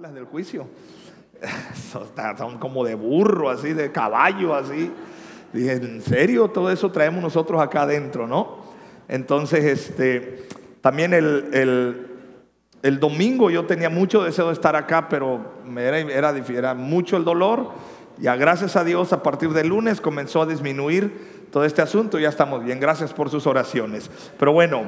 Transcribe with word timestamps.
Las 0.00 0.14
del 0.14 0.24
juicio. 0.24 0.66
Son 1.92 2.58
como 2.58 2.86
de 2.86 2.94
burro, 2.94 3.50
así, 3.50 3.74
de 3.74 3.92
caballo, 3.92 4.54
así. 4.54 4.90
Dije, 5.52 5.72
¿en 5.72 6.00
serio? 6.00 6.48
Todo 6.48 6.70
eso 6.70 6.90
traemos 6.90 7.22
nosotros 7.22 7.60
acá 7.60 7.82
adentro, 7.82 8.26
¿no? 8.26 8.60
Entonces, 9.08 9.62
este, 9.62 10.46
también 10.80 11.12
el, 11.12 12.06
el, 12.82 12.98
domingo 12.98 13.50
yo 13.50 13.66
tenía 13.66 13.90
mucho 13.90 14.24
deseo 14.24 14.46
de 14.46 14.54
estar 14.54 14.74
acá, 14.74 15.06
pero 15.10 15.52
era, 15.76 15.98
era, 15.98 16.34
era 16.48 16.72
mucho 16.72 17.18
el 17.18 17.24
dolor. 17.24 17.70
Ya 18.16 18.36
gracias 18.36 18.76
a 18.76 18.84
Dios, 18.84 19.12
a 19.12 19.22
partir 19.22 19.50
del 19.50 19.68
lunes 19.68 20.00
comenzó 20.00 20.40
a 20.40 20.46
disminuir 20.46 21.46
todo 21.52 21.66
este 21.66 21.82
asunto. 21.82 22.18
Ya 22.18 22.30
estamos 22.30 22.64
bien. 22.64 22.80
Gracias 22.80 23.12
por 23.12 23.28
sus 23.28 23.46
oraciones. 23.46 24.10
Pero 24.38 24.54
bueno, 24.54 24.84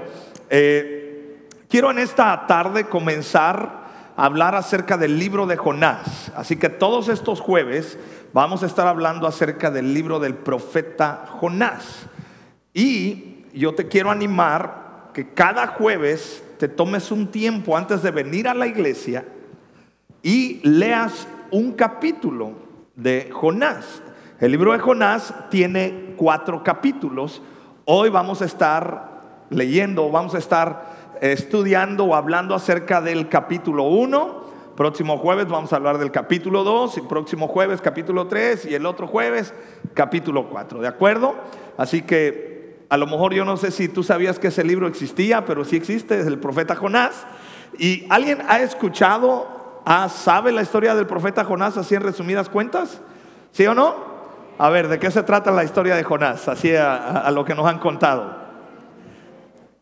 eh, 0.48 1.48
quiero 1.68 1.90
en 1.90 1.98
esta 1.98 2.46
tarde 2.46 2.84
comenzar 2.84 3.81
hablar 4.16 4.54
acerca 4.54 4.96
del 4.96 5.18
libro 5.18 5.46
de 5.46 5.56
Jonás. 5.56 6.32
Así 6.36 6.56
que 6.56 6.68
todos 6.68 7.08
estos 7.08 7.40
jueves 7.40 7.98
vamos 8.32 8.62
a 8.62 8.66
estar 8.66 8.86
hablando 8.86 9.26
acerca 9.26 9.70
del 9.70 9.94
libro 9.94 10.18
del 10.18 10.34
profeta 10.34 11.26
Jonás. 11.38 12.06
Y 12.74 13.44
yo 13.54 13.74
te 13.74 13.88
quiero 13.88 14.10
animar 14.10 15.10
que 15.12 15.30
cada 15.30 15.66
jueves 15.66 16.42
te 16.58 16.68
tomes 16.68 17.10
un 17.10 17.28
tiempo 17.28 17.76
antes 17.76 18.02
de 18.02 18.10
venir 18.10 18.48
a 18.48 18.54
la 18.54 18.66
iglesia 18.66 19.24
y 20.22 20.60
leas 20.66 21.26
un 21.50 21.72
capítulo 21.72 22.52
de 22.94 23.30
Jonás. 23.32 24.02
El 24.40 24.52
libro 24.52 24.72
de 24.72 24.78
Jonás 24.78 25.34
tiene 25.50 26.14
cuatro 26.16 26.62
capítulos. 26.62 27.42
Hoy 27.84 28.08
vamos 28.08 28.42
a 28.42 28.44
estar 28.44 29.46
leyendo, 29.50 30.10
vamos 30.10 30.34
a 30.34 30.38
estar 30.38 30.91
estudiando 31.22 32.04
o 32.06 32.14
hablando 32.16 32.52
acerca 32.52 33.00
del 33.00 33.28
capítulo 33.28 33.84
1. 33.84 34.42
Próximo 34.76 35.18
jueves 35.18 35.46
vamos 35.46 35.72
a 35.72 35.76
hablar 35.76 35.98
del 35.98 36.10
capítulo 36.10 36.64
2, 36.64 36.98
y 36.98 37.00
próximo 37.02 37.46
jueves 37.46 37.80
capítulo 37.80 38.26
3 38.26 38.66
y 38.66 38.74
el 38.74 38.84
otro 38.86 39.06
jueves 39.06 39.54
capítulo 39.94 40.48
4, 40.48 40.80
¿de 40.80 40.88
acuerdo? 40.88 41.36
Así 41.76 42.02
que 42.02 42.86
a 42.88 42.96
lo 42.96 43.06
mejor 43.06 43.34
yo 43.34 43.44
no 43.44 43.56
sé 43.56 43.70
si 43.70 43.86
tú 43.86 44.02
sabías 44.02 44.40
que 44.40 44.48
ese 44.48 44.64
libro 44.64 44.88
existía, 44.88 45.44
pero 45.44 45.64
sí 45.64 45.76
existe, 45.76 46.18
es 46.18 46.26
el 46.26 46.40
profeta 46.40 46.74
Jonás. 46.74 47.24
¿Y 47.78 48.04
alguien 48.10 48.42
ha 48.48 48.60
escuchado, 48.60 49.80
ah, 49.84 50.08
sabe 50.08 50.50
la 50.50 50.62
historia 50.62 50.96
del 50.96 51.06
profeta 51.06 51.44
Jonás 51.44 51.76
así 51.76 51.94
en 51.94 52.02
resumidas 52.02 52.48
cuentas? 52.48 53.00
¿Sí 53.52 53.64
o 53.64 53.74
no? 53.74 53.94
A 54.58 54.70
ver, 54.70 54.88
¿de 54.88 54.98
qué 54.98 55.10
se 55.12 55.22
trata 55.22 55.52
la 55.52 55.62
historia 55.62 55.94
de 55.94 56.02
Jonás? 56.02 56.48
Así 56.48 56.74
a 56.74 57.30
lo 57.30 57.44
que 57.44 57.54
nos 57.54 57.66
han 57.66 57.78
contado. 57.78 58.41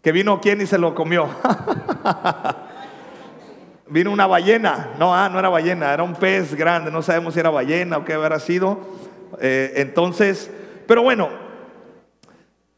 Que 0.03 0.13
vino 0.13 0.41
quién 0.41 0.61
y 0.61 0.67
se 0.67 0.79
lo 0.79 0.95
comió. 0.95 1.29
vino 3.89 4.11
una 4.11 4.27
ballena. 4.27 4.91
No, 4.99 5.15
ah, 5.15 5.29
no 5.29 5.39
era 5.39 5.49
ballena, 5.49 5.93
era 5.93 6.03
un 6.03 6.15
pez 6.15 6.55
grande. 6.55 6.91
No 6.91 7.03
sabemos 7.03 7.35
si 7.35 7.41
era 7.41 7.51
ballena 7.51 7.99
o 7.99 8.05
qué 8.05 8.15
habrá 8.15 8.41
sido. 8.41 8.79
Eh, 9.41 9.75
entonces, 9.77 10.51
pero 10.87 11.03
bueno, 11.03 11.29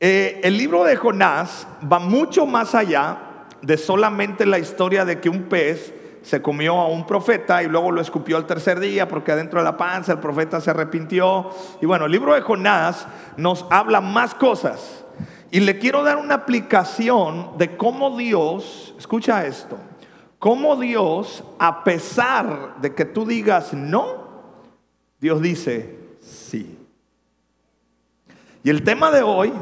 eh, 0.00 0.40
el 0.42 0.58
libro 0.58 0.82
de 0.82 0.96
Jonás 0.96 1.66
va 1.90 2.00
mucho 2.00 2.44
más 2.44 2.74
allá 2.74 3.18
de 3.62 3.78
solamente 3.78 4.44
la 4.44 4.58
historia 4.58 5.04
de 5.04 5.20
que 5.20 5.28
un 5.28 5.44
pez 5.44 5.94
se 6.22 6.42
comió 6.42 6.78
a 6.78 6.88
un 6.88 7.06
profeta 7.06 7.62
y 7.62 7.68
luego 7.68 7.92
lo 7.92 8.00
escupió 8.00 8.36
al 8.36 8.46
tercer 8.46 8.80
día 8.80 9.08
porque 9.08 9.32
adentro 9.32 9.60
de 9.60 9.64
la 9.64 9.76
panza 9.76 10.12
el 10.12 10.18
profeta 10.18 10.60
se 10.60 10.70
arrepintió. 10.70 11.50
Y 11.80 11.86
bueno, 11.86 12.06
el 12.06 12.12
libro 12.12 12.34
de 12.34 12.40
Jonás 12.40 13.06
nos 13.36 13.64
habla 13.70 14.00
más 14.00 14.34
cosas. 14.34 15.01
Y 15.52 15.60
le 15.60 15.78
quiero 15.78 16.02
dar 16.02 16.16
una 16.16 16.32
aplicación 16.32 17.58
de 17.58 17.76
cómo 17.76 18.16
Dios, 18.16 18.94
escucha 18.98 19.46
esto, 19.46 19.76
cómo 20.38 20.76
Dios, 20.76 21.44
a 21.58 21.84
pesar 21.84 22.76
de 22.80 22.94
que 22.94 23.04
tú 23.04 23.26
digas 23.26 23.74
no, 23.74 24.30
Dios 25.20 25.42
dice 25.42 25.98
sí. 26.22 26.78
Y 28.64 28.70
el 28.70 28.82
tema 28.82 29.10
de 29.10 29.20
hoy, 29.20 29.52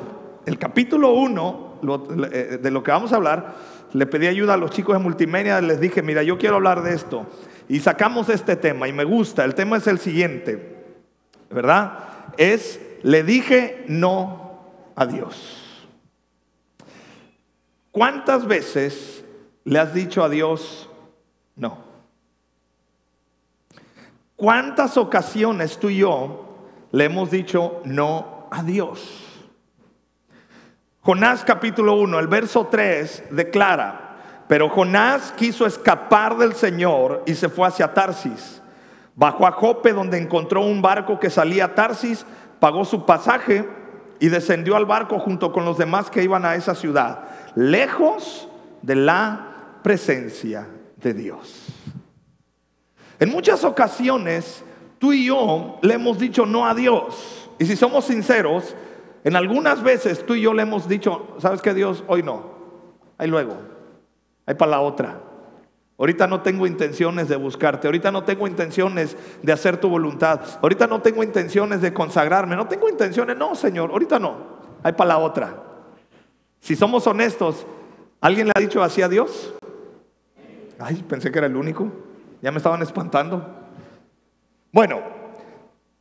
el 0.47 0.59
capítulo 0.61 1.13
1 1.13 1.81
eh, 2.31 2.61
de 2.63 2.71
lo 2.71 2.85
que 2.85 2.93
vamos 2.93 3.13
a 3.13 3.17
hablar, 3.17 3.57
le 3.93 4.07
pedí 4.07 4.29
ayuda 4.29 4.55
a 4.55 4.59
los 4.59 4.71
chicos 4.71 4.97
de 4.97 5.03
multimedia, 5.03 5.61
les 5.61 5.81
dije, 5.81 6.03
mira, 6.03 6.23
yo 6.23 6.39
quiero 6.39 6.55
hablar 6.55 6.85
de 6.85 6.95
esto. 6.95 7.27
Y 7.69 7.81
sacamos 7.81 8.29
este 8.29 8.55
tema 8.55 8.87
y 8.87 8.93
me 8.93 9.03
gusta. 9.03 9.45
El 9.45 9.57
tema 9.57 9.79
es 9.79 9.89
el 9.89 9.99
siguiente, 9.99 10.85
¿verdad? 11.51 11.99
Es, 12.37 12.81
le 13.03 13.25
dije 13.25 13.85
no 13.89 14.53
a 14.95 15.05
Dios. 15.05 15.60
¿Cuántas 17.93 18.47
veces 18.47 19.25
le 19.65 19.79
has 19.79 19.93
dicho 19.93 20.23
a 20.23 20.29
Dios 20.29 20.89
no? 21.57 21.79
¿Cuántas 24.37 24.97
ocasiones 24.97 25.79
tú 25.79 25.91
y 25.91 25.99
yo 25.99 26.57
le 26.93 27.05
hemos 27.05 27.31
dicho 27.31 27.83
no 27.85 28.49
a 28.51 28.63
Dios? 28.63 29.27
Jonás 31.03 31.45
capítulo 31.45 31.95
1, 31.95 32.19
el 32.21 32.29
verso 32.29 32.69
3 32.71 33.25
declara, 33.33 34.45
pero 34.47 34.69
Jonás 34.69 35.33
quiso 35.33 35.67
escapar 35.67 36.37
del 36.37 36.55
Señor 36.55 37.25
y 37.27 37.35
se 37.35 37.49
fue 37.49 37.67
hacia 37.67 37.93
Tarsis. 37.93 38.63
Bajó 39.17 39.47
a 39.47 39.53
Jope 39.53 39.93
donde 39.93 40.19
encontró 40.19 40.61
un 40.61 40.81
barco 40.81 41.19
que 41.19 41.29
salía 41.29 41.65
a 41.67 41.75
Tarsis, 41.75 42.25
pagó 42.61 42.85
su 42.85 43.05
pasaje 43.05 43.69
y 44.21 44.29
descendió 44.29 44.77
al 44.77 44.87
barco 44.87 45.19
junto 45.19 45.53
con 45.53 45.65
los 45.65 45.79
demás 45.79 46.11
que 46.11 46.23
iban 46.23 46.45
a 46.45 46.55
esa 46.55 46.75
ciudad 46.75 47.25
lejos 47.57 48.49
de 48.83 48.95
la 48.95 49.79
presencia 49.83 50.69
de 50.97 51.15
Dios. 51.15 51.67
En 53.19 53.31
muchas 53.31 53.65
ocasiones, 53.65 54.63
tú 54.99 55.13
y 55.13 55.27
yo 55.27 55.79
le 55.83 55.95
hemos 55.95 56.19
dicho 56.19 56.47
no 56.47 56.67
a 56.67 56.75
Dios. 56.75 57.51
Y 57.59 57.67
si 57.67 57.77
somos 57.77 58.05
sinceros, 58.05 58.75
en 59.25 59.37
algunas 59.37 59.83
veces 59.83 60.25
tú 60.25 60.35
y 60.35 60.43
yo 60.43 60.55
le 60.55 60.63
hemos 60.63 60.89
dicho, 60.89 61.35
¿sabes 61.39 61.61
qué 61.61 61.75
Dios? 61.75 62.05
Hoy 62.07 62.23
no. 62.23 62.51
Ahí 63.19 63.29
luego. 63.29 63.57
Ahí 64.47 64.55
para 64.55 64.73
la 64.73 64.81
otra. 64.81 65.21
Ahorita 66.01 66.27
no 66.27 66.41
tengo 66.41 66.67
intenciones 66.67 67.29
de 67.29 67.37
buscarte. 67.37 67.87
Ahorita 67.87 68.11
no 68.11 68.25
tengo 68.25 68.49
intenciones 68.49 69.15
de 69.43 69.53
hacer 69.53 69.77
tu 69.77 69.91
voluntad. 69.91 70.41
Ahorita 70.63 70.87
no 70.87 71.03
tengo 71.03 71.23
intenciones 71.23 71.83
de 71.83 71.93
consagrarme. 71.93 72.57
No 72.57 72.67
tengo 72.67 72.89
intenciones. 72.89 73.37
No, 73.37 73.55
Señor. 73.55 73.91
Ahorita 73.91 74.19
no. 74.19 74.35
Ahí 74.83 74.93
para 74.95 75.09
la 75.09 75.19
otra. 75.19 75.63
Si 76.59 76.75
somos 76.75 77.07
honestos, 77.07 77.67
¿alguien 78.19 78.47
le 78.47 78.53
ha 78.57 78.61
dicho 78.61 78.83
así 78.83 79.03
a 79.03 79.11
Dios? 79.11 79.55
Ay, 80.79 81.05
pensé 81.07 81.31
que 81.31 81.37
era 81.37 81.47
el 81.47 81.57
único. 81.57 81.93
Ya 82.41 82.51
me 82.51 82.57
estaban 82.57 82.81
espantando. 82.81 83.47
Bueno, 84.73 85.03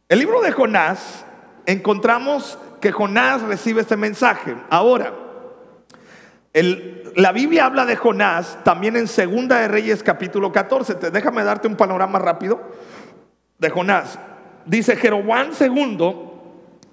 el 0.08 0.18
libro 0.18 0.40
de 0.40 0.54
Jonás, 0.54 1.26
encontramos 1.66 2.58
que 2.80 2.94
Jonás 2.94 3.42
recibe 3.42 3.82
este 3.82 3.98
mensaje. 3.98 4.56
Ahora, 4.70 5.14
la 6.54 7.32
Biblia 7.32 7.66
habla 7.66 7.86
de 7.86 7.96
Jonás 7.96 8.58
también 8.64 8.96
en 8.96 9.08
Segunda 9.08 9.60
de 9.60 9.68
Reyes 9.68 10.02
capítulo 10.02 10.52
14. 10.52 10.96
déjame 11.12 11.44
darte 11.44 11.68
un 11.68 11.76
panorama 11.76 12.18
rápido 12.20 12.60
de 13.60 13.70
Jonás. 13.70 14.18
Dice 14.66 14.96
Jeroboam 14.96 15.54
segundo, 15.54 16.30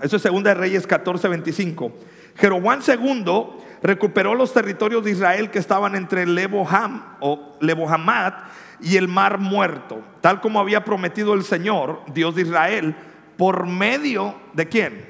eso 0.00 0.16
es 0.16 0.22
Segunda 0.22 0.50
de 0.50 0.60
Reyes 0.60 0.86
14, 0.86 1.28
25. 1.28 1.92
Jeroboam 2.36 2.80
II 2.86 3.46
recuperó 3.82 4.34
los 4.34 4.52
territorios 4.52 5.04
de 5.04 5.12
Israel 5.12 5.50
que 5.50 5.58
estaban 5.58 5.94
entre 5.94 6.26
Leboham 6.26 7.16
o 7.20 7.56
Lebohamat 7.60 8.34
y 8.80 8.96
el 8.96 9.08
Mar 9.08 9.38
Muerto, 9.38 10.02
tal 10.20 10.40
como 10.40 10.60
había 10.60 10.84
prometido 10.84 11.34
el 11.34 11.44
Señor, 11.44 12.02
Dios 12.12 12.34
de 12.34 12.42
Israel, 12.42 12.94
por 13.38 13.66
medio 13.66 14.34
de 14.52 14.68
quién? 14.68 15.08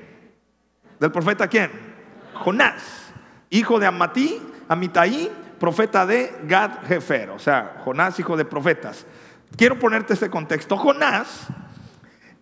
Del 1.00 1.10
profeta 1.10 1.48
quién? 1.48 1.70
Jonás, 2.34 3.05
hijo 3.50 3.78
de 3.78 3.86
Amatí, 3.86 4.40
Amitai, 4.68 5.30
profeta 5.58 6.06
de 6.06 6.34
Gad 6.44 6.84
Jefer, 6.86 7.30
o 7.30 7.38
sea, 7.38 7.80
Jonás, 7.84 8.18
hijo 8.18 8.36
de 8.36 8.44
profetas. 8.44 9.06
Quiero 9.56 9.78
ponerte 9.78 10.14
este 10.14 10.28
contexto. 10.28 10.76
Jonás 10.76 11.46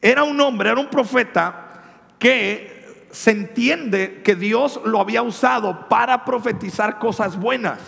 era 0.00 0.24
un 0.24 0.40
hombre, 0.40 0.70
era 0.70 0.80
un 0.80 0.88
profeta 0.88 1.82
que 2.18 3.06
se 3.10 3.30
entiende 3.30 4.22
que 4.24 4.34
Dios 4.34 4.80
lo 4.84 5.00
había 5.00 5.22
usado 5.22 5.88
para 5.88 6.24
profetizar 6.24 6.98
cosas 6.98 7.38
buenas. 7.38 7.78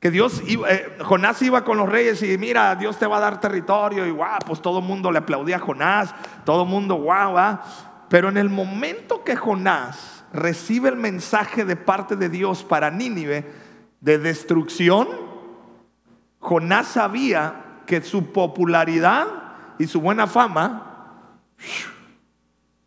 Que 0.00 0.10
Dios, 0.10 0.42
eh, 0.46 0.96
Jonás 1.02 1.42
iba 1.42 1.64
con 1.64 1.78
los 1.78 1.88
reyes 1.88 2.22
y 2.22 2.38
mira, 2.38 2.76
Dios 2.76 2.98
te 2.98 3.06
va 3.06 3.16
a 3.16 3.20
dar 3.20 3.40
territorio 3.40 4.06
y 4.06 4.10
guau, 4.10 4.38
pues 4.46 4.62
todo 4.62 4.78
el 4.78 4.84
mundo 4.84 5.10
le 5.10 5.18
aplaudía 5.18 5.56
a 5.56 5.60
Jonás, 5.60 6.14
todo 6.44 6.62
el 6.62 6.68
mundo 6.68 6.96
guau. 6.96 7.58
Pero 8.08 8.28
en 8.28 8.36
el 8.36 8.48
momento 8.48 9.24
que 9.24 9.34
Jonás 9.34 10.17
recibe 10.32 10.88
el 10.88 10.96
mensaje 10.96 11.64
de 11.64 11.76
parte 11.76 12.16
de 12.16 12.28
Dios 12.28 12.64
para 12.64 12.90
Nínive 12.90 13.44
de 14.00 14.18
destrucción, 14.18 15.08
Jonás 16.38 16.88
sabía 16.88 17.82
que 17.86 18.02
su 18.02 18.32
popularidad 18.32 19.26
y 19.78 19.86
su 19.86 20.00
buena 20.00 20.26
fama 20.26 21.24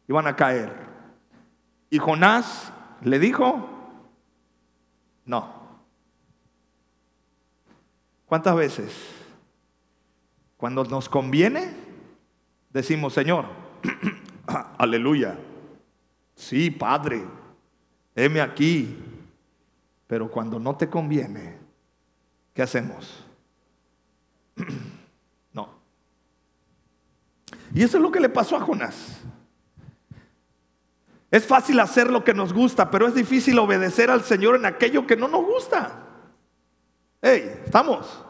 iban 0.08 0.28
a 0.28 0.36
caer. 0.36 0.74
Y 1.90 1.98
Jonás 1.98 2.72
le 3.02 3.20
dijo, 3.20 3.70
no. 5.26 5.62
¿Cuántas 8.26 8.56
veces? 8.56 8.94
Cuando 10.56 10.86
nos 10.86 11.10
conviene, 11.10 11.74
decimos, 12.70 13.14
Señor, 13.14 13.46
aleluya. 14.78 15.38
Sí, 16.42 16.72
Padre, 16.72 17.24
heme 18.16 18.42
aquí. 18.42 18.98
Pero 20.08 20.30
cuando 20.30 20.60
no 20.60 20.76
te 20.76 20.90
conviene, 20.90 21.56
¿qué 22.54 22.64
hacemos? 22.64 23.24
no. 25.54 25.70
Y 27.76 27.84
eso 27.84 27.98
es 27.98 28.04
lo 28.04 28.12
que 28.12 28.20
le 28.20 28.28
pasó 28.28 28.58
a 28.58 28.62
Jonás. 28.62 29.22
Es 31.30 31.46
fácil 31.46 31.80
hacer 31.80 32.10
lo 32.10 32.24
que 32.24 32.34
nos 32.34 32.52
gusta, 32.52 32.90
pero 32.90 33.08
es 33.08 33.14
difícil 33.14 33.60
obedecer 33.60 34.10
al 34.10 34.24
Señor 34.24 34.56
en 34.56 34.66
aquello 34.66 35.06
que 35.06 35.16
no 35.16 35.28
nos 35.28 35.46
gusta. 35.46 36.08
Hey, 37.22 37.62
¿estamos? 37.64 38.26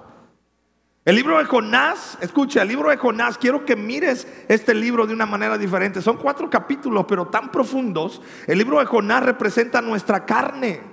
El 1.03 1.15
libro 1.15 1.39
de 1.39 1.45
Jonás, 1.45 2.15
escucha, 2.21 2.61
el 2.61 2.67
libro 2.67 2.91
de 2.91 2.97
Jonás, 2.97 3.39
quiero 3.39 3.65
que 3.65 3.75
mires 3.75 4.27
este 4.47 4.75
libro 4.75 5.07
de 5.07 5.15
una 5.15 5.25
manera 5.25 5.57
diferente. 5.57 5.99
Son 5.99 6.17
cuatro 6.17 6.47
capítulos, 6.47 7.05
pero 7.07 7.25
tan 7.25 7.51
profundos. 7.51 8.21
El 8.45 8.59
libro 8.59 8.77
de 8.77 8.85
Jonás 8.85 9.23
representa 9.23 9.81
nuestra 9.81 10.27
carne 10.27 10.90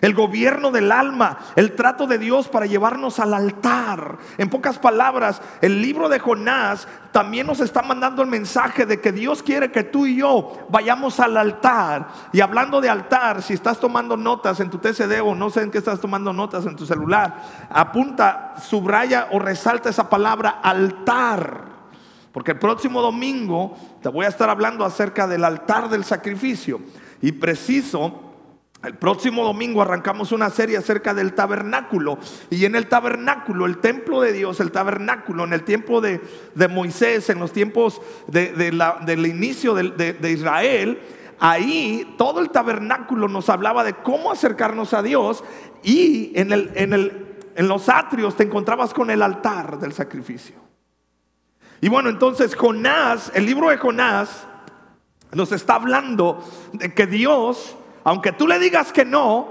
el 0.00 0.14
gobierno 0.14 0.70
del 0.70 0.92
alma, 0.92 1.38
el 1.56 1.74
trato 1.74 2.06
de 2.06 2.18
Dios 2.18 2.48
para 2.48 2.66
llevarnos 2.66 3.18
al 3.18 3.34
altar. 3.34 4.18
En 4.38 4.50
pocas 4.50 4.78
palabras, 4.78 5.40
el 5.60 5.80
libro 5.80 6.08
de 6.08 6.18
Jonás 6.18 6.86
también 7.12 7.46
nos 7.46 7.60
está 7.60 7.82
mandando 7.82 8.22
el 8.22 8.28
mensaje 8.28 8.84
de 8.84 9.00
que 9.00 9.12
Dios 9.12 9.42
quiere 9.42 9.70
que 9.70 9.84
tú 9.84 10.06
y 10.06 10.16
yo 10.16 10.66
vayamos 10.68 11.18
al 11.20 11.36
altar. 11.36 12.08
Y 12.32 12.40
hablando 12.40 12.80
de 12.80 12.90
altar, 12.90 13.42
si 13.42 13.54
estás 13.54 13.78
tomando 13.80 14.16
notas 14.16 14.60
en 14.60 14.70
tu 14.70 14.78
TCD 14.78 15.20
o 15.22 15.34
no 15.34 15.50
sé 15.50 15.62
en 15.62 15.70
qué 15.70 15.78
estás 15.78 16.00
tomando 16.00 16.32
notas 16.32 16.66
en 16.66 16.76
tu 16.76 16.84
celular, 16.84 17.42
apunta, 17.70 18.54
subraya 18.62 19.28
o 19.32 19.38
resalta 19.38 19.88
esa 19.88 20.10
palabra 20.10 20.60
altar. 20.62 21.76
Porque 22.32 22.50
el 22.50 22.58
próximo 22.58 23.00
domingo 23.00 23.74
te 24.02 24.10
voy 24.10 24.26
a 24.26 24.28
estar 24.28 24.50
hablando 24.50 24.84
acerca 24.84 25.26
del 25.26 25.42
altar 25.42 25.88
del 25.88 26.04
sacrificio. 26.04 26.80
Y 27.22 27.32
preciso 27.32 28.25
el 28.86 28.94
próximo 28.94 29.44
domingo 29.44 29.82
arrancamos 29.82 30.30
una 30.30 30.48
serie 30.48 30.76
acerca 30.76 31.12
del 31.12 31.34
tabernáculo. 31.34 32.18
Y 32.50 32.64
en 32.64 32.76
el 32.76 32.86
tabernáculo, 32.86 33.66
el 33.66 33.78
templo 33.78 34.20
de 34.20 34.32
Dios, 34.32 34.60
el 34.60 34.70
tabernáculo, 34.70 35.44
en 35.44 35.52
el 35.52 35.64
tiempo 35.64 36.00
de, 36.00 36.20
Moisés, 36.70 37.28
en 37.28 37.40
los 37.40 37.52
tiempos 37.52 38.00
del 38.28 39.26
inicio 39.26 39.74
de, 39.74 40.30
Israel, 40.30 41.00
ahí 41.40 42.14
todo 42.16 42.40
el 42.40 42.50
tabernáculo 42.50 43.26
nos 43.26 43.48
hablaba 43.50 43.82
de 43.82 43.94
cómo 43.94 44.30
acercarnos 44.30 44.94
a 44.94 45.02
Dios. 45.02 45.42
Y 45.82 46.30
en, 46.38 46.52
el, 46.52 46.70
en, 46.76 46.92
el, 46.92 47.26
en 47.56 47.66
los 47.66 47.88
atrios 47.88 48.36
te 48.36 48.44
encontrabas 48.44 48.94
con 48.94 49.10
el 49.10 49.20
altar 49.20 49.80
del 49.80 49.92
sacrificio. 49.92 50.54
Y 51.80 51.88
bueno, 51.88 52.08
entonces 52.08 52.54
Jonás, 52.54 53.32
el 53.34 53.46
libro 53.46 53.68
de 53.68 53.78
Jonás, 53.78 54.46
nos 55.32 55.50
está 55.50 55.74
hablando 55.74 56.42
de 56.72 56.94
que 56.94 57.06
Dios 57.06 57.76
aunque 58.06 58.30
tú 58.30 58.46
le 58.46 58.60
digas 58.60 58.92
que 58.92 59.04
no, 59.04 59.48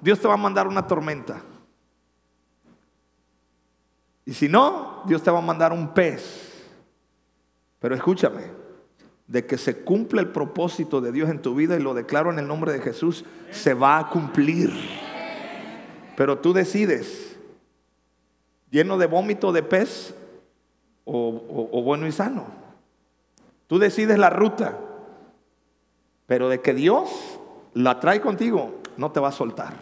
Dios 0.00 0.20
te 0.20 0.28
va 0.28 0.34
a 0.34 0.36
mandar 0.36 0.68
una 0.68 0.86
tormenta. 0.86 1.42
Y 4.24 4.32
si 4.32 4.48
no, 4.48 5.02
Dios 5.06 5.24
te 5.24 5.30
va 5.32 5.38
a 5.38 5.42
mandar 5.42 5.72
un 5.72 5.92
pez. 5.92 6.68
Pero 7.80 7.96
escúchame, 7.96 8.44
de 9.26 9.44
que 9.44 9.58
se 9.58 9.82
cumple 9.82 10.20
el 10.20 10.28
propósito 10.28 11.00
de 11.00 11.10
Dios 11.10 11.28
en 11.30 11.42
tu 11.42 11.56
vida 11.56 11.74
y 11.74 11.82
lo 11.82 11.94
declaro 11.94 12.30
en 12.30 12.38
el 12.38 12.46
nombre 12.46 12.72
de 12.72 12.78
Jesús, 12.78 13.24
se 13.50 13.74
va 13.74 13.98
a 13.98 14.08
cumplir. 14.08 14.72
Pero 16.16 16.38
tú 16.38 16.52
decides, 16.52 17.36
lleno 18.70 18.98
de 18.98 19.06
vómito 19.06 19.50
de 19.50 19.64
pez 19.64 20.14
o, 21.04 21.68
o 21.72 21.82
bueno 21.82 22.06
y 22.06 22.12
sano. 22.12 22.46
Tú 23.66 23.80
decides 23.80 24.16
la 24.16 24.30
ruta. 24.30 24.78
Pero 26.28 26.48
de 26.48 26.60
que 26.60 26.72
Dios 26.72 27.35
la 27.76 28.00
trae 28.00 28.20
contigo, 28.20 28.80
no 28.96 29.10
te 29.10 29.20
va 29.20 29.28
a 29.28 29.32
soltar. 29.32 29.74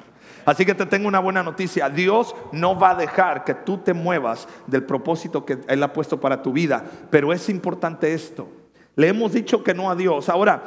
Así 0.44 0.66
que 0.66 0.74
te 0.74 0.84
tengo 0.84 1.06
una 1.08 1.20
buena 1.20 1.42
noticia. 1.42 1.88
Dios 1.88 2.34
no 2.52 2.78
va 2.78 2.90
a 2.90 2.94
dejar 2.96 3.44
que 3.44 3.54
tú 3.54 3.78
te 3.78 3.94
muevas 3.94 4.48
del 4.66 4.82
propósito 4.82 5.46
que 5.46 5.60
Él 5.68 5.82
ha 5.82 5.92
puesto 5.92 6.20
para 6.20 6.42
tu 6.42 6.52
vida. 6.52 6.84
Pero 7.10 7.32
es 7.32 7.48
importante 7.48 8.12
esto. 8.12 8.48
Le 8.96 9.08
hemos 9.08 9.32
dicho 9.32 9.62
que 9.62 9.74
no 9.74 9.90
a 9.90 9.94
Dios. 9.94 10.28
Ahora, 10.28 10.62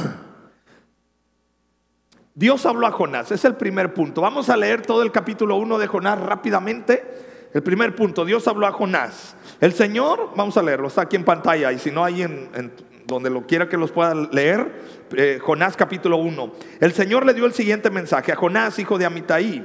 Dios 2.35 2.65
habló 2.65 2.85
a 2.85 2.91
Jonás. 2.91 3.31
Es 3.31 3.45
el 3.45 3.55
primer 3.55 3.93
punto. 3.93 4.21
Vamos 4.21 4.49
a 4.49 4.57
leer 4.57 4.81
todo 4.81 5.01
el 5.03 5.11
capítulo 5.11 5.55
1 5.55 5.77
de 5.77 5.87
Jonás 5.87 6.19
rápidamente. 6.19 7.49
El 7.53 7.63
primer 7.63 7.95
punto, 7.95 8.25
Dios 8.25 8.45
habló 8.49 8.67
a 8.67 8.73
Jonás. 8.73 9.37
El 9.61 9.71
Señor, 9.71 10.31
vamos 10.35 10.57
a 10.57 10.61
leerlo, 10.61 10.89
está 10.89 11.03
aquí 11.03 11.15
en 11.15 11.23
pantalla 11.23 11.71
y 11.71 11.79
si 11.79 11.89
no 11.89 12.03
hay 12.03 12.23
en, 12.23 12.49
en 12.53 12.94
donde 13.07 13.29
lo 13.29 13.45
quiera 13.45 13.69
que 13.69 13.77
los 13.77 13.91
pueda 13.91 14.13
leer, 14.15 14.71
eh, 15.15 15.39
Jonás 15.41 15.77
capítulo 15.77 16.17
1. 16.17 16.53
El 16.79 16.93
Señor 16.93 17.25
le 17.25 17.33
dio 17.33 17.45
el 17.45 17.53
siguiente 17.53 17.89
mensaje 17.89 18.31
a 18.31 18.35
Jonás, 18.35 18.79
hijo 18.79 18.97
de 18.97 19.05
Amitaí. 19.05 19.63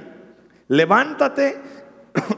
Levántate 0.69 1.59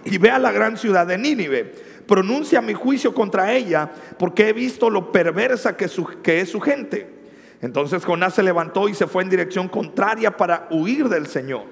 y 0.05 0.19
ve 0.19 0.31
a 0.31 0.39
la 0.39 0.53
gran 0.53 0.77
ciudad 0.77 1.07
de 1.07 1.19
Nínive. 1.19 1.65
Pronuncia 2.07 2.61
mi 2.61 2.75
juicio 2.75 3.15
contra 3.15 3.53
ella, 3.53 3.91
porque 4.19 4.49
he 4.49 4.53
visto 4.53 4.91
lo 4.91 5.13
perversa 5.13 5.77
que, 5.77 5.87
es 5.87 6.51
su 6.51 6.61
gente. 6.61 7.23
Entonces 7.61 8.05
Jonás 8.05 8.35
se 8.35 8.43
levantó 8.43 8.89
y 8.89 8.95
se 8.95 9.07
fue 9.07 9.23
en 9.23 9.31
dirección 9.31 9.69
contraria 9.69 10.37
para 10.37 10.67
huir 10.71 11.09
del 11.09 11.27
Señor. 11.27 11.65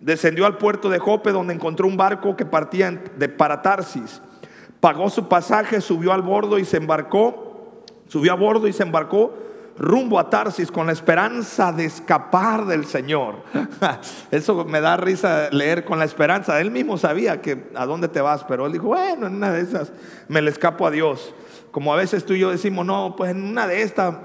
Descendió 0.00 0.46
al 0.46 0.58
puerto 0.58 0.88
de 0.88 1.00
Jope, 1.00 1.32
donde 1.32 1.54
encontró 1.54 1.88
un 1.88 1.96
barco 1.96 2.36
que 2.36 2.46
partía 2.46 3.02
de 3.16 3.28
para 3.28 3.62
Tarsis. 3.62 4.22
Pagó 4.80 5.10
su 5.10 5.28
pasaje, 5.28 5.80
subió 5.80 6.12
al 6.12 6.22
bordo 6.22 6.56
y 6.58 6.64
se 6.64 6.76
embarcó 6.76 7.47
Subió 8.08 8.32
a 8.32 8.36
bordo 8.36 8.66
y 8.66 8.72
se 8.72 8.82
embarcó 8.82 9.34
rumbo 9.78 10.18
a 10.18 10.28
Tarsis 10.28 10.70
con 10.72 10.86
la 10.86 10.92
esperanza 10.92 11.72
de 11.72 11.84
escapar 11.84 12.66
del 12.66 12.84
Señor. 12.84 13.36
Eso 14.30 14.64
me 14.64 14.80
da 14.80 14.96
risa 14.96 15.48
leer 15.52 15.84
con 15.84 15.98
la 15.98 16.04
esperanza. 16.04 16.60
Él 16.60 16.70
mismo 16.70 16.98
sabía 16.98 17.40
que 17.40 17.70
a 17.74 17.86
dónde 17.86 18.08
te 18.08 18.20
vas, 18.20 18.44
pero 18.44 18.66
él 18.66 18.72
dijo, 18.72 18.88
bueno, 18.88 19.28
en 19.28 19.36
una 19.36 19.52
de 19.52 19.60
esas 19.60 19.92
me 20.26 20.42
le 20.42 20.50
escapo 20.50 20.86
a 20.86 20.90
Dios. 20.90 21.32
Como 21.70 21.92
a 21.92 21.96
veces 21.96 22.24
tú 22.24 22.34
y 22.34 22.40
yo 22.40 22.50
decimos, 22.50 22.84
no, 22.84 23.14
pues 23.16 23.30
en 23.30 23.42
una 23.42 23.66
de 23.66 23.82
estas 23.82 24.16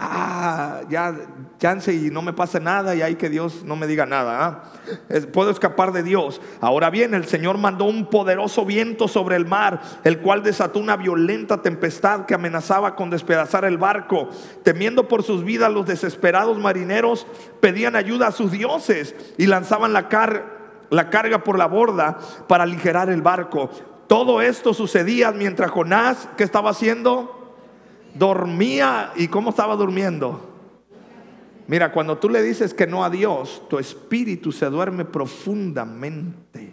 ah, 0.00 0.80
ya 0.88 1.14
chance 1.58 1.92
y 1.92 2.10
no 2.10 2.22
me 2.22 2.32
pase 2.32 2.58
nada 2.58 2.94
y 2.94 3.02
hay 3.02 3.16
que 3.16 3.28
Dios 3.28 3.62
no 3.64 3.76
me 3.76 3.86
diga 3.86 4.06
nada. 4.06 4.46
¿ah? 4.46 5.20
puedo 5.32 5.50
escapar 5.50 5.92
de 5.92 6.02
Dios. 6.02 6.40
Ahora 6.60 6.88
bien, 6.88 7.14
el 7.14 7.26
Señor 7.26 7.58
mandó 7.58 7.84
un 7.84 8.06
poderoso 8.06 8.64
viento 8.64 9.08
sobre 9.08 9.36
el 9.36 9.46
mar, 9.46 9.80
el 10.02 10.20
cual 10.20 10.42
desató 10.42 10.78
una 10.78 10.96
violenta 10.96 11.60
tempestad 11.60 12.24
que 12.24 12.34
amenazaba 12.34 12.96
con 12.96 13.10
despedazar 13.10 13.64
el 13.66 13.76
barco. 13.76 14.30
Temiendo 14.62 15.06
por 15.06 15.22
sus 15.22 15.44
vidas, 15.44 15.70
los 15.70 15.86
desesperados 15.86 16.58
marineros 16.58 17.26
pedían 17.60 17.94
ayuda 17.94 18.28
a 18.28 18.32
sus 18.32 18.50
dioses 18.50 19.14
y 19.36 19.46
lanzaban 19.46 19.92
la, 19.92 20.08
la 20.88 21.10
carga 21.10 21.44
por 21.44 21.58
la 21.58 21.66
borda 21.66 22.18
para 22.48 22.64
aligerar 22.64 23.10
el 23.10 23.20
barco. 23.20 23.70
Todo 24.06 24.40
esto 24.40 24.74
sucedía 24.74 25.30
mientras 25.30 25.70
Jonás, 25.70 26.28
¿qué 26.36 26.42
estaba 26.42 26.70
haciendo? 26.70 27.39
Dormía 28.14 29.12
y 29.16 29.28
cómo 29.28 29.50
estaba 29.50 29.76
durmiendo. 29.76 30.50
Mira, 31.70 31.92
cuando 31.92 32.18
tú 32.18 32.28
le 32.28 32.42
dices 32.42 32.74
que 32.74 32.88
no 32.88 33.04
a 33.04 33.10
Dios, 33.10 33.62
tu 33.68 33.78
espíritu 33.78 34.50
se 34.50 34.66
duerme 34.66 35.04
profundamente. 35.04 36.72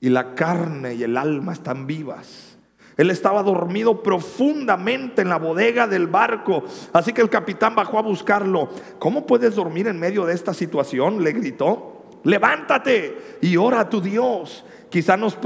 Y 0.00 0.08
la 0.08 0.34
carne 0.34 0.94
y 0.94 1.02
el 1.02 1.18
alma 1.18 1.52
están 1.52 1.86
vivas. 1.86 2.56
Él 2.96 3.10
estaba 3.10 3.42
dormido 3.42 4.02
profundamente 4.02 5.20
en 5.20 5.28
la 5.28 5.36
bodega 5.36 5.86
del 5.86 6.06
barco. 6.06 6.64
Así 6.94 7.12
que 7.12 7.20
el 7.20 7.28
capitán 7.28 7.74
bajó 7.74 7.98
a 7.98 8.02
buscarlo. 8.02 8.70
¿Cómo 8.98 9.26
puedes 9.26 9.54
dormir 9.54 9.86
en 9.86 10.00
medio 10.00 10.24
de 10.24 10.32
esta 10.32 10.54
situación? 10.54 11.22
Le 11.22 11.32
gritó. 11.32 12.06
Levántate 12.24 13.38
y 13.42 13.56
ora 13.58 13.80
a 13.80 13.88
tu 13.90 14.00
Dios. 14.00 14.64
Quizá 14.88 15.18
nos, 15.18 15.38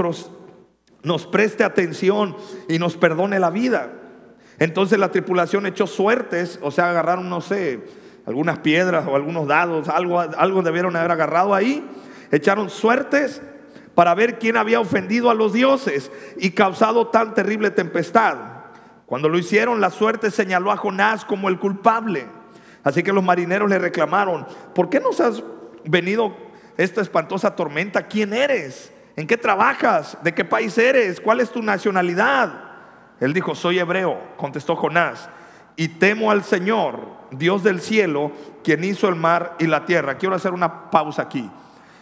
nos 1.02 1.26
preste 1.26 1.64
atención 1.64 2.37
y 2.68 2.78
nos 2.78 2.97
perdone 2.97 3.40
la 3.40 3.50
vida. 3.50 4.03
Entonces 4.58 4.99
la 4.99 5.11
tripulación 5.11 5.66
echó 5.66 5.87
suertes, 5.87 6.58
o 6.62 6.70
sea, 6.70 6.90
agarraron, 6.90 7.28
no 7.28 7.40
sé, 7.40 7.80
algunas 8.26 8.61
piedras 8.61 9.06
o 9.06 9.16
algunos 9.16 9.46
dados, 9.46 9.88
algo, 9.88 10.20
algo 10.20 10.62
debieron 10.62 10.96
haber 10.96 11.11
agarrado 11.11 11.54
ahí. 11.54 11.84
Echaron 12.30 12.70
suertes 12.70 13.42
para 13.94 14.14
ver 14.14 14.38
quién 14.38 14.56
había 14.56 14.80
ofendido 14.80 15.30
a 15.30 15.34
los 15.34 15.52
dioses 15.52 16.11
y 16.37 16.50
causado 16.50 17.08
tan 17.08 17.34
terrible 17.34 17.70
tempestad. 17.70 18.37
Cuando 19.06 19.28
lo 19.28 19.38
hicieron, 19.38 19.80
la 19.80 19.90
suerte 19.90 20.30
señaló 20.30 20.73
a 20.73 20.76
Jonás 20.76 21.25
como 21.25 21.49
el 21.49 21.58
culpable. 21.58 22.26
Así 22.82 23.02
que 23.02 23.12
los 23.12 23.25
marineros 23.25 23.68
le 23.68 23.78
reclamaron, 23.78 24.46
¿por 24.75 24.88
qué 24.88 25.00
nos 25.00 25.20
has 25.20 25.42
venido 25.84 26.37
esta 26.76 27.00
espantosa 27.00 27.54
tormenta? 27.54 28.06
¿Quién 28.06 28.32
eres? 28.32 28.92
¿En 29.16 29.26
qué 29.26 29.37
trabajas? 29.37 30.18
¿De 30.23 30.34
qué 30.34 30.44
país 30.44 30.76
eres? 30.76 31.20
¿Cuál 31.20 31.40
es 31.40 31.50
tu 31.50 31.62
nacionalidad? 31.62 32.63
Él 33.21 33.33
dijo, 33.33 33.54
soy 33.54 33.78
hebreo, 33.78 34.18
contestó 34.37 34.76
Jonás, 34.76 35.28
y 35.76 35.88
temo 35.88 36.30
al 36.30 36.44
Señor, 36.44 37.00
Dios 37.30 37.62
del 37.62 37.80
cielo, 37.80 38.33
quien 38.62 38.85
hizo 38.85 39.09
el 39.09 39.16
mar 39.16 39.56
y 39.59 39.66
la 39.66 39.85
tierra. 39.85 40.18
Quiero 40.18 40.35
hacer 40.35 40.52
una 40.52 40.90
pausa 40.90 41.23
aquí. 41.23 41.50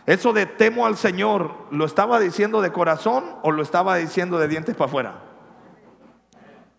Eso 0.05 0.33
de 0.33 0.47
temo 0.47 0.87
al 0.87 0.97
Señor, 0.97 1.55
¿lo 1.71 1.85
estaba 1.85 2.19
diciendo 2.19 2.61
de 2.61 2.73
corazón 2.73 3.25
o 3.43 3.53
lo 3.53 3.63
estaba 3.63 3.97
diciendo 3.97 4.39
de 4.39 4.49
dientes 4.49 4.75
para 4.75 4.89
afuera? 4.89 5.15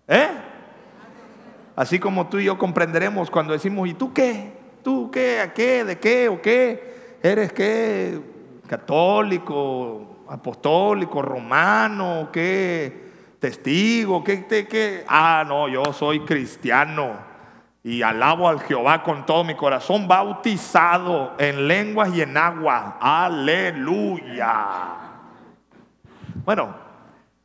¿Eh? 0.08 0.30
Así 1.75 2.00
como 2.00 2.28
tú 2.28 2.38
y 2.38 2.46
yo 2.46 2.58
comprenderemos 2.58 3.32
cuando 3.32 3.54
decimos, 3.54 3.88
¿y 3.88 3.94
tú 3.94 4.13
qué? 4.13 4.54
¿Tú 4.84 5.10
qué? 5.10 5.40
¿A 5.40 5.54
qué? 5.54 5.84
¿De 5.86 5.98
qué? 5.98 6.30
¿O 6.30 6.42
qué? 6.42 7.18
¿Eres 7.24 7.54
qué? 7.54 8.20
¿Católico? 8.68 10.25
¿Apostólico? 10.28 11.22
¿Romano? 11.22 12.30
¿Qué? 12.32 13.03
¿Testigo? 13.44 14.24
¿Qué? 14.24 14.46
qué? 14.48 15.04
Ah, 15.06 15.44
no, 15.46 15.68
yo 15.68 15.92
soy 15.92 16.22
cristiano 16.22 17.18
y 17.84 18.02
alabo 18.02 18.48
al 18.48 18.62
Jehová 18.62 19.04
con 19.04 19.26
todo 19.26 19.44
mi 19.44 19.54
corazón, 19.54 20.08
bautizado 20.08 21.34
en 21.38 21.68
lenguas 21.68 22.16
y 22.16 22.22
en 22.22 22.38
agua. 22.38 22.98
Aleluya. 23.02 24.56
Bueno, 26.46 26.74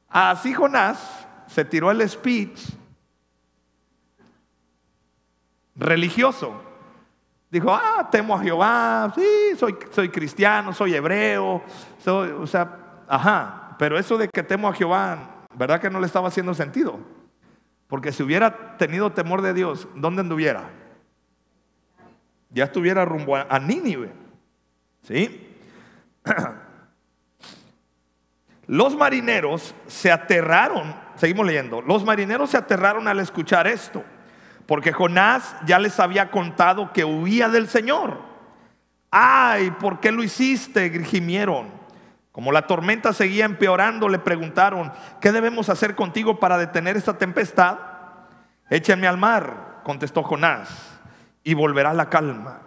así 0.08 0.54
Jonás 0.54 1.26
se 1.48 1.64
tiró 1.64 1.90
el 1.90 2.08
speech 2.08 2.60
religioso. 5.74 6.62
Dijo, 7.50 7.74
ah, 7.74 8.08
temo 8.08 8.36
a 8.36 8.40
Jehová, 8.40 9.12
sí, 9.16 9.56
soy, 9.58 9.76
soy 9.90 10.10
cristiano, 10.10 10.72
soy 10.72 10.94
hebreo, 10.94 11.60
soy, 11.98 12.30
o 12.30 12.46
sea, 12.46 13.02
ajá, 13.08 13.74
pero 13.80 13.98
eso 13.98 14.16
de 14.16 14.28
que 14.28 14.44
temo 14.44 14.68
a 14.68 14.72
Jehová, 14.72 15.34
¿verdad 15.58 15.80
que 15.80 15.90
no 15.90 16.00
le 16.00 16.06
estaba 16.06 16.28
haciendo 16.28 16.54
sentido? 16.54 17.00
Porque 17.88 18.12
si 18.12 18.22
hubiera 18.22 18.76
tenido 18.76 19.12
temor 19.12 19.42
de 19.42 19.54
Dios, 19.54 19.88
¿dónde 19.94 20.20
anduviera? 20.20 20.70
Ya 22.50 22.64
estuviera 22.64 23.04
rumbo 23.04 23.36
a 23.36 23.58
Nínive. 23.58 24.12
¿Sí? 25.02 25.54
Los 28.68 28.94
marineros 28.96 29.74
se 29.86 30.12
aterraron, 30.12 30.94
seguimos 31.16 31.46
leyendo, 31.46 31.80
los 31.80 32.04
marineros 32.04 32.50
se 32.50 32.58
aterraron 32.58 33.08
al 33.08 33.18
escuchar 33.18 33.66
esto, 33.66 34.04
porque 34.66 34.92
Jonás 34.92 35.56
ya 35.64 35.78
les 35.78 35.98
había 35.98 36.30
contado 36.30 36.92
que 36.92 37.02
huía 37.02 37.48
del 37.48 37.66
Señor. 37.66 38.20
Ay, 39.10 39.70
¿por 39.70 40.00
qué 40.00 40.12
lo 40.12 40.22
hiciste? 40.22 40.90
gimieron. 41.04 41.77
Como 42.38 42.52
la 42.52 42.68
tormenta 42.68 43.12
seguía 43.12 43.46
empeorando, 43.46 44.08
le 44.08 44.20
preguntaron, 44.20 44.92
¿qué 45.20 45.32
debemos 45.32 45.68
hacer 45.70 45.96
contigo 45.96 46.38
para 46.38 46.56
detener 46.56 46.96
esta 46.96 47.18
tempestad? 47.18 47.78
Échenme 48.70 49.08
al 49.08 49.18
mar, 49.18 49.80
contestó 49.82 50.22
Jonás, 50.22 51.00
y 51.42 51.54
volverá 51.54 51.92
la 51.94 52.08
calma. 52.08 52.60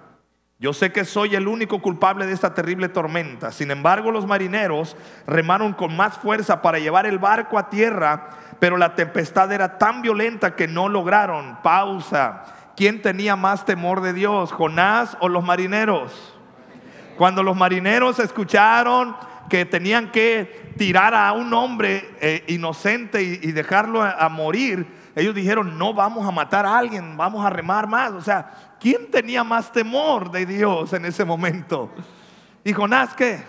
Yo 0.59 0.73
sé 0.73 0.91
que 0.91 1.05
soy 1.05 1.35
el 1.35 1.47
único 1.47 1.81
culpable 1.81 2.25
de 2.25 2.33
esta 2.33 2.53
terrible 2.53 2.89
tormenta. 2.89 3.53
Sin 3.53 3.71
embargo, 3.71 4.11
los 4.11 4.27
marineros 4.27 4.97
remaron 5.25 5.71
con 5.71 5.95
más 5.95 6.17
fuerza 6.17 6.61
para 6.61 6.79
llevar 6.79 7.05
el 7.05 7.17
barco 7.17 7.57
a 7.57 7.69
tierra, 7.69 8.27
pero 8.59 8.75
la 8.75 8.93
tempestad 8.95 9.53
era 9.53 9.77
tan 9.77 10.01
violenta 10.01 10.53
que 10.53 10.67
no 10.67 10.89
lograron. 10.89 11.59
Pausa. 11.63 12.43
¿Quién 12.75 13.01
tenía 13.01 13.37
más 13.37 13.63
temor 13.63 14.01
de 14.01 14.11
Dios, 14.11 14.51
Jonás 14.51 15.15
o 15.21 15.29
los 15.29 15.45
marineros? 15.45 16.37
Cuando 17.15 17.41
los 17.41 17.55
marineros 17.55 18.19
escucharon 18.19 19.15
que 19.51 19.65
tenían 19.65 20.13
que 20.13 20.71
tirar 20.77 21.13
a 21.13 21.33
un 21.33 21.53
hombre 21.53 22.09
eh, 22.21 22.45
inocente 22.47 23.21
y, 23.21 23.51
dejarlo 23.51 24.01
a, 24.01 24.29
morir, 24.29 24.87
ellos 25.13 25.35
dijeron, 25.35 25.77
no 25.77 25.93
vamos 25.93 26.25
a 26.25 26.31
matar 26.31 26.65
a 26.65 26.77
alguien, 26.77 27.17
vamos 27.17 27.45
a 27.45 27.49
remar 27.49 27.85
más. 27.85 28.13
O 28.13 28.21
sea, 28.21 28.77
¿quién 28.79 29.11
tenía 29.11 29.43
más 29.43 29.69
temor 29.69 30.31
de 30.31 30.45
Dios 30.45 30.93
en 30.93 31.03
ese 31.03 31.25
momento? 31.25 31.91
Y 32.63 32.71
Jonás, 32.71 33.13
¿qué? 33.13 33.43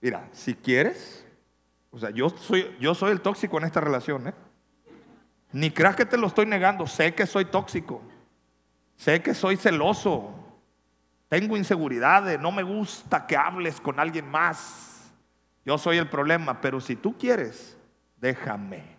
Mira, 0.00 0.28
si 0.30 0.54
quieres, 0.54 1.26
o 1.90 1.98
sea, 1.98 2.10
yo 2.10 2.30
soy, 2.30 2.76
yo 2.78 2.94
soy 2.94 3.10
el 3.10 3.20
tóxico 3.20 3.58
en 3.58 3.64
esta 3.64 3.80
relación, 3.80 4.28
¿eh? 4.28 4.34
Ni 5.50 5.72
creas 5.72 5.96
que 5.96 6.06
te 6.06 6.16
lo 6.16 6.28
estoy 6.28 6.46
negando, 6.46 6.86
sé 6.86 7.12
que 7.12 7.26
soy 7.26 7.46
tóxico, 7.46 8.02
sé 8.96 9.20
que 9.20 9.34
soy 9.34 9.56
celoso, 9.56 10.37
tengo 11.28 11.56
inseguridades, 11.56 12.40
no 12.40 12.50
me 12.50 12.62
gusta 12.62 13.26
que 13.26 13.36
hables 13.36 13.80
con 13.80 14.00
alguien 14.00 14.28
más. 14.30 15.12
Yo 15.64 15.76
soy 15.76 15.98
el 15.98 16.08
problema, 16.08 16.60
pero 16.60 16.80
si 16.80 16.96
tú 16.96 17.16
quieres, 17.18 17.76
déjame. 18.16 18.96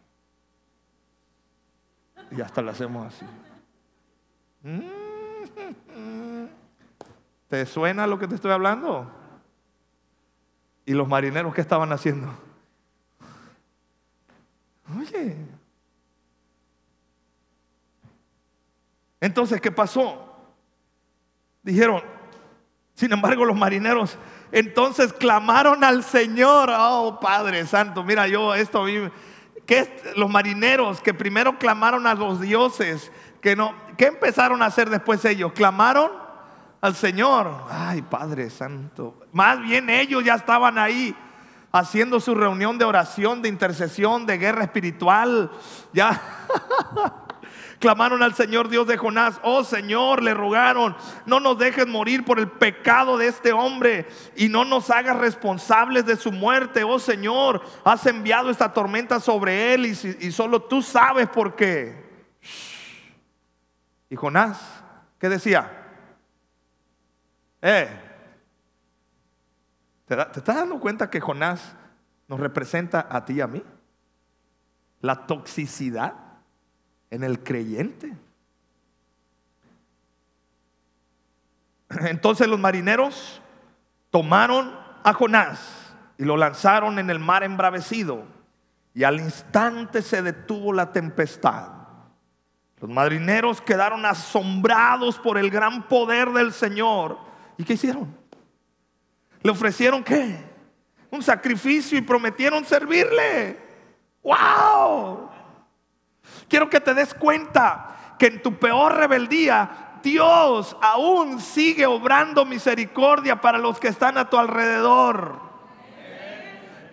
Y 2.32 2.42
hasta 2.42 2.62
lo 2.62 2.70
hacemos 2.70 3.08
así. 3.08 3.26
¿Te 7.48 7.66
suena 7.66 8.06
lo 8.06 8.20
que 8.20 8.28
te 8.28 8.36
estoy 8.36 8.52
hablando? 8.52 9.12
¿Y 10.86 10.94
los 10.94 11.08
marineros 11.08 11.54
qué 11.56 11.62
estaban 11.62 11.92
haciendo? 11.92 12.32
Oye. 14.96 15.36
Entonces, 19.20 19.60
¿qué 19.60 19.72
pasó? 19.72 20.36
Dijeron, 21.64 22.19
sin 23.00 23.14
embargo, 23.14 23.46
los 23.46 23.56
marineros 23.56 24.18
entonces 24.52 25.14
clamaron 25.14 25.86
al 25.86 26.04
Señor. 26.04 26.70
Oh, 26.70 27.18
Padre 27.22 27.66
Santo, 27.66 28.04
mira, 28.04 28.28
yo 28.28 28.54
esto. 28.54 28.84
Que 29.66 30.02
los 30.18 30.30
marineros 30.30 31.00
que 31.00 31.14
primero 31.14 31.58
clamaron 31.58 32.06
a 32.08 32.14
los 32.14 32.42
dioses, 32.42 33.10
que 33.40 33.56
no, 33.56 33.74
¿qué 33.98 34.08
empezaron 34.08 34.62
a 34.62 34.66
hacer 34.66 34.90
después 34.90 35.24
ellos? 35.24 35.54
Clamaron 35.54 36.12
al 36.82 36.94
Señor. 36.94 37.64
Ay, 37.70 38.02
Padre 38.02 38.50
Santo. 38.50 39.16
Más 39.32 39.62
bien 39.62 39.90
ellos 39.90 40.22
ya 40.26 40.36
estaban 40.36 40.78
ahí 40.78 41.16
haciendo 41.72 42.20
su 42.20 42.36
reunión 42.36 42.78
de 42.78 42.84
oración, 42.84 43.42
de 43.42 43.48
intercesión, 43.48 44.26
de 44.26 44.38
guerra 44.38 44.64
espiritual. 44.64 45.50
Ya. 45.94 46.22
Clamaron 47.80 48.22
al 48.24 48.34
Señor 48.34 48.68
Dios 48.68 48.88
de 48.88 48.98
Jonás, 48.98 49.40
oh 49.42 49.64
Señor, 49.64 50.22
le 50.22 50.34
rogaron, 50.34 50.98
no 51.26 51.40
nos 51.40 51.58
dejes 51.58 51.88
morir 51.88 52.26
por 52.26 52.38
el 52.38 52.50
pecado 52.50 53.18
de 53.18 53.28
este 53.28 53.54
hombre 53.54 54.06
y 54.36 54.50
no 54.50 54.66
nos 54.66 54.90
hagas 54.90 55.16
responsables 55.16 56.06
de 56.06 56.18
su 56.18 56.34
muerte, 56.34 56.84
oh 56.84 57.00
Señor, 57.00 57.62
has 57.86 58.06
enviado 58.06 58.50
esta 58.50 58.74
tormenta 58.74 59.22
sobre 59.22 59.74
él 59.74 59.86
y, 59.86 59.96
solo 60.32 60.62
tú 60.64 60.82
sabes 60.82 61.30
por 61.30 61.56
qué. 61.56 62.28
Y 64.10 64.16
Jonás, 64.18 64.60
¿qué 65.18 65.30
decía? 65.30 65.72
Eh, 67.62 67.88
¿te, 70.06 70.18
¿te 70.18 70.40
estás 70.40 70.56
dando 70.58 70.82
cuenta 70.82 71.10
que 71.10 71.22
Jonás 71.22 71.78
nos 72.28 72.42
representa 72.42 73.08
a 73.10 73.24
ti 73.24 73.36
y 73.36 73.42
a 73.42 73.48
mí? 73.48 73.64
La 75.00 75.26
toxicidad 75.26 76.29
en 77.12 77.24
el 77.24 77.44
creyente. 77.44 78.16
Entonces 82.08 82.48
los 82.48 82.60
marineros 82.60 83.42
tomaron 84.12 84.76
a 85.04 85.14
Jonás 85.14 85.96
y 86.18 86.26
lo 86.26 86.38
lanzaron 86.38 87.00
en 87.00 87.10
el 87.10 87.20
mar 87.20 87.44
embravecido 87.44 88.26
y 88.94 89.04
al 89.04 89.20
instante 89.20 90.02
se 90.02 90.22
detuvo 90.22 90.74
la 90.74 90.92
tempestad. 90.92 91.72
Los 92.82 92.90
marineros 92.90 93.62
quedaron 93.62 94.06
asombrados 94.06 95.20
por 95.20 95.38
el 95.38 95.50
gran 95.50 95.88
poder 95.88 96.30
del 96.32 96.54
Señor. 96.54 97.18
¿Y 97.58 97.64
qué 97.64 97.74
hicieron? 97.74 98.14
¿Le 99.42 99.52
ofrecieron 99.52 100.04
qué? 100.04 100.38
Un 101.12 101.22
sacrificio 101.22 101.98
y 101.98 102.02
prometieron 102.02 102.64
servirle. 102.66 103.58
¡Wow! 104.24 105.30
Quiero 106.48 106.70
que 106.70 106.80
te 106.80 106.94
des 106.94 107.14
cuenta 107.14 108.16
que 108.18 108.28
en 108.28 108.42
tu 108.42 108.58
peor 108.58 108.96
rebeldía 108.96 110.00
Dios 110.04 110.76
aún 110.82 111.40
sigue 111.40 111.86
obrando 111.86 112.46
misericordia 112.46 113.42
para 113.42 113.58
los 113.58 113.80
que 113.80 113.88
están 113.90 114.18
a 114.18 114.30
tu 114.30 114.38
alrededor. 114.38 115.50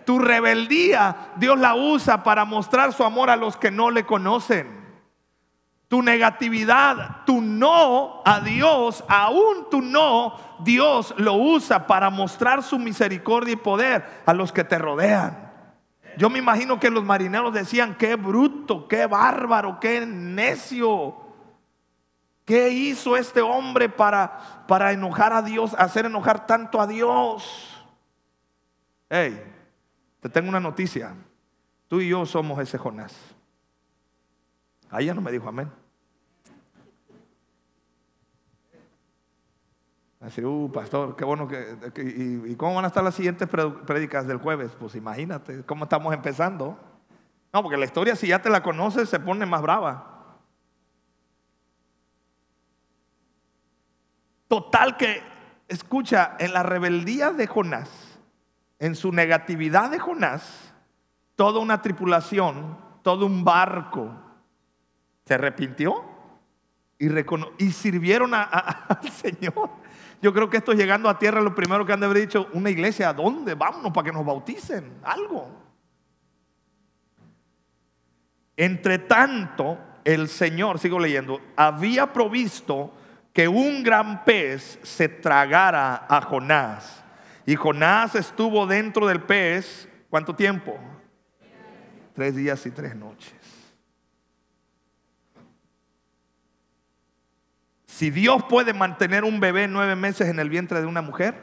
Tu 0.05 0.19
rebeldía 0.19 1.33
Dios 1.35 1.59
la 1.59 1.75
usa 1.75 2.23
para 2.23 2.45
mostrar 2.45 2.93
su 2.93 3.03
amor 3.03 3.29
a 3.29 3.35
los 3.35 3.57
que 3.57 3.71
no 3.71 3.91
le 3.91 4.05
conocen. 4.05 4.77
Tu 5.89 6.01
negatividad, 6.01 7.23
tu 7.25 7.41
no 7.41 8.21
a 8.25 8.41
Dios, 8.41 9.05
aún 9.07 9.69
tu 9.71 9.81
no, 9.81 10.37
Dios 10.59 11.13
lo 11.17 11.35
usa 11.35 11.87
para 11.87 12.09
mostrar 12.09 12.61
su 12.61 12.77
misericordia 12.77 13.53
y 13.53 13.57
poder 13.57 14.23
a 14.25 14.33
los 14.33 14.51
que 14.51 14.65
te 14.65 14.77
rodean. 14.77 15.46
Yo 16.17 16.29
me 16.29 16.39
imagino 16.39 16.79
que 16.79 16.89
los 16.89 17.03
marineros 17.03 17.53
decían, 17.53 17.95
qué 17.95 18.15
bruto, 18.15 18.87
qué 18.87 19.05
bárbaro, 19.05 19.79
qué 19.79 20.05
necio. 20.05 21.15
¿Qué 22.43 22.69
hizo 22.69 23.15
este 23.15 23.41
hombre 23.41 23.87
para, 23.87 24.65
para 24.67 24.93
enojar 24.93 25.31
a 25.31 25.41
Dios, 25.41 25.75
hacer 25.77 26.05
enojar 26.05 26.47
tanto 26.47 26.81
a 26.81 26.87
Dios? 26.87 27.85
Hey, 29.09 29.43
te 30.19 30.29
tengo 30.29 30.49
una 30.49 30.59
noticia. 30.59 31.13
Tú 31.87 32.01
y 32.01 32.09
yo 32.09 32.25
somos 32.25 32.59
ese 32.59 32.77
Jonás. 32.77 33.15
Ahí 34.89 35.05
ya 35.05 35.13
no 35.13 35.21
me 35.21 35.31
dijo 35.31 35.47
amén. 35.47 35.71
Así, 40.19 40.43
uh, 40.43 40.71
pastor, 40.71 41.15
qué 41.15 41.23
bueno 41.23 41.47
que... 41.47 41.77
y, 42.47 42.55
cómo 42.55 42.75
van 42.75 42.85
a 42.85 42.87
estar 42.87 43.03
las 43.03 43.13
siguientes 43.13 43.47
prédicas 43.47 44.25
del 44.25 44.37
jueves? 44.37 44.71
Pues 44.79 44.95
imagínate, 44.95 45.63
¿cómo 45.63 45.83
estamos 45.83 46.13
empezando? 46.13 46.77
No, 47.53 47.61
porque 47.61 47.77
la 47.77 47.85
historia 47.85 48.15
si 48.15 48.27
ya 48.27 48.41
te 48.41 48.49
la 48.49 48.63
conoces 48.63 49.09
se 49.09 49.19
pone 49.19 49.45
más 49.45 49.61
brava. 49.61 50.17
Total 54.47 54.97
que, 54.97 55.21
escucha, 55.67 56.35
en 56.39 56.53
la 56.53 56.63
rebeldía 56.63 57.31
de 57.31 57.45
Jonás, 57.45 58.19
en 58.79 58.95
su 58.95 59.11
negatividad 59.11 59.91
de 59.91 59.99
Jonás, 59.99 60.73
toda 61.35 61.59
una 61.59 61.81
tripulación, 61.81 62.77
todo 63.03 63.25
un 63.25 63.43
barco, 63.43 64.09
se 65.25 65.35
arrepintió 65.35 66.03
y, 66.97 67.07
y 67.63 67.71
sirvieron 67.71 68.33
al 68.33 69.11
Señor. 69.11 69.69
Yo 70.21 70.33
creo 70.33 70.49
que 70.49 70.57
esto 70.57 70.73
llegando 70.73 71.09
a 71.09 71.19
tierra, 71.19 71.41
lo 71.41 71.53
primero 71.53 71.85
que 71.85 71.93
han 71.93 71.99
de 71.99 72.07
haber 72.07 72.19
dicho, 72.19 72.47
una 72.53 72.69
iglesia, 72.69 73.09
¿a 73.09 73.13
dónde? 73.13 73.53
Vámonos 73.53 73.91
para 73.91 74.05
que 74.05 74.11
nos 74.11 74.25
bauticen, 74.25 74.99
algo. 75.03 75.49
Entre 78.55 78.97
tanto, 78.97 79.77
el 80.03 80.27
Señor, 80.27 80.79
sigo 80.79 80.97
leyendo, 80.99 81.39
había 81.55 82.11
provisto 82.11 82.91
que 83.31 83.47
un 83.47 83.83
gran 83.83 84.25
pez 84.25 84.79
se 84.81 85.07
tragara 85.07 86.07
a 86.09 86.21
Jonás. 86.21 87.03
Y 87.45 87.55
Jonás 87.55 88.15
estuvo 88.15 88.65
dentro 88.65 89.05
del 89.05 89.21
pez, 89.21 89.87
¿cuánto 90.09 90.35
tiempo? 90.35 90.79
Tres 92.15 92.35
días 92.35 92.65
y 92.65 92.71
tres 92.71 92.95
noches. 92.95 93.36
Si 97.97 98.11
Dios 98.11 98.43
puede 98.43 98.75
mantener 98.75 99.23
un 99.23 99.39
bebé 99.39 99.67
nueve 99.67 99.95
meses 99.95 100.29
en 100.29 100.37
el 100.37 100.51
vientre 100.51 100.79
de 100.79 100.85
una 100.85 101.01
mujer, 101.01 101.33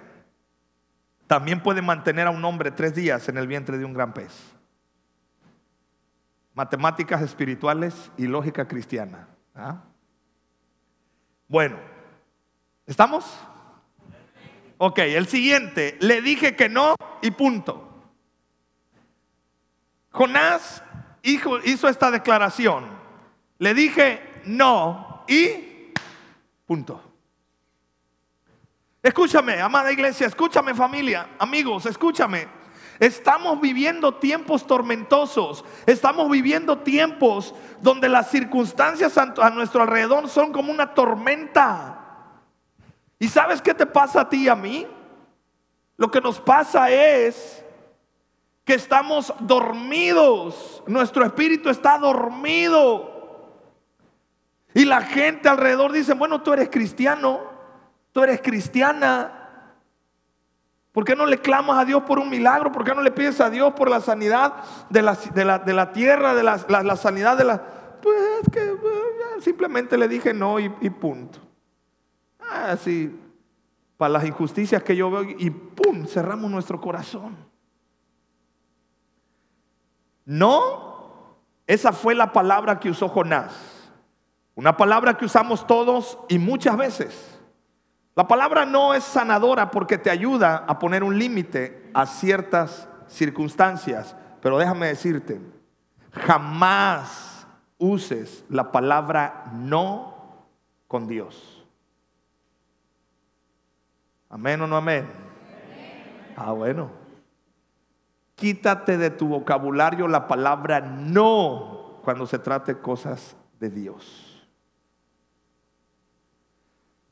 también 1.27 1.61
puede 1.61 1.83
mantener 1.83 2.29
a 2.29 2.31
un 2.31 2.45
hombre 2.45 2.71
tres 2.71 2.95
días 2.95 3.29
en 3.29 3.39
el 3.39 3.49
vientre 3.49 3.77
de 3.77 3.85
un 3.85 3.93
gran 3.93 4.15
pez. 4.15 4.31
Matemáticas 6.55 7.23
espirituales 7.23 8.13
y 8.17 8.29
lógica 8.29 8.69
cristiana. 8.69 9.27
¿ah? 9.57 9.83
Bueno, 11.49 11.77
¿estamos? 12.87 13.25
Ok, 14.79 15.01
el 15.01 15.27
siguiente, 15.27 15.99
le 15.99 16.23
dije 16.23 16.55
que 16.55 16.69
no 16.69 16.95
y 17.21 17.33
punto. 17.33 18.13
Jonás 20.13 20.85
hizo, 21.25 21.89
esta 21.89 22.13
declaración. 22.13 22.87
Le 23.59 23.75
dije 23.75 24.23
no 24.45 25.25
y 25.27 25.74
punto. 26.67 27.01
Escúchame, 29.03 29.61
amada 29.61 29.93
iglesia, 29.93 30.27
escúchame 30.27 30.75
familia, 30.75 31.29
amigos, 31.39 31.85
escúchame. 31.87 32.49
Estamos 32.99 33.61
viviendo 33.61 34.15
tiempos 34.15 34.67
tormentosos, 34.67 35.65
estamos 35.85 36.31
viviendo 36.31 36.79
tiempos 36.79 37.55
donde 37.83 38.09
las 38.09 38.31
circunstancias 38.31 39.19
a 39.19 39.51
nuestro 39.51 39.83
alrededor 39.83 40.29
son 40.29 40.53
como 40.53 40.73
una 40.73 40.95
tormenta. 40.95 42.01
¿Y 43.19 43.29
sabes 43.29 43.61
qué 43.61 43.75
te 43.75 43.85
pasa 43.85 44.23
a 44.23 44.29
ti 44.29 44.45
y 44.45 44.49
a 44.49 44.55
mí? 44.55 44.87
Lo 45.97 46.11
que 46.11 46.21
nos 46.21 46.41
pasa 46.41 46.91
es 46.91 47.65
que 48.65 48.75
estamos 48.75 49.35
dormidos, 49.41 50.83
nuestro 50.87 51.25
espíritu 51.27 51.69
está 51.69 51.99
dormido. 51.99 53.14
Y 54.75 54.85
la 54.85 55.03
gente 55.03 55.49
alrededor 55.49 55.93
dice, 55.93 56.13
bueno, 56.15 56.43
tú 56.43 56.53
eres 56.53 56.69
cristiano, 56.69 57.41
tú 58.13 58.23
eres 58.23 58.43
cristiana, 58.43 59.45
¿Por 60.95 61.05
qué 61.05 61.17
no 61.17 61.27
le 61.27 61.39
clamas 61.39 61.77
a 61.79 61.85
Dios 61.85 62.05
por 62.05 62.21
un 62.21 62.31
milagro? 62.31 62.71
¿Por 62.71 62.85
qué 62.85 62.95
no 62.95 63.03
le 63.03 63.11
pides 63.11 63.41
a 63.41 63.51
Dios 63.51 63.75
por 63.75 63.91
la 63.91 64.01
sanidad 64.01 64.63
de 64.89 65.03
la, 65.03 65.17
tierra, 65.93 66.37
de 66.37 66.45
la, 66.45 66.97
sanidad 66.97 67.37
de 67.37 67.43
la... 67.43 67.61
Pues 68.01 68.17
que 68.53 68.61
eh, 68.61 69.41
simplemente 69.41 69.99
le 69.99 70.07
dije 70.07 70.33
no 70.33 70.61
y, 70.61 70.69
punto. 70.91 71.41
Así, 72.39 73.13
ah, 73.13 73.27
para 73.97 74.13
las 74.13 74.25
injusticias 74.25 74.85
que 74.85 74.95
yo 74.95 75.11
veo 75.11 75.25
y 75.25 75.51
pum, 75.51 76.07
cerramos 76.07 76.49
nuestro 76.49 76.81
corazón. 76.81 77.39
No, 80.25 81.41
esa 81.67 81.93
fue 81.93 82.15
la 82.15 82.33
palabra 82.33 82.79
que 82.79 82.91
usó 82.91 83.09
Jonás. 83.09 83.74
Una 84.55 84.77
palabra 84.77 85.17
que 85.17 85.25
usamos 85.25 85.67
todos 85.67 86.19
y 86.29 86.39
muchas 86.39 86.77
veces. 86.77 87.41
La 88.15 88.29
palabra 88.29 88.65
no 88.65 88.95
es 88.95 89.03
sanadora 89.03 89.71
porque 89.71 89.99
te 89.99 90.11
ayuda 90.11 90.65
a 90.69 90.79
poner 90.79 91.03
un 91.03 91.19
límite 91.19 91.91
a 91.93 92.07
ciertas 92.07 92.89
circunstancias, 93.09 94.15
pero 94.41 94.59
déjame 94.59 94.87
decirte, 94.87 95.41
jamás 96.13 97.47
uses 97.79 98.45
la 98.49 98.71
palabra 98.71 99.51
no 99.53 100.15
con 100.87 101.09
Dios. 101.09 101.67
Amén 104.31 104.61
o 104.61 104.67
no 104.67 104.77
amén. 104.77 105.09
Ah, 106.37 106.53
bueno. 106.53 106.91
Quítate 108.37 108.97
de 108.99 109.11
tu 109.11 109.29
vocabulario 109.29 110.09
la 110.09 110.27
palabra 110.27 110.81
no 110.81 112.01
cuando 112.03 112.27
se 112.27 112.39
trate 112.39 112.79
cosas 112.79 113.37
de 113.61 113.71
Dios. 113.71 114.34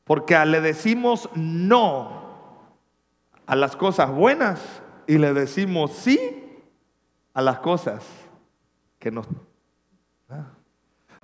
Porque 0.03 0.37
le 0.45 0.61
decimos 0.61 1.29
no 1.35 2.23
a 3.45 3.55
las 3.55 3.75
cosas 3.75 4.11
buenas 4.11 4.61
y 5.07 5.17
le 5.17 5.33
decimos 5.33 5.93
sí 5.93 6.61
a 7.33 7.41
las 7.41 7.59
cosas 7.59 8.03
que 8.99 9.11
nos... 9.11 9.27
¿ah? 10.29 10.47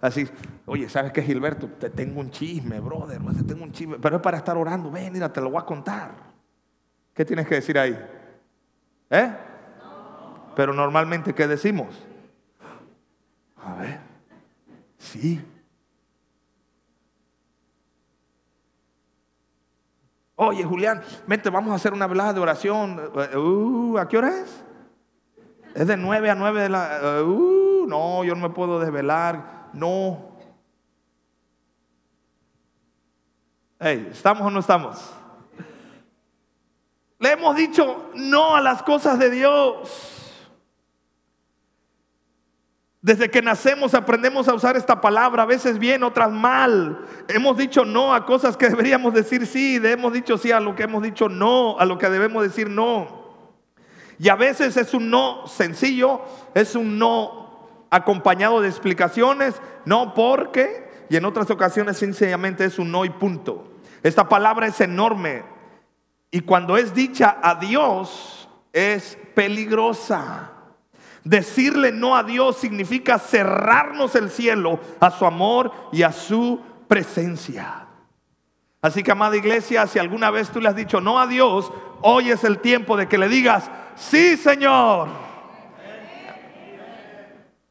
Así, 0.02 0.28
oye, 0.66 0.88
¿sabes 0.88 1.12
qué, 1.12 1.22
Gilberto? 1.22 1.68
Te 1.68 1.90
tengo 1.90 2.22
un 2.22 2.32
chisme, 2.32 2.80
brother, 2.80 3.22
te 3.36 3.44
tengo 3.44 3.64
un 3.64 3.72
chisme, 3.72 3.98
pero 4.00 4.18
es 4.18 4.22
para 4.22 4.38
estar 4.38 4.56
orando, 4.56 4.90
ven, 4.90 5.12
mira, 5.12 5.32
te 5.32 5.42
lo 5.42 5.50
voy 5.50 5.62
a 5.62 5.66
contar. 5.66 6.12
¿Qué 7.14 7.26
tienes 7.26 7.48
que 7.48 7.56
decir 7.56 7.78
ahí? 7.78 8.00
¿Eh? 9.10 9.36
Pero 10.56 10.74
normalmente, 10.74 11.34
¿qué 11.34 11.48
decimos? 11.48 11.88
A 13.58 13.74
ver, 13.76 14.00
sí. 14.98 15.42
Oye, 20.42 20.64
Julián, 20.64 21.02
vente, 21.28 21.50
vamos 21.50 21.74
a 21.74 21.76
hacer 21.76 21.92
una 21.92 22.08
velada 22.08 22.32
de 22.32 22.40
oración. 22.40 23.12
Uh, 23.36 23.98
¿A 23.98 24.08
qué 24.08 24.18
hora 24.18 24.40
es? 24.40 24.64
Es 25.76 25.86
de 25.86 25.98
9 25.98 26.30
a 26.30 26.36
9 26.36 26.62
de 26.62 26.70
la... 26.70 27.22
Uh, 27.26 27.86
no, 27.86 28.24
yo 28.24 28.36
no 28.36 28.48
me 28.48 28.56
puedo 28.56 28.80
desvelar. 28.80 29.68
No. 29.74 30.30
Hey, 33.82 34.08
¿estamos 34.14 34.48
o 34.48 34.50
no 34.50 34.62
estamos? 34.62 35.14
Le 37.20 37.34
hemos 37.34 37.54
dicho 37.58 38.10
no 38.16 38.56
a 38.56 38.62
las 38.62 38.82
cosas 38.82 39.20
de 39.20 39.32
Dios. 39.32 40.19
Desde 43.10 43.32
que 43.32 43.42
nacemos 43.42 43.96
aprendemos 43.96 44.48
a 44.48 44.54
usar 44.54 44.78
esta 44.78 45.02
palabra, 45.02 45.42
a 45.42 45.48
veces 45.48 45.80
bien, 45.80 46.04
otras 46.04 46.32
mal. 46.32 47.08
Hemos 47.28 47.58
dicho 47.58 47.84
no 47.84 48.14
a 48.14 48.24
cosas 48.24 48.56
que 48.56 48.70
deberíamos 48.70 49.16
decir 49.16 49.48
sí, 49.48 49.82
hemos 49.84 50.14
dicho 50.14 50.38
sí 50.38 50.52
a 50.52 50.60
lo 50.60 50.76
que 50.76 50.84
hemos 50.84 51.02
dicho 51.02 51.28
no, 51.28 51.80
a 51.80 51.86
lo 51.86 51.98
que 51.98 52.08
debemos 52.08 52.44
decir 52.44 52.70
no. 52.70 53.34
Y 54.20 54.30
a 54.30 54.36
veces 54.36 54.78
es 54.78 54.94
un 54.94 55.10
no 55.10 55.48
sencillo, 55.48 56.22
es 56.54 56.76
un 56.76 57.00
no 57.00 57.68
acompañado 57.90 58.62
de 58.62 58.68
explicaciones, 58.68 59.60
no 59.86 60.14
porque, 60.14 60.88
y 61.10 61.16
en 61.16 61.26
otras 61.26 61.50
ocasiones 61.50 61.98
sencillamente 61.98 62.64
es 62.64 62.78
un 62.78 62.92
no 62.92 63.06
y 63.06 63.10
punto. 63.10 63.72
Esta 64.04 64.30
palabra 64.30 64.68
es 64.68 64.80
enorme 64.82 65.42
y 66.30 66.42
cuando 66.42 66.78
es 66.78 66.94
dicha 66.94 67.40
a 67.42 67.56
Dios 67.56 68.48
es 68.72 69.18
peligrosa. 69.34 70.59
Decirle 71.24 71.92
no 71.92 72.16
a 72.16 72.24
Dios 72.24 72.58
significa 72.58 73.20
cerrarnos 73.20 74.16
el 74.16 74.30
cielo 74.30 74.80
a 75.00 75.12
su 75.12 75.26
amor 75.26 75.72
y 75.92 76.04
a 76.04 76.12
su 76.12 76.62
presencia. 76.88 77.88
Así 78.82 79.04
que, 79.04 79.12
amada 79.12 79.36
iglesia, 79.36 79.86
si 79.88 80.00
alguna 80.00 80.32
vez 80.32 80.50
tú 80.50 80.62
le 80.62 80.70
has 80.70 80.76
dicho 80.76 81.02
no 81.02 81.20
a 81.20 81.28
Dios, 81.28 81.72
hoy 82.02 82.32
es 82.32 82.44
el 82.46 82.60
tiempo 82.60 82.96
de 82.96 83.08
que 83.08 83.18
le 83.18 83.28
digas, 83.28 83.70
sí, 83.96 84.38
Señor. 84.38 85.10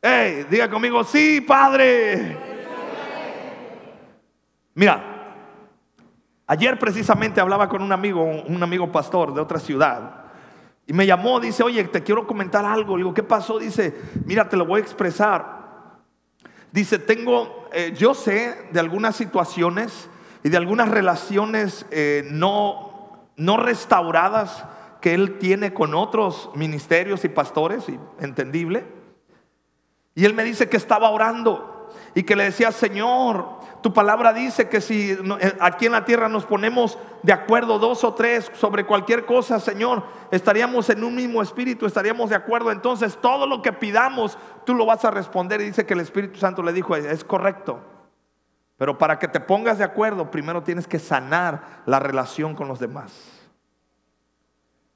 Hey, 0.02 0.46
diga 0.50 0.68
conmigo, 0.68 1.02
sí, 1.02 1.40
Padre. 1.40 2.36
Mira, 4.74 5.02
ayer 6.46 6.78
precisamente 6.78 7.40
hablaba 7.40 7.68
con 7.68 7.82
un 7.82 7.90
amigo, 7.90 8.22
un 8.22 8.62
amigo 8.62 8.92
pastor 8.92 9.34
de 9.34 9.40
otra 9.40 9.58
ciudad. 9.58 10.27
Y 10.88 10.94
me 10.94 11.04
llamó, 11.04 11.38
dice, 11.38 11.62
oye, 11.62 11.84
te 11.84 12.02
quiero 12.02 12.26
comentar 12.26 12.64
algo. 12.64 12.96
Le 12.96 13.02
digo, 13.02 13.12
¿qué 13.12 13.22
pasó? 13.22 13.58
Dice, 13.58 13.94
mira, 14.24 14.48
te 14.48 14.56
lo 14.56 14.64
voy 14.64 14.80
a 14.80 14.82
expresar. 14.82 15.98
Dice, 16.72 16.98
tengo, 16.98 17.68
eh, 17.72 17.92
yo 17.94 18.14
sé 18.14 18.68
de 18.72 18.80
algunas 18.80 19.14
situaciones 19.14 20.08
y 20.42 20.48
de 20.48 20.56
algunas 20.56 20.88
relaciones 20.88 21.84
eh, 21.90 22.26
no, 22.30 23.26
no 23.36 23.58
restauradas 23.58 24.64
que 25.02 25.12
él 25.12 25.36
tiene 25.38 25.74
con 25.74 25.94
otros 25.94 26.50
ministerios 26.54 27.22
y 27.26 27.28
pastores, 27.28 27.86
y 27.90 28.00
entendible. 28.18 28.86
Y 30.14 30.24
él 30.24 30.32
me 30.32 30.42
dice 30.42 30.70
que 30.70 30.78
estaba 30.78 31.10
orando 31.10 31.90
y 32.14 32.22
que 32.22 32.34
le 32.34 32.44
decía, 32.44 32.72
Señor, 32.72 33.57
tu 33.80 33.92
palabra 33.92 34.32
dice 34.32 34.68
que 34.68 34.80
si 34.80 35.12
eh, 35.12 35.56
aquí 35.60 35.86
en 35.86 35.92
la 35.92 36.04
tierra 36.04 36.28
nos 36.28 36.44
ponemos 36.44 36.98
de 37.22 37.32
acuerdo 37.32 37.78
dos 37.78 38.02
o 38.04 38.14
tres 38.14 38.50
sobre 38.54 38.84
cualquier 38.84 39.24
cosa, 39.24 39.60
Señor, 39.60 40.02
estaríamos 40.30 40.90
en 40.90 41.04
un 41.04 41.14
mismo 41.14 41.42
espíritu, 41.42 41.86
estaríamos 41.86 42.30
de 42.30 42.36
acuerdo. 42.36 42.72
Entonces 42.72 43.16
todo 43.20 43.46
lo 43.46 43.62
que 43.62 43.72
pidamos, 43.72 44.36
tú 44.64 44.74
lo 44.74 44.84
vas 44.86 45.04
a 45.04 45.10
responder. 45.10 45.60
Y 45.60 45.66
dice 45.66 45.86
que 45.86 45.94
el 45.94 46.00
Espíritu 46.00 46.38
Santo 46.38 46.62
le 46.62 46.72
dijo, 46.72 46.96
es 46.96 47.24
correcto. 47.24 47.80
Pero 48.76 48.96
para 48.98 49.18
que 49.18 49.28
te 49.28 49.40
pongas 49.40 49.78
de 49.78 49.84
acuerdo, 49.84 50.30
primero 50.30 50.62
tienes 50.62 50.86
que 50.86 50.98
sanar 50.98 51.82
la 51.86 51.98
relación 51.98 52.54
con 52.54 52.68
los 52.68 52.78
demás. 52.78 53.12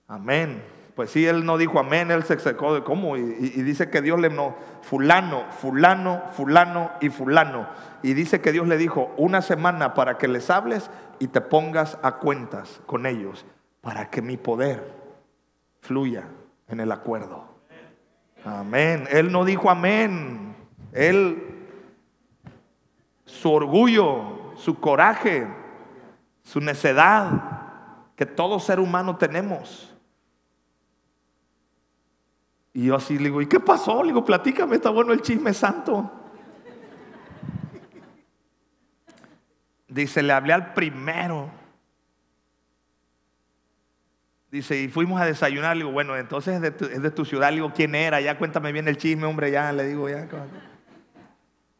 Amén. 0.07 0.63
Pues 0.95 1.11
sí, 1.11 1.27
él 1.27 1.47
no 1.47 1.57
dijo 1.57 1.79
amén, 1.79 2.11
él 2.11 2.23
se 2.23 2.39
secó 2.39 2.75
de 2.75 2.83
cómo. 2.83 3.17
Y, 3.17 3.23
dice 3.23 3.89
que 3.89 4.03
Dios 4.03 4.21
le 4.21 4.29
no, 4.29 4.55
fulano, 4.83 5.45
fulano, 5.51 6.23
fulano 6.35 6.93
y 7.01 7.09
fulano. 7.09 7.67
Y 8.03 8.15
dice 8.15 8.41
que 8.41 8.53
Dios 8.53 8.67
le 8.67 8.77
dijo 8.77 9.13
una 9.17 9.43
semana 9.43 9.95
para 9.95 10.19
que 10.19 10.29
les 10.29 10.51
hables 10.51 10.91
y 11.19 11.29
te 11.29 11.41
pongas 11.41 11.99
a 12.03 12.17
cuentas 12.17 12.81
con 12.87 13.07
ellos, 13.07 13.47
para 13.81 14.11
que 14.11 14.23
mi 14.23 14.37
poder 14.37 14.93
fluya 15.81 16.25
en 16.69 16.81
el 16.81 16.91
acuerdo. 16.91 17.45
Amén. 18.45 19.07
Él 19.11 19.31
no 19.31 19.45
dijo 19.45 19.71
amén. 19.71 20.57
Él, 20.93 21.69
su 23.25 23.53
orgullo, 23.53 24.53
su 24.57 24.81
coraje, 24.81 25.47
su 26.43 26.61
necedad, 26.61 27.31
que 28.17 28.27
todo 28.27 28.59
ser 28.59 28.81
humano 28.81 29.17
tenemos 29.17 29.93
y 32.75 32.87
yo 32.87 32.97
así 32.97 33.19
le 33.19 33.25
digo, 33.25 33.43
¿y 33.43 33.47
qué 33.47 33.61
pasó? 33.61 34.03
Le 34.03 34.09
digo, 34.09 34.25
platícame, 34.25 34.77
está 34.77 34.91
bueno 34.91 35.13
el 35.13 35.21
chisme 35.21 35.53
santo. 35.53 36.11
Dice, 39.93 40.23
le 40.23 40.33
hablé 40.33 40.55
al 40.55 40.73
primero. 40.73 41.51
Dice, 44.51 44.81
y 44.81 44.89
fuimos 44.89 45.21
a 45.21 45.27
desayunar. 45.27 45.77
Le 45.77 45.85
digo, 45.85 45.93
bueno, 45.93 46.17
entonces 46.17 46.55
es 46.55 46.61
de, 46.63 46.71
tu, 46.71 46.87
es 46.87 47.03
de 47.03 47.11
tu 47.11 47.27
ciudad. 47.27 47.51
Le 47.51 47.57
digo, 47.57 47.73
¿quién 47.75 47.95
era? 47.95 48.19
Ya 48.21 48.39
cuéntame 48.39 48.73
bien 48.73 48.89
el 48.89 48.97
chisme, 48.97 49.27
hombre, 49.27 49.51
ya. 49.51 49.71
Le 49.71 49.85
digo, 49.85 50.09
ya. 50.09 50.27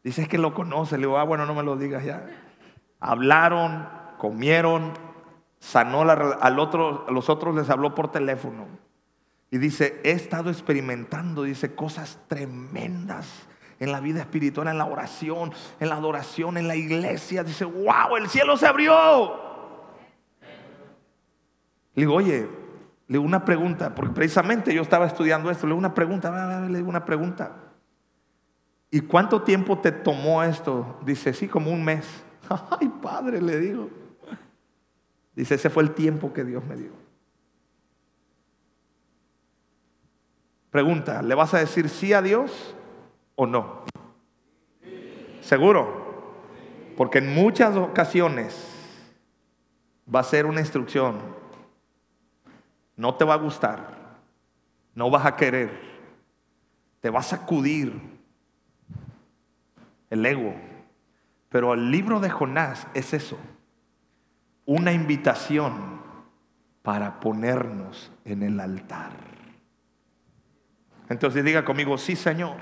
Dice, 0.03 0.21
es 0.21 0.27
que 0.27 0.37
lo 0.37 0.53
conoce. 0.53 0.97
Le 0.97 1.07
digo, 1.07 1.17
ah, 1.17 1.23
bueno, 1.23 1.47
no 1.47 1.55
me 1.55 1.63
lo 1.63 1.75
digas 1.75 2.05
ya. 2.05 2.23
Hablaron, 2.99 3.89
comieron, 4.19 4.93
sanó 5.59 6.01
al 6.03 6.59
otro, 6.59 7.05
a 7.07 7.11
los 7.11 7.29
otros 7.29 7.55
les 7.55 7.69
habló 7.71 7.95
por 7.95 8.11
teléfono. 8.11 8.67
Y 9.49 9.57
dice, 9.57 9.99
he 10.03 10.11
estado 10.11 10.51
experimentando, 10.51 11.43
dice, 11.43 11.73
cosas 11.73 12.19
tremendas 12.27 13.47
en 13.83 13.91
la 13.91 13.99
vida 13.99 14.21
espiritual, 14.21 14.67
en 14.69 14.77
la 14.77 14.85
oración, 14.85 15.51
en 15.79 15.89
la 15.89 15.95
adoración, 15.95 16.57
en 16.57 16.67
la 16.67 16.75
iglesia. 16.75 17.43
Dice, 17.43 17.65
wow, 17.65 18.15
el 18.17 18.29
cielo 18.29 18.55
se 18.55 18.65
abrió. 18.65 19.41
Le 21.93 22.01
digo, 22.01 22.15
oye, 22.15 22.47
le 23.07 23.17
digo 23.17 23.23
una 23.23 23.43
pregunta, 23.43 23.93
porque 23.93 24.13
precisamente 24.13 24.73
yo 24.73 24.81
estaba 24.81 25.05
estudiando 25.05 25.51
esto, 25.51 25.67
le 25.67 25.71
digo 25.71 25.79
una 25.79 25.93
pregunta, 25.93 26.67
le 26.67 26.77
digo 26.77 26.89
una 26.89 27.03
pregunta. 27.03 27.57
¿Y 28.89 29.01
cuánto 29.01 29.41
tiempo 29.41 29.77
te 29.79 29.91
tomó 29.91 30.43
esto? 30.43 30.99
Dice, 31.05 31.33
sí, 31.33 31.47
como 31.47 31.69
un 31.71 31.83
mes. 31.83 32.05
Ay, 32.79 32.87
padre, 33.01 33.41
le 33.41 33.59
digo. 33.59 33.89
Dice, 35.35 35.55
ese 35.55 35.69
fue 35.69 35.83
el 35.83 35.91
tiempo 35.91 36.31
que 36.31 36.43
Dios 36.43 36.63
me 36.65 36.75
dio. 36.77 36.91
Pregunta, 40.69 41.21
¿le 41.21 41.35
vas 41.35 41.53
a 41.53 41.59
decir 41.59 41.89
sí 41.89 42.13
a 42.13 42.21
Dios 42.21 42.75
o 43.35 43.45
no? 43.45 43.83
¿Seguro? 45.41 46.03
Porque 46.95 47.17
en 47.17 47.33
muchas 47.33 47.75
ocasiones 47.75 48.69
va 50.13 50.19
a 50.19 50.23
ser 50.23 50.45
una 50.45 50.61
instrucción. 50.61 51.19
No 52.95 53.15
te 53.15 53.25
va 53.25 53.33
a 53.33 53.37
gustar. 53.37 53.97
No 54.95 55.09
vas 55.09 55.25
a 55.25 55.35
querer. 55.35 55.71
Te 57.01 57.09
va 57.09 57.19
a 57.19 57.23
sacudir 57.23 57.99
el 60.09 60.25
ego. 60.25 60.53
Pero 61.49 61.73
el 61.73 61.91
libro 61.91 62.19
de 62.19 62.29
Jonás 62.29 62.87
es 62.93 63.13
eso. 63.13 63.37
Una 64.65 64.93
invitación 64.93 66.01
para 66.81 67.19
ponernos 67.19 68.11
en 68.25 68.43
el 68.43 68.59
altar. 68.59 69.11
Entonces 71.09 71.43
diga 71.43 71.65
conmigo, 71.65 71.97
sí 71.97 72.15
Señor. 72.15 72.57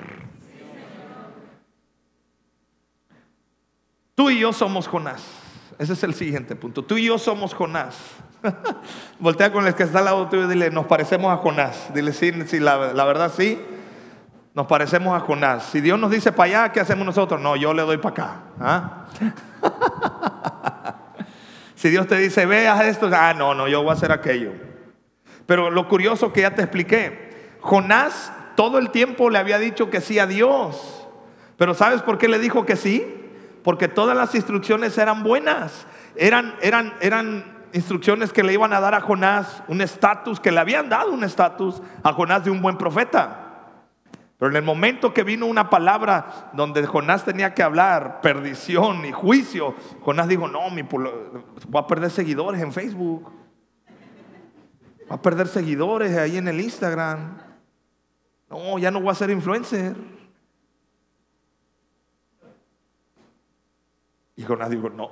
Tú 4.15 4.29
y 4.29 4.39
yo 4.39 4.53
somos 4.53 4.87
Jonás. 4.87 5.23
Ese 5.79 5.93
es 5.93 6.03
el 6.03 6.13
siguiente 6.13 6.55
punto. 6.55 6.83
Tú 6.83 6.97
y 6.97 7.05
yo 7.05 7.17
somos 7.17 7.53
Jonás. 7.53 7.97
Voltea 9.19 9.51
con 9.51 9.65
el 9.65 9.73
que 9.73 9.83
está 9.83 9.99
al 9.99 10.05
lado 10.05 10.27
tuyo 10.27 10.45
y 10.45 10.47
dile, 10.47 10.69
nos 10.69 10.85
parecemos 10.85 11.31
a 11.31 11.37
Jonás. 11.37 11.93
Dile, 11.93 12.13
sí, 12.13 12.31
sí 12.45 12.59
la, 12.59 12.77
verdad 12.77 13.31
sí. 13.35 13.59
Nos 14.53 14.67
parecemos 14.67 15.15
a 15.15 15.21
Jonás. 15.21 15.63
Si 15.63 15.81
Dios 15.81 15.97
nos 15.99 16.11
dice 16.11 16.31
para 16.31 16.61
allá, 16.63 16.71
¿qué 16.71 16.79
hacemos 16.81 17.05
nosotros? 17.05 17.39
No, 17.39 17.55
yo 17.55 17.73
le 17.73 17.83
doy 17.83 17.97
para 17.97 18.13
acá. 18.13 18.43
¿ah? 18.59 19.05
si 21.75 21.89
Dios 21.89 22.05
te 22.07 22.17
dice, 22.17 22.45
veas 22.45 22.83
esto, 22.85 23.09
ah, 23.13 23.33
no, 23.33 23.55
no, 23.55 23.67
yo 23.67 23.81
voy 23.81 23.91
a 23.91 23.93
hacer 23.93 24.11
aquello. 24.11 24.51
Pero 25.45 25.71
lo 25.71 25.87
curioso 25.87 26.33
que 26.33 26.41
ya 26.41 26.53
te 26.53 26.61
expliqué, 26.61 27.57
Jonás 27.61 28.31
todo 28.55 28.77
el 28.77 28.91
tiempo 28.91 29.29
le 29.29 29.39
había 29.39 29.57
dicho 29.57 29.89
que 29.89 30.01
sí 30.01 30.19
a 30.19 30.27
Dios. 30.27 31.07
Pero 31.57 31.73
¿sabes 31.73 32.01
por 32.01 32.17
qué 32.17 32.27
le 32.27 32.39
dijo 32.39 32.65
que 32.65 32.75
sí? 32.75 33.20
Porque 33.63 33.87
todas 33.87 34.15
las 34.17 34.33
instrucciones 34.35 34.97
eran 34.97 35.23
buenas. 35.23 35.85
Eran, 36.15 36.55
eran, 36.61 36.93
eran 37.01 37.61
instrucciones 37.73 38.33
que 38.33 38.43
le 38.43 38.53
iban 38.53 38.73
a 38.73 38.79
dar 38.79 38.95
a 38.95 39.01
Jonás 39.01 39.63
un 39.67 39.81
estatus, 39.81 40.39
que 40.39 40.51
le 40.51 40.59
habían 40.59 40.89
dado 40.89 41.11
un 41.11 41.23
estatus 41.23 41.81
a 42.03 42.13
Jonás 42.13 42.43
de 42.43 42.51
un 42.51 42.61
buen 42.61 42.77
profeta. 42.77 43.47
Pero 44.37 44.49
en 44.49 44.57
el 44.57 44.63
momento 44.63 45.13
que 45.13 45.23
vino 45.23 45.45
una 45.45 45.69
palabra 45.69 46.49
donde 46.53 46.85
Jonás 46.87 47.23
tenía 47.23 47.53
que 47.53 47.61
hablar 47.61 48.21
perdición 48.21 49.05
y 49.05 49.11
juicio, 49.11 49.75
Jonás 50.01 50.27
dijo, 50.27 50.47
no, 50.47 50.69
mi, 50.71 50.81
voy 50.81 51.05
a 51.75 51.85
perder 51.85 52.09
seguidores 52.09 52.59
en 52.59 52.73
Facebook. 52.73 53.31
Voy 55.07 55.17
a 55.17 55.21
perder 55.21 55.47
seguidores 55.47 56.17
ahí 56.17 56.37
en 56.37 56.47
el 56.47 56.59
Instagram. 56.59 57.37
No, 58.49 58.79
ya 58.79 58.89
no 58.89 58.99
voy 58.99 59.11
a 59.11 59.15
ser 59.15 59.29
influencer. 59.29 59.95
Y 64.41 64.43
Jonás 64.43 64.71
dijo, 64.71 64.89
no. 64.89 65.11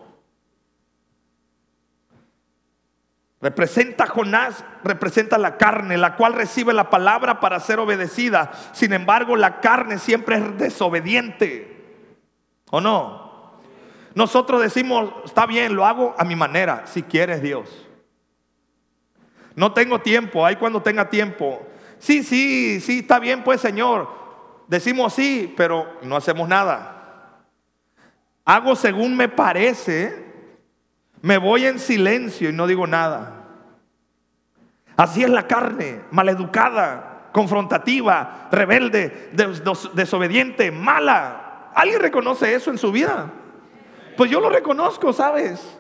Representa 3.40 4.08
Jonás, 4.08 4.66
representa 4.84 5.38
la 5.38 5.56
carne, 5.56 5.98
la 5.98 6.16
cual 6.16 6.34
recibe 6.34 6.74
la 6.74 6.90
palabra 6.90 7.40
para 7.40 7.60
ser 7.60 7.78
obedecida. 7.78 8.52
Sin 8.74 8.92
embargo, 8.92 9.36
la 9.36 9.62
carne 9.62 10.00
siempre 10.00 10.38
es 10.38 10.58
desobediente. 10.58 12.02
¿O 12.72 12.82
no? 12.82 13.60
Nosotros 14.16 14.64
decimos, 14.64 15.14
está 15.24 15.46
bien, 15.46 15.76
lo 15.76 15.86
hago 15.86 16.16
a 16.18 16.26
mi 16.26 16.36
manera, 16.36 16.88
si 16.88 17.04
quieres 17.04 17.44
Dios. 17.44 17.88
No 19.56 19.74
tengo 19.74 20.00
tiempo, 20.00 20.44
ahí 20.44 20.56
cuando 20.56 20.82
tenga 20.82 21.08
tiempo. 21.08 21.68
Sí, 22.00 22.24
sí, 22.24 22.80
sí, 22.82 23.00
está 23.00 23.20
bien 23.20 23.44
pues 23.44 23.62
Señor. 23.62 24.10
Decimos 24.68 25.14
sí, 25.14 25.54
pero 25.56 26.00
no 26.02 26.16
hacemos 26.16 26.50
nada. 26.50 26.99
Hago 28.46 28.76
según 28.76 29.16
me 29.16 29.30
parece, 29.30 30.26
me 31.22 31.38
voy 31.38 31.66
en 31.66 31.80
silencio 31.80 32.50
y 32.50 32.54
no 32.54 32.68
digo 32.68 32.88
nada. 32.88 33.46
Así 34.98 35.24
es 35.24 35.30
la 35.30 35.48
carne, 35.48 36.02
maleducada, 36.12 37.30
confrontativa, 37.32 38.50
rebelde, 38.52 39.32
desobediente, 39.94 40.72
mala. 40.72 41.72
¿Alguien 41.74 42.02
reconoce 42.02 42.54
eso 42.54 42.72
en 42.72 42.78
su 42.78 42.92
vida? 42.92 43.32
Pues 44.18 44.30
yo 44.30 44.42
lo 44.42 44.50
reconozco, 44.50 45.14
¿sabes? 45.14 45.80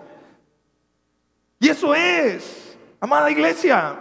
Y 1.59 1.67
eso 1.67 1.93
es, 1.93 2.77
amada 3.01 3.29
iglesia, 3.29 3.97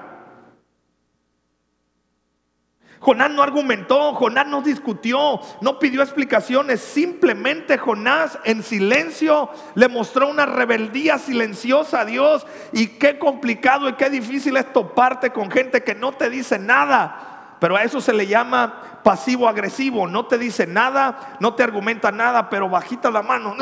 Jonás 3.01 3.31
no 3.31 3.43
argumentó, 3.43 4.15
Jonás 4.15 4.47
no 4.47 4.63
discutió, 4.63 5.41
no 5.61 5.79
pidió 5.79 6.03
explicaciones, 6.03 6.81
simplemente 6.81 7.79
Jonás 7.79 8.39
en 8.45 8.63
silencio 8.63 9.51
le 9.75 9.89
mostró 9.89 10.29
una 10.29 10.47
rebeldía 10.47 11.19
silenciosa 11.19 12.01
a 12.01 12.05
Dios 12.05 12.47
y 12.73 12.89
qué 12.89 13.19
complicado 13.19 13.89
y 13.89 13.95
qué 13.95 14.11
difícil 14.11 14.57
es 14.57 14.73
toparte 14.73 15.31
con 15.31 15.51
gente 15.51 15.83
que 15.83 15.95
no 15.95 16.13
te 16.13 16.29
dice 16.29 16.59
nada, 16.59 17.57
pero 17.61 17.77
a 17.77 17.83
eso 17.83 18.01
se 18.01 18.13
le 18.13 18.27
llama 18.27 19.01
pasivo 19.03 19.49
agresivo, 19.49 20.07
no 20.07 20.27
te 20.27 20.39
dice 20.39 20.67
nada, 20.67 21.37
no 21.41 21.55
te 21.55 21.63
argumenta 21.63 22.11
nada, 22.11 22.51
pero 22.51 22.69
bajita 22.69 23.11
la 23.11 23.23
mano, 23.23 23.55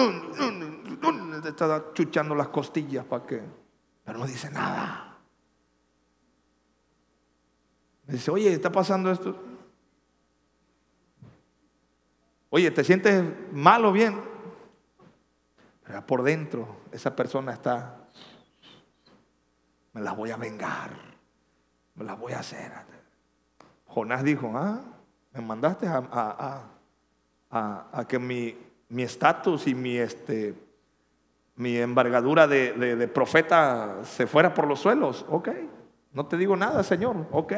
te 1.42 1.51
está 1.51 1.85
chuchando 1.92 2.35
las 2.35 2.49
costillas 2.49 3.05
para 3.05 3.27
qué. 3.27 3.42
Pero 4.05 4.18
no 4.18 4.27
dice 4.27 4.51
nada. 4.51 5.15
Dice, 8.06 8.30
oye, 8.30 8.52
está 8.52 8.70
pasando 8.70 9.10
esto. 9.10 9.36
Oye, 12.50 12.70
¿te 12.70 12.84
sientes 12.84 13.24
mal 13.52 13.84
o 13.84 13.92
bien? 13.92 14.20
Pero 15.84 16.06
por 16.06 16.22
dentro 16.22 16.76
esa 16.92 17.14
persona 17.14 17.52
está, 17.52 18.08
me 19.92 20.00
las 20.00 20.16
voy 20.16 20.30
a 20.30 20.36
vengar, 20.36 20.90
me 21.94 22.04
las 22.04 22.18
voy 22.18 22.32
a 22.32 22.40
hacer. 22.40 22.72
Jonás 23.86 24.24
dijo, 24.24 24.52
ah, 24.54 24.80
me 25.32 25.40
mandaste 25.40 25.86
a, 25.88 26.64
que 28.08 28.18
mi 28.18 29.02
estatus 29.02 29.66
y 29.66 29.74
mi, 29.74 29.96
este, 29.96 30.54
mi 31.56 31.78
embargadura 31.78 32.46
de, 32.46 32.72
de, 32.72 33.08
profeta 33.08 34.04
se 34.04 34.26
fuera 34.26 34.52
por 34.52 34.66
los 34.66 34.78
suelos. 34.78 35.24
Ok, 35.28 35.48
no 36.12 36.26
te 36.26 36.36
digo 36.36 36.54
nada, 36.56 36.82
Señor. 36.82 37.26
Ok. 37.32 37.52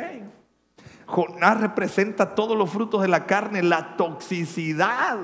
Jonás 1.08 1.58
representa 1.58 2.34
todos 2.34 2.56
los 2.56 2.68
frutos 2.68 3.00
de 3.00 3.08
la 3.08 3.24
carne, 3.24 3.62
la 3.62 3.96
toxicidad 3.96 5.18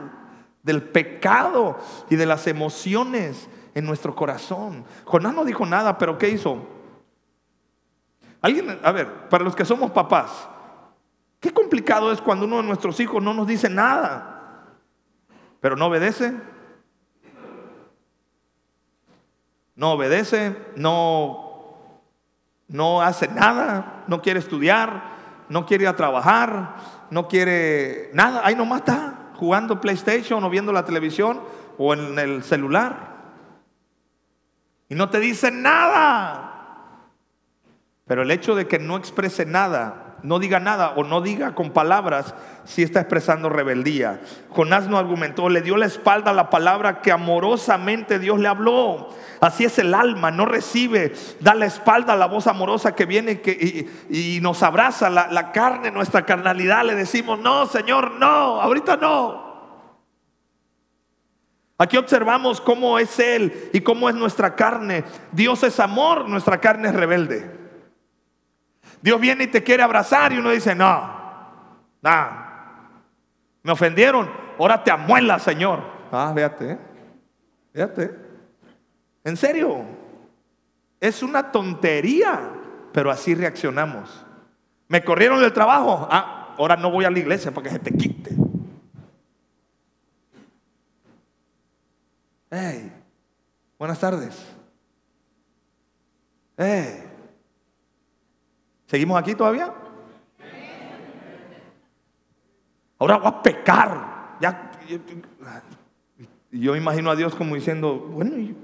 del 0.63 0.83
pecado 0.83 1.79
y 2.09 2.17
de 2.17 2.25
las 2.25 2.47
emociones 2.47 3.51
en 3.75 3.85
nuestro 3.85 4.15
corazón. 4.15 4.87
Jonás 5.05 5.35
no 5.35 5.45
dijo 5.45 5.67
nada, 5.67 5.99
pero 5.99 6.17
¿qué 6.17 6.31
hizo? 6.31 6.67
Alguien, 8.41 8.81
a 8.83 8.93
ver, 8.93 9.29
para 9.29 9.45
los 9.45 9.55
que 9.55 9.67
somos 9.67 9.91
papás, 9.91 10.49
qué 11.39 11.53
complicado 11.53 12.11
es 12.13 12.21
cuando 12.23 12.47
uno 12.47 12.57
de 12.57 12.63
nuestros 12.63 12.99
hijos 13.01 13.23
no 13.23 13.35
nos 13.35 13.47
dice 13.47 13.69
nada, 13.69 14.79
pero 15.61 15.77
no 15.77 15.87
obedece. 15.87 16.35
No 19.77 19.93
obedece, 19.93 20.57
no, 20.77 22.01
no 22.69 23.03
hace 23.03 23.29
nada, 23.29 24.05
no 24.07 24.23
quiere 24.23 24.39
estudiar, 24.39 25.14
no 25.49 25.67
quiere 25.67 25.85
ir 25.85 25.89
a 25.89 25.97
trabajar, 25.97 26.77
no 27.11 27.29
quiere 27.29 28.11
nada, 28.13 28.43
ahí 28.45 28.55
nomás 28.55 28.81
está 28.81 29.31
jugando 29.37 29.81
PlayStation 29.81 30.43
o 30.43 30.51
viendo 30.51 30.73
la 30.73 30.85
televisión 30.85 31.41
o 31.79 31.95
en 31.95 32.19
el 32.19 32.43
celular. 32.43 33.15
Y 34.89 34.95
no 34.95 35.11
te 35.11 35.21
dice 35.21 35.51
nada. 35.51 36.51
Pero 38.07 38.23
el 38.23 38.31
hecho 38.31 38.55
de 38.55 38.67
que 38.67 38.79
no 38.79 38.97
exprese 38.97 39.47
nada, 39.47 40.14
no 40.25 40.39
diga 40.39 40.59
nada 40.59 40.95
o 40.97 41.05
no 41.05 41.21
diga 41.21 41.55
con 41.55 41.71
palabras, 41.71 42.35
sí 42.65 42.83
está 42.83 43.01
expresando 43.01 43.51
rebeldía. 43.51 44.21
Jonás 44.49 44.89
no 44.89 44.97
argumentó, 44.97 45.51
le 45.51 45.61
dio 45.61 45.77
la 45.77 45.85
espalda 45.85 46.31
a 46.31 46.35
la 46.35 46.49
palabra 46.49 47.03
que 47.03 47.13
amorosamente 47.13 48.19
Dios 48.19 48.41
le 48.41 48.49
habló. 48.49 49.11
Así 49.41 49.65
es 49.65 49.79
el 49.79 49.93
alma, 49.93 50.31
no 50.31 50.47
recibe, 50.47 51.13
da 51.41 51.55
la 51.55 51.67
espalda 51.67 52.15
a 52.15 52.17
la 52.17 52.25
voz 52.25 52.47
amorosa 52.47 52.95
que 52.95 53.05
viene 53.05 53.43
y, 54.09 54.41
nos 54.41 54.63
abraza 54.63 55.11
la, 55.11 55.29
la 55.31 55.53
carne, 55.53 55.91
nuestra 55.91 56.25
carnalidad. 56.25 56.87
Le 56.87 56.95
decimos, 56.95 57.39
no, 57.39 57.67
Señor, 57.67 58.13
no, 58.13 58.63
ahorita 58.63 58.97
no. 58.97 59.45
Aquí 61.77 61.99
observamos 61.99 62.63
cómo 62.63 62.99
es 62.99 63.19
Él 63.19 63.71
y 63.75 63.83
cómo 63.83 64.09
es 64.09 64.15
nuestra 64.15 64.57
carne. 64.57 65.05
Dios 65.33 65.63
es 65.65 65.79
amor, 65.81 66.27
nuestra 66.31 66.59
carne 66.61 66.89
es 66.89 66.95
rebelde. 66.95 67.54
Dios 69.05 69.21
viene 69.21 69.45
y 69.45 69.49
te 69.49 69.63
quiere 69.63 69.83
abrazar 69.83 70.33
y 70.33 70.39
uno 70.39 70.49
dice, 70.49 70.75
no, 70.75 70.89
no, 72.01 72.29
me 73.63 73.73
ofendieron, 73.73 74.31
ahora 74.59 74.83
te 74.83 74.91
amuela, 74.91 75.39
Señor. 75.39 75.83
Ah, 76.11 76.33
véate, 76.35 76.79
véate. 77.75 78.19
En 79.23 79.37
serio, 79.37 79.85
es 80.99 81.23
una 81.23 81.53
tontería, 81.53 82.51
pero 82.95 83.11
así 83.11 83.35
reaccionamos. 83.35 84.25
Me 84.89 85.05
corrieron 85.05 85.39
del 85.39 85.53
trabajo, 85.53 86.09
ah, 86.11 86.55
ahora 86.57 86.75
no 86.79 86.91
voy 86.91 87.05
a 87.05 87.11
la 87.11 87.19
iglesia 87.19 87.51
para 87.51 87.65
que 87.65 87.75
se 87.75 87.81
te 87.81 87.95
quite. 87.95 88.35
Hey, 92.51 92.91
buenas 93.79 94.01
tardes. 94.01 94.35
Hey, 96.57 97.04
¿seguimos 98.87 99.19
aquí 99.19 99.35
todavía? 99.35 99.73
Ahora 102.99 103.19
voy 103.19 103.29
a 103.29 103.43
pecar. 103.43 104.37
Ya, 104.41 104.71
yo 106.51 106.77
imagino 106.77 107.11
a 107.11 107.17
Dios 107.17 107.35
como 107.35 107.55
diciendo, 107.55 107.97
bueno, 107.99 108.55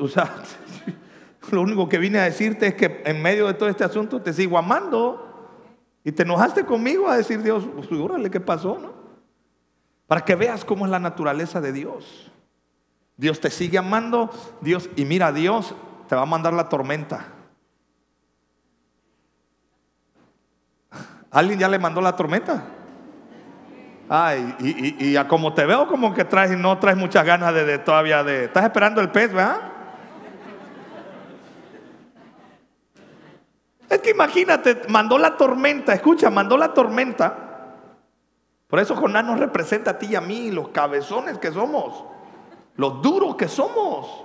o 0.00 0.08
sea, 0.08 0.42
lo 1.50 1.62
único 1.62 1.88
que 1.88 1.98
vine 1.98 2.18
a 2.18 2.24
decirte 2.24 2.68
es 2.68 2.74
que 2.74 3.02
en 3.04 3.22
medio 3.22 3.46
de 3.46 3.54
todo 3.54 3.68
este 3.68 3.84
asunto 3.84 4.20
te 4.20 4.32
sigo 4.32 4.58
amando. 4.58 5.24
Y 6.04 6.12
te 6.12 6.22
enojaste 6.22 6.64
conmigo 6.64 7.08
a 7.08 7.16
decir, 7.16 7.42
Dios, 7.42 7.64
pues, 7.74 8.30
¿qué 8.30 8.40
pasó? 8.40 8.78
No? 8.78 8.92
Para 10.06 10.24
que 10.24 10.34
veas 10.34 10.64
cómo 10.64 10.86
es 10.86 10.90
la 10.90 10.98
naturaleza 10.98 11.60
de 11.60 11.72
Dios. 11.72 12.32
Dios 13.16 13.40
te 13.40 13.50
sigue 13.50 13.76
amando, 13.76 14.30
Dios, 14.60 14.88
y 14.96 15.04
mira, 15.04 15.32
Dios 15.32 15.74
te 16.08 16.14
va 16.14 16.22
a 16.22 16.26
mandar 16.26 16.54
la 16.54 16.68
tormenta. 16.68 17.26
¿Alguien 21.30 21.58
ya 21.58 21.68
le 21.68 21.78
mandó 21.78 22.00
la 22.00 22.16
tormenta? 22.16 22.64
Ay, 24.08 24.54
y, 24.98 25.16
a 25.16 25.28
como 25.28 25.52
te 25.52 25.66
veo, 25.66 25.86
como 25.86 26.14
que 26.14 26.24
traes, 26.24 26.56
no 26.56 26.78
traes 26.78 26.96
muchas 26.96 27.26
ganas 27.26 27.52
de, 27.52 27.64
de 27.64 27.78
todavía 27.78 28.24
de. 28.24 28.44
Estás 28.44 28.64
esperando 28.64 29.02
el 29.02 29.10
pez, 29.10 29.32
¿verdad? 29.32 29.60
Es 33.90 34.00
que 34.00 34.10
imagínate, 34.10 34.82
mandó 34.88 35.18
la 35.18 35.36
tormenta, 35.36 35.92
escucha, 35.92 36.30
mandó 36.30 36.56
la 36.56 36.72
tormenta. 36.72 37.48
Por 38.66 38.78
eso 38.80 38.94
Jonás 38.94 39.24
nos 39.24 39.38
representa 39.38 39.92
a 39.92 39.98
ti 39.98 40.06
y 40.06 40.14
a 40.14 40.20
mí, 40.20 40.50
los 40.50 40.68
cabezones 40.68 41.38
que 41.38 41.50
somos, 41.52 42.04
los 42.76 43.00
duros 43.00 43.36
que 43.36 43.48
somos. 43.48 44.24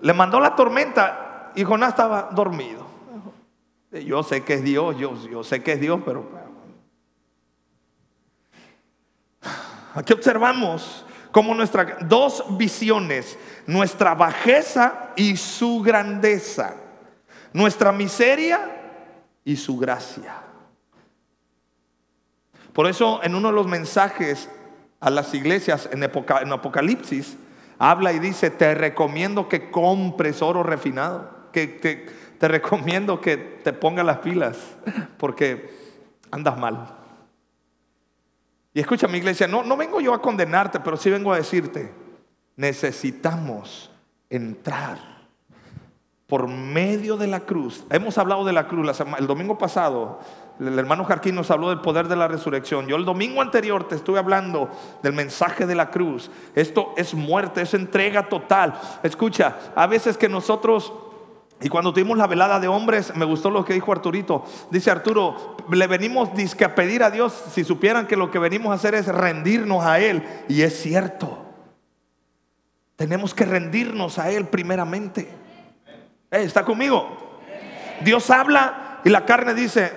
Le 0.00 0.12
mandó 0.12 0.38
la 0.38 0.54
tormenta 0.54 1.52
y 1.54 1.64
Jonás 1.64 1.90
estaba 1.90 2.30
dormido. 2.32 2.93
Yo 4.02 4.22
sé 4.22 4.42
que 4.42 4.54
es 4.54 4.64
Dios, 4.64 4.96
yo, 4.98 5.14
yo 5.28 5.44
sé 5.44 5.62
que 5.62 5.72
es 5.72 5.80
Dios, 5.80 6.00
pero 6.04 6.28
aquí 9.94 10.12
observamos 10.12 11.06
como 11.30 11.54
nuestras 11.54 12.08
dos 12.08 12.44
visiones, 12.56 13.38
nuestra 13.66 14.14
bajeza 14.14 15.12
y 15.16 15.36
su 15.36 15.80
grandeza 15.80 16.76
nuestra 17.54 17.92
miseria 17.92 18.68
y 19.44 19.56
su 19.56 19.78
gracia. 19.78 20.34
Por 22.74 22.88
eso 22.88 23.22
en 23.22 23.34
uno 23.34 23.48
de 23.48 23.54
los 23.54 23.66
mensajes 23.66 24.50
a 25.00 25.08
las 25.08 25.32
iglesias 25.32 25.88
en, 25.92 26.02
Apocalipsis, 26.02 27.36
habla 27.78 28.12
y 28.12 28.18
dice, 28.18 28.50
te 28.50 28.74
recomiendo 28.74 29.48
que 29.48 29.70
compres 29.70 30.42
oro 30.42 30.62
refinado, 30.62 31.50
que 31.52 31.68
te, 31.68 32.06
recomiendo 32.48 33.20
que 33.20 33.36
te 33.36 33.72
pongas 33.72 34.04
las 34.04 34.18
pilas, 34.18 34.58
porque 35.18 35.70
andas 36.30 36.58
mal. 36.58 36.96
Y 38.72 38.80
escucha 38.80 39.06
mi 39.06 39.18
iglesia, 39.18 39.46
no, 39.46 39.62
no 39.62 39.76
vengo 39.76 40.00
yo 40.00 40.12
a 40.12 40.20
condenarte, 40.20 40.80
pero 40.80 40.96
sí 40.96 41.08
vengo 41.08 41.32
a 41.32 41.36
decirte, 41.36 41.92
necesitamos 42.56 43.90
entrar 44.28 45.14
por 46.26 46.48
medio 46.48 47.16
de 47.16 47.28
la 47.28 47.40
cruz. 47.40 47.84
Hemos 47.90 48.18
hablado 48.18 48.44
de 48.44 48.52
la 48.52 48.66
cruz 48.66 49.00
el 49.18 49.26
domingo 49.26 49.58
pasado. 49.58 50.18
El 50.58 50.78
hermano 50.78 51.04
Jarquín 51.04 51.34
nos 51.34 51.50
habló 51.50 51.68
del 51.68 51.80
poder 51.80 52.08
de 52.08 52.16
la 52.16 52.28
resurrección. 52.28 52.86
Yo 52.86 52.96
el 52.96 53.04
domingo 53.04 53.42
anterior 53.42 53.86
te 53.86 53.94
estuve 53.94 54.18
hablando 54.18 54.70
del 55.02 55.12
mensaje 55.12 55.66
de 55.66 55.74
la 55.74 55.90
cruz. 55.90 56.30
Esto 56.54 56.94
es 56.96 57.14
muerte, 57.14 57.62
es 57.62 57.74
entrega 57.74 58.28
total. 58.28 58.74
Escucha, 59.02 59.58
a 59.76 59.86
veces 59.86 60.16
que 60.16 60.28
nosotros 60.28 60.92
y 61.60 61.68
cuando 61.68 61.92
tuvimos 61.92 62.18
la 62.18 62.26
velada 62.26 62.60
de 62.60 62.68
hombres, 62.68 63.14
me 63.16 63.24
gustó 63.24 63.50
lo 63.50 63.64
que 63.64 63.72
dijo 63.72 63.92
Arturito. 63.92 64.44
Dice 64.70 64.90
Arturo, 64.90 65.56
le 65.70 65.86
venimos 65.86 66.28
a 66.28 66.74
pedir 66.74 67.02
a 67.02 67.10
Dios 67.10 67.32
si 67.52 67.64
supieran 67.64 68.06
que 68.06 68.16
lo 68.16 68.30
que 68.30 68.38
venimos 68.38 68.72
a 68.72 68.74
hacer 68.74 68.94
es 68.94 69.06
rendirnos 69.06 69.84
a 69.84 69.98
Él. 70.00 70.22
Y 70.48 70.62
es 70.62 70.78
cierto. 70.80 71.38
Tenemos 72.96 73.34
que 73.34 73.44
rendirnos 73.44 74.18
a 74.18 74.30
Él 74.30 74.46
primeramente. 74.46 75.28
¿Está 76.30 76.64
conmigo? 76.64 77.40
Dios 78.02 78.28
habla 78.30 79.00
y 79.04 79.08
la 79.08 79.24
carne 79.24 79.54
dice, 79.54 79.92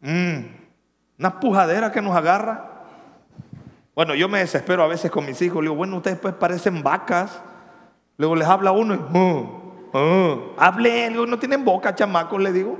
mm, 0.00 0.38
una 1.18 1.40
pujadera 1.40 1.90
que 1.90 2.02
nos 2.02 2.14
agarra. 2.14 2.84
Bueno, 3.94 4.14
yo 4.14 4.28
me 4.28 4.38
desespero 4.38 4.82
a 4.84 4.88
veces 4.88 5.10
con 5.10 5.26
mis 5.26 5.40
hijos. 5.42 5.56
Le 5.56 5.68
digo, 5.68 5.74
bueno, 5.74 5.96
ustedes 5.96 6.18
pues 6.18 6.34
parecen 6.34 6.82
vacas. 6.82 7.42
Luego 8.16 8.36
les 8.36 8.46
habla 8.46 8.72
uno 8.72 8.94
y, 8.94 8.98
uh, 9.92 10.54
hablen, 10.56 11.14
no 11.14 11.38
tienen 11.38 11.64
boca, 11.64 11.94
chamacos, 11.94 12.40
le 12.40 12.52
digo. 12.52 12.78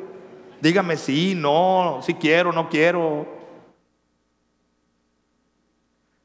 Dígame 0.61 0.97
sí, 0.97 1.35
no, 1.37 2.01
si 2.03 2.15
quiero, 2.15 2.53
no 2.53 2.69
quiero. 2.69 3.27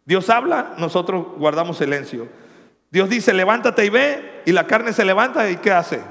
Dios 0.05 0.29
habla, 0.29 0.75
nosotros 0.77 1.25
guardamos 1.37 1.77
silencio. 1.77 2.27
Dios 2.89 3.09
dice, 3.09 3.33
levántate 3.33 3.85
y 3.85 3.89
ve, 3.89 4.43
y 4.45 4.51
la 4.51 4.65
carne 4.67 4.93
se 4.93 5.03
levanta 5.03 5.49
y 5.49 5.57
¿qué 5.57 5.71
hace? 5.71 6.01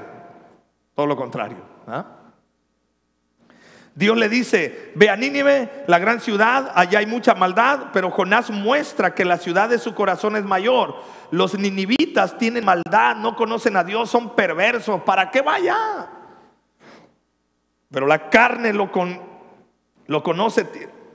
Todo 0.93 1.07
lo 1.07 1.15
contrario. 1.15 1.57
¿ah? 1.87 2.16
Dios 3.97 4.15
le 4.15 4.29
dice, 4.29 4.91
ve 4.93 5.09
a 5.09 5.15
Nínive, 5.15 5.83
la 5.87 5.97
gran 5.97 6.21
ciudad, 6.21 6.71
allá 6.75 6.99
hay 6.99 7.07
mucha 7.07 7.33
maldad, 7.33 7.87
pero 7.91 8.11
Jonás 8.11 8.51
muestra 8.51 9.15
que 9.15 9.25
la 9.25 9.39
ciudad 9.39 9.69
de 9.69 9.79
su 9.79 9.95
corazón 9.95 10.35
es 10.35 10.43
mayor. 10.43 10.97
Los 11.31 11.57
ninivitas 11.57 12.37
tienen 12.37 12.63
maldad, 12.63 13.15
no 13.15 13.35
conocen 13.35 13.75
a 13.75 13.83
Dios, 13.83 14.11
son 14.11 14.35
perversos, 14.35 15.01
¿para 15.01 15.31
qué 15.31 15.41
vaya? 15.41 15.75
Pero 17.89 18.05
la 18.05 18.29
carne 18.29 18.71
lo, 18.71 18.91
con, 18.91 19.19
lo 20.05 20.21
conoce, 20.21 20.67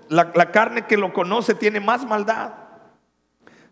la, 0.09 0.33
la 0.35 0.51
carne 0.51 0.85
que 0.85 0.97
lo 0.97 1.13
conoce 1.13 1.55
tiene 1.55 1.79
más 1.79 2.05
maldad 2.05 2.51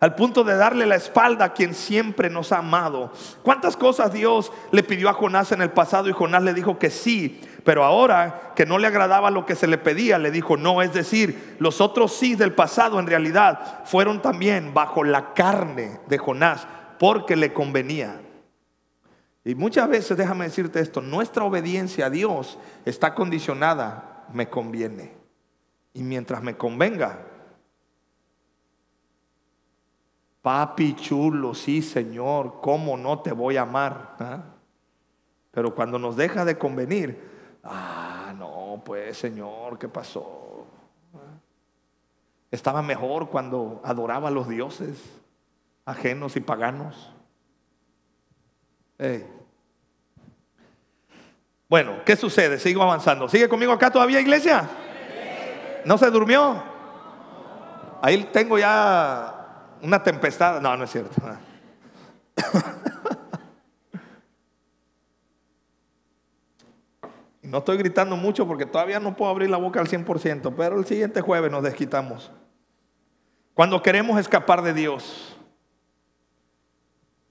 al 0.01 0.15
punto 0.15 0.45
de 0.45 0.57
darle 0.57 0.87
la 0.87 0.97
espalda 0.97 1.45
a 1.45 1.53
quien 1.53 1.75
siempre 1.75 2.31
nos 2.31 2.53
ha 2.53 2.59
amado. 2.59 3.13
¿Cuántas 3.43 3.77
cosas 3.77 4.13
Dios 4.13 4.51
le 4.73 4.83
pidió 4.83 5.11
a 5.11 5.13
Jonás 5.13 5.53
en 5.53 5.61
el 5.61 5.71
pasado 5.71 6.09
y 6.09 6.13
Jonás 6.13 6.43
le 6.43 6.55
dijo 6.55 6.79
que 6.79 6.89
sí? 6.89 7.43
Pero 7.65 7.85
ahora 7.85 8.53
que 8.55 8.67
no 8.67 8.79
le 8.79 8.87
agradaba 8.87 9.31
lo 9.31 9.47
que 9.47 9.55
se 9.55 9.67
le 9.67 9.79
pedía, 9.79 10.19
le 10.19 10.31
dijo 10.31 10.57
no. 10.57 10.83
Es 10.83 10.93
decir, 10.93 11.57
los 11.59 11.81
otros 11.81 12.15
sí 12.15 12.35
del 12.35 12.53
pasado 12.53 12.99
en 12.99 13.07
realidad 13.07 13.85
fueron 13.85 14.23
también 14.23 14.73
bajo 14.75 15.05
la 15.05 15.35
carne 15.35 16.01
de 16.09 16.19
Jonás 16.19 16.67
porque 16.99 17.37
le 17.37 17.53
convenía. 17.53 18.21
Y 19.45 19.55
muchas 19.55 19.89
veces, 19.89 20.17
déjame 20.17 20.45
decirte 20.45 20.81
esto, 20.81 21.01
nuestra 21.01 21.45
obediencia 21.45 22.07
a 22.07 22.11
Dios 22.11 22.59
está 22.85 23.15
condicionada, 23.15 24.27
me 24.33 24.49
conviene. 24.49 25.15
Y 25.95 26.03
mientras 26.03 26.43
me 26.43 26.57
convenga, 26.57 27.27
Papi 30.43 30.95
chulo, 30.95 31.55
sí 31.55 31.83
Señor, 31.83 32.61
¿cómo 32.63 32.97
no 32.97 33.21
te 33.21 33.33
voy 33.33 33.57
a 33.59 33.63
amar? 33.63 34.17
¿Ah? 34.19 34.43
Pero 35.51 35.75
cuando 35.75 35.99
nos 35.99 36.17
deja 36.17 36.45
de 36.45 36.57
convenir, 36.57 37.21
ah, 37.65 38.35
no, 38.37 38.83
pues 38.85 39.19
Señor, 39.19 39.79
¿qué 39.79 39.89
pasó? 39.89 40.67
Estaba 42.51 42.83
mejor 42.83 43.29
cuando 43.29 43.81
adoraba 43.85 44.29
a 44.29 44.31
los 44.31 44.49
dioses 44.49 44.99
ajenos 45.85 46.37
y 46.37 46.41
paganos. 46.41 47.13
Bueno, 51.69 52.05
¿qué 52.05 52.17
sucede? 52.17 52.59
Sigo 52.59 52.83
avanzando. 52.83 53.29
¿Sigue 53.29 53.49
conmigo 53.49 53.73
acá 53.73 53.91
todavía, 53.91 54.21
iglesia? 54.21 54.69
¿No 55.85 55.97
se 55.97 56.11
durmió? 56.11 56.63
Ahí 58.03 58.29
tengo 58.33 58.59
ya 58.59 59.77
una 59.83 60.03
tempestad. 60.03 60.61
No, 60.61 60.77
no 60.77 60.85
es 60.85 60.91
cierto. 60.91 61.15
No 67.51 67.59
estoy 67.59 67.79
gritando 67.79 68.17
mucho 68.17 68.47
porque 68.47 68.65
todavía 68.65 69.01
no 69.01 69.17
puedo 69.17 69.31
abrir 69.31 69.51
la 69.51 69.57
boca 69.57 69.81
al 69.81 69.89
100%, 69.89 70.55
pero 70.57 70.79
el 70.79 70.87
siguiente 70.87 71.21
jueves 71.21 71.51
nos 71.51 71.65
desquitamos. 71.65 72.31
Cuando 73.55 73.83
queremos 73.83 74.21
escapar 74.21 74.63
de 74.63 74.73
Dios, 74.73 75.37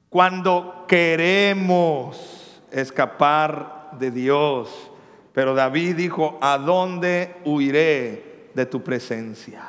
cuando 0.10 0.86
queremos 0.90 2.62
escapar 2.70 3.92
de 3.98 4.12
Dios, 4.12 4.92
pero 5.32 5.56
David 5.56 5.96
dijo, 5.96 6.38
¿a 6.42 6.58
dónde 6.58 7.38
huiré 7.46 8.50
de 8.54 8.66
tu 8.66 8.84
presencia? 8.84 9.64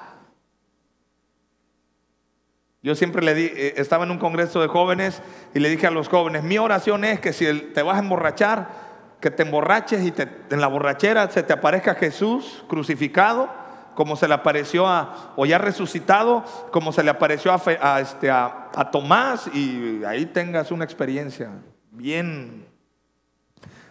Yo 2.83 2.97
siempre 2.97 3.23
le 3.23 3.35
di, 3.35 3.45
eh, 3.45 3.75
estaba 3.77 4.05
en 4.05 4.11
un 4.11 4.19
congreso 4.19 4.61
de 4.61 4.67
jóvenes 4.67 5.23
y 5.55 5.61
le 5.61 5.69
dije 5.69 5.87
a 5.87 5.93
los 5.93 6.09
jóvenes, 6.09 6.43
mi 6.43 6.59
oración 6.59 7.05
es 7.05 7.21
que 7.21 7.33
si 7.33 7.47
te 7.73 7.83
vas 7.83 7.97
a 7.97 8.01
emborrachar, 8.01 8.90
que 9.21 9.31
te 9.31 9.43
emborraches 9.43 10.03
y 10.03 10.15
en 10.51 10.61
la 10.61 10.67
borrachera 10.67 11.31
se 11.31 11.43
te 11.43 11.53
aparezca 11.53 11.95
Jesús 11.95 12.65
crucificado, 12.69 13.49
como 13.95 14.17
se 14.17 14.27
le 14.27 14.35
apareció 14.35 14.87
a, 14.87 15.33
o 15.37 15.45
ya 15.45 15.59
resucitado, 15.59 16.45
como 16.73 16.93
se 16.93 17.03
le 17.03 17.11
apareció 17.11 17.53
a, 17.53 18.01
este, 18.01 18.31
a, 18.31 18.91
Tomás 18.91 19.49
y 19.55 20.03
ahí 20.05 20.27
tengas 20.27 20.71
una 20.71 20.85
experiencia 20.85 21.51
bien. 21.91 22.67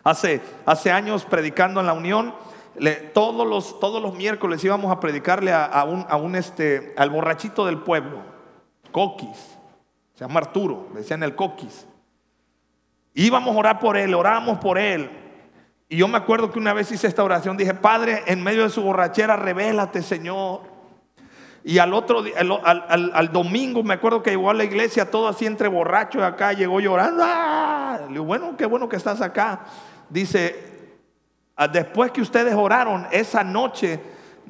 Hace, 0.04 0.42
hace 0.66 0.92
años 0.92 1.26
predicando 1.26 1.80
en 1.80 1.86
la 1.86 1.94
Unión, 1.94 2.34
todos, 3.14 3.46
los, 3.46 3.80
todos 3.80 4.02
los 4.02 4.16
miércoles 4.16 4.64
íbamos 4.64 4.92
a 4.92 5.00
predicarle 5.00 5.54
a, 5.54 5.84
un, 5.84 6.06
a 6.10 6.16
un 6.16 6.36
este, 6.36 6.94
al 6.98 7.10
borrachito 7.10 7.66
del 7.66 7.80
pueblo 7.80 8.22
Coquis. 8.92 9.58
Se 10.16 10.26
llama 10.26 10.40
Arturo, 10.40 10.88
le 10.94 11.02
decían 11.02 11.22
el 11.24 11.36
Coquis. 11.36 11.86
Íbamos 13.20 13.54
a 13.54 13.60
orar 13.60 13.80
por 13.80 13.98
él, 13.98 14.14
oramos 14.14 14.60
por 14.60 14.78
él. 14.78 15.10
Y 15.90 15.98
yo 15.98 16.08
me 16.08 16.18
acuerdo 16.18 16.52
que 16.52 16.58
una 16.58 16.72
vez 16.72 16.90
hice 16.90 17.06
esta 17.06 17.22
oración, 17.22 17.58
dije, 17.58 17.74
Padre, 17.74 18.24
en 18.28 18.42
medio 18.42 18.64
de 18.64 18.70
su 18.70 18.82
borrachera, 18.82 19.36
revélate, 19.36 20.02
Señor. 20.02 20.62
Y 21.66 21.80
al 21.80 21.94
otro 21.94 22.24
al, 22.64 23.32
domingo 23.34 23.84
me 23.84 23.96
acuerdo 23.96 24.24
que 24.24 24.30
llegó 24.30 24.50
a 24.50 24.54
la 24.54 24.64
iglesia 24.64 25.12
todo 25.12 25.28
así 25.28 25.46
entre 25.46 25.68
borrachos 25.68 26.24
acá, 26.24 26.54
llegó 26.54 26.80
llorando. 26.80 27.22
¡Ah! 27.26 28.00
Le 28.04 28.14
digo, 28.14 28.24
bueno, 28.24 28.56
qué 28.56 28.66
bueno 28.66 28.88
que 28.88 28.96
estás 28.96 29.20
acá. 29.20 29.66
Dice, 30.10 30.94
ah, 31.58 31.68
después 31.68 32.12
que 32.12 32.22
ustedes 32.22 32.54
oraron 32.54 33.06
esa 33.12 33.44
noche, 33.44 34.00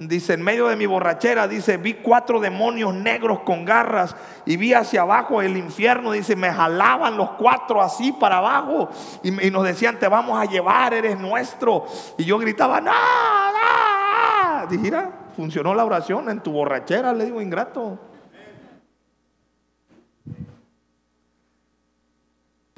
dice, 0.08 0.34
en 0.34 0.42
medio 0.42 0.68
de 0.68 0.76
mi 0.76 0.86
borrachera, 0.86 1.48
dice, 1.48 1.78
vi 1.78 1.96
cuatro 1.96 2.40
demonios 2.40 2.94
negros 2.94 3.42
con 3.42 3.66
garras 3.66 4.16
y 4.46 4.56
vi 4.56 4.74
hacia 4.74 5.02
abajo 5.02 5.42
el 5.42 5.58
infierno, 5.58 6.14
dice, 6.14 6.36
me 6.36 6.52
jalaban 6.52 7.18
los 7.18 7.32
cuatro 7.32 7.82
así 7.82 8.12
para 8.14 8.38
abajo 8.38 8.90
y, 9.24 9.32
nos 9.52 9.64
decían, 9.64 10.00
te 10.00 10.08
vamos 10.08 10.40
a 10.40 10.46
llevar, 10.46 10.94
eres 10.94 11.20
nuestro. 11.20 11.86
Y 12.18 12.24
yo 12.24 12.38
gritaba, 12.38 12.80
no, 12.80 12.92
no. 12.92 14.68
Dije, 14.68 14.92
funcionó 15.36 15.74
la 15.74 15.84
oración 15.84 16.30
en 16.30 16.40
tu 16.40 16.52
borrachera, 16.52 17.14
le 17.14 17.26
digo, 17.26 17.42
ingrato. 17.42 18.09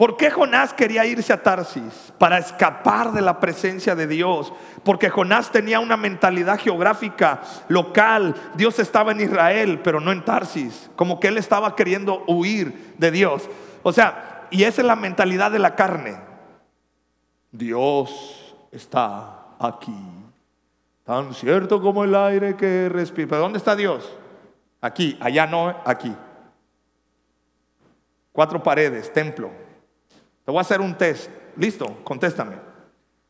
¿Por 0.01 0.17
qué 0.17 0.31
Jonás 0.31 0.73
quería 0.73 1.05
irse 1.05 1.31
a 1.31 1.43
Tarsis? 1.43 2.11
Para 2.17 2.39
escapar 2.39 3.11
de 3.11 3.21
la 3.21 3.39
presencia 3.39 3.93
de 3.93 4.07
Dios. 4.07 4.51
Porque 4.83 5.11
Jonás 5.11 5.51
tenía 5.51 5.79
una 5.79 5.95
mentalidad 5.95 6.59
geográfica 6.59 7.41
local. 7.67 8.33
Dios 8.55 8.79
estaba 8.79 9.11
en 9.11 9.21
Israel, 9.21 9.79
pero 9.83 9.99
no 9.99 10.11
en 10.11 10.25
Tarsis. 10.25 10.89
Como 10.95 11.19
que 11.19 11.27
él 11.27 11.37
estaba 11.37 11.75
queriendo 11.75 12.23
huir 12.25 12.95
de 12.97 13.11
Dios. 13.11 13.47
O 13.83 13.93
sea, 13.93 14.47
y 14.49 14.63
esa 14.63 14.81
es 14.81 14.87
la 14.87 14.95
mentalidad 14.95 15.51
de 15.51 15.59
la 15.59 15.75
carne. 15.75 16.19
Dios 17.51 18.55
está 18.71 19.49
aquí. 19.59 20.03
Tan 21.03 21.31
cierto 21.35 21.79
como 21.79 22.03
el 22.03 22.15
aire 22.15 22.55
que 22.55 22.89
respira. 22.89 23.27
¿Pero 23.27 23.41
dónde 23.41 23.59
está 23.59 23.75
Dios? 23.75 24.11
Aquí, 24.81 25.15
allá 25.21 25.45
no, 25.45 25.75
aquí. 25.85 26.11
Cuatro 28.31 28.63
paredes, 28.63 29.13
templo. 29.13 29.60
Te 30.45 30.51
voy 30.51 30.57
a 30.57 30.61
hacer 30.61 30.81
un 30.81 30.97
test. 30.97 31.29
¿Listo? 31.55 32.03
Contéstame. 32.03 32.55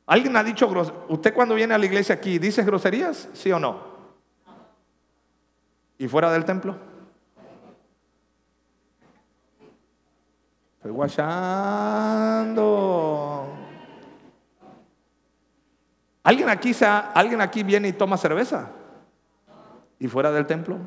¿Alguien 0.06 0.36
ha 0.36 0.44
dicho? 0.44 0.68
¿Usted 1.10 1.34
cuando 1.34 1.56
viene 1.56 1.74
a 1.74 1.78
la 1.78 1.86
iglesia 1.86 2.16
aquí 2.16 2.38
dice 2.40 2.64
groserías? 2.64 3.30
¿Sí 3.34 3.52
o 3.52 3.60
no? 3.60 3.92
¿Y 5.98 6.08
fuera 6.08 6.32
del 6.32 6.46
templo? 6.46 6.76
Estoy 10.78 10.92
guachando. 10.92 12.72
¿Alguien 16.24 16.50
aquí, 16.50 16.74
sea, 16.74 17.12
¿Alguien 17.14 17.40
aquí 17.42 17.62
viene 17.64 17.88
y 17.88 17.94
toma 17.94 18.18
cerveza? 18.18 18.70
¿Y 20.00 20.08
fuera 20.08 20.32
del 20.32 20.48
templo? 20.48 20.80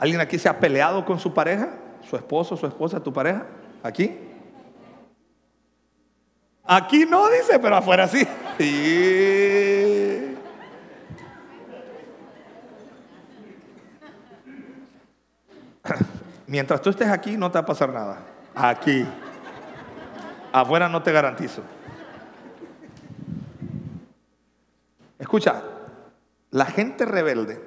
¿Alguien 0.00 0.20
aquí 0.22 0.38
se 0.38 0.48
ha 0.48 0.58
peleado 0.58 1.04
con 1.04 1.20
su 1.20 1.32
pareja? 1.34 1.74
¿Su 2.08 2.16
esposo, 2.16 2.56
su 2.56 2.66
esposa, 2.66 3.02
tu 3.02 3.12
pareja? 3.12 3.44
¿Aquí? 3.82 4.18
Aquí 6.64 7.04
no 7.04 7.28
dice, 7.28 7.58
pero 7.58 7.76
afuera 7.76 8.08
sí. 8.08 8.26
Mientras 16.46 16.80
tú 16.80 16.88
estés 16.88 17.08
aquí 17.08 17.36
no 17.36 17.50
te 17.50 17.58
va 17.58 17.60
a 17.60 17.66
pasar 17.66 17.90
nada. 17.90 18.22
Aquí. 18.54 19.06
Afuera 20.50 20.88
no 20.88 21.02
te 21.02 21.12
garantizo. 21.12 21.62
Escucha, 25.18 25.62
la 26.50 26.64
gente 26.64 27.04
rebelde, 27.04 27.62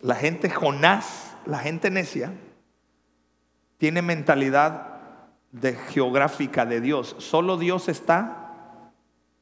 la 0.00 0.14
gente 0.14 0.50
Jonás, 0.50 1.27
la 1.48 1.58
gente 1.58 1.90
necia 1.90 2.32
tiene 3.78 4.02
mentalidad 4.02 5.00
de 5.50 5.72
geográfica 5.72 6.66
de 6.66 6.82
Dios. 6.82 7.16
Solo 7.18 7.56
Dios 7.56 7.88
está 7.88 8.92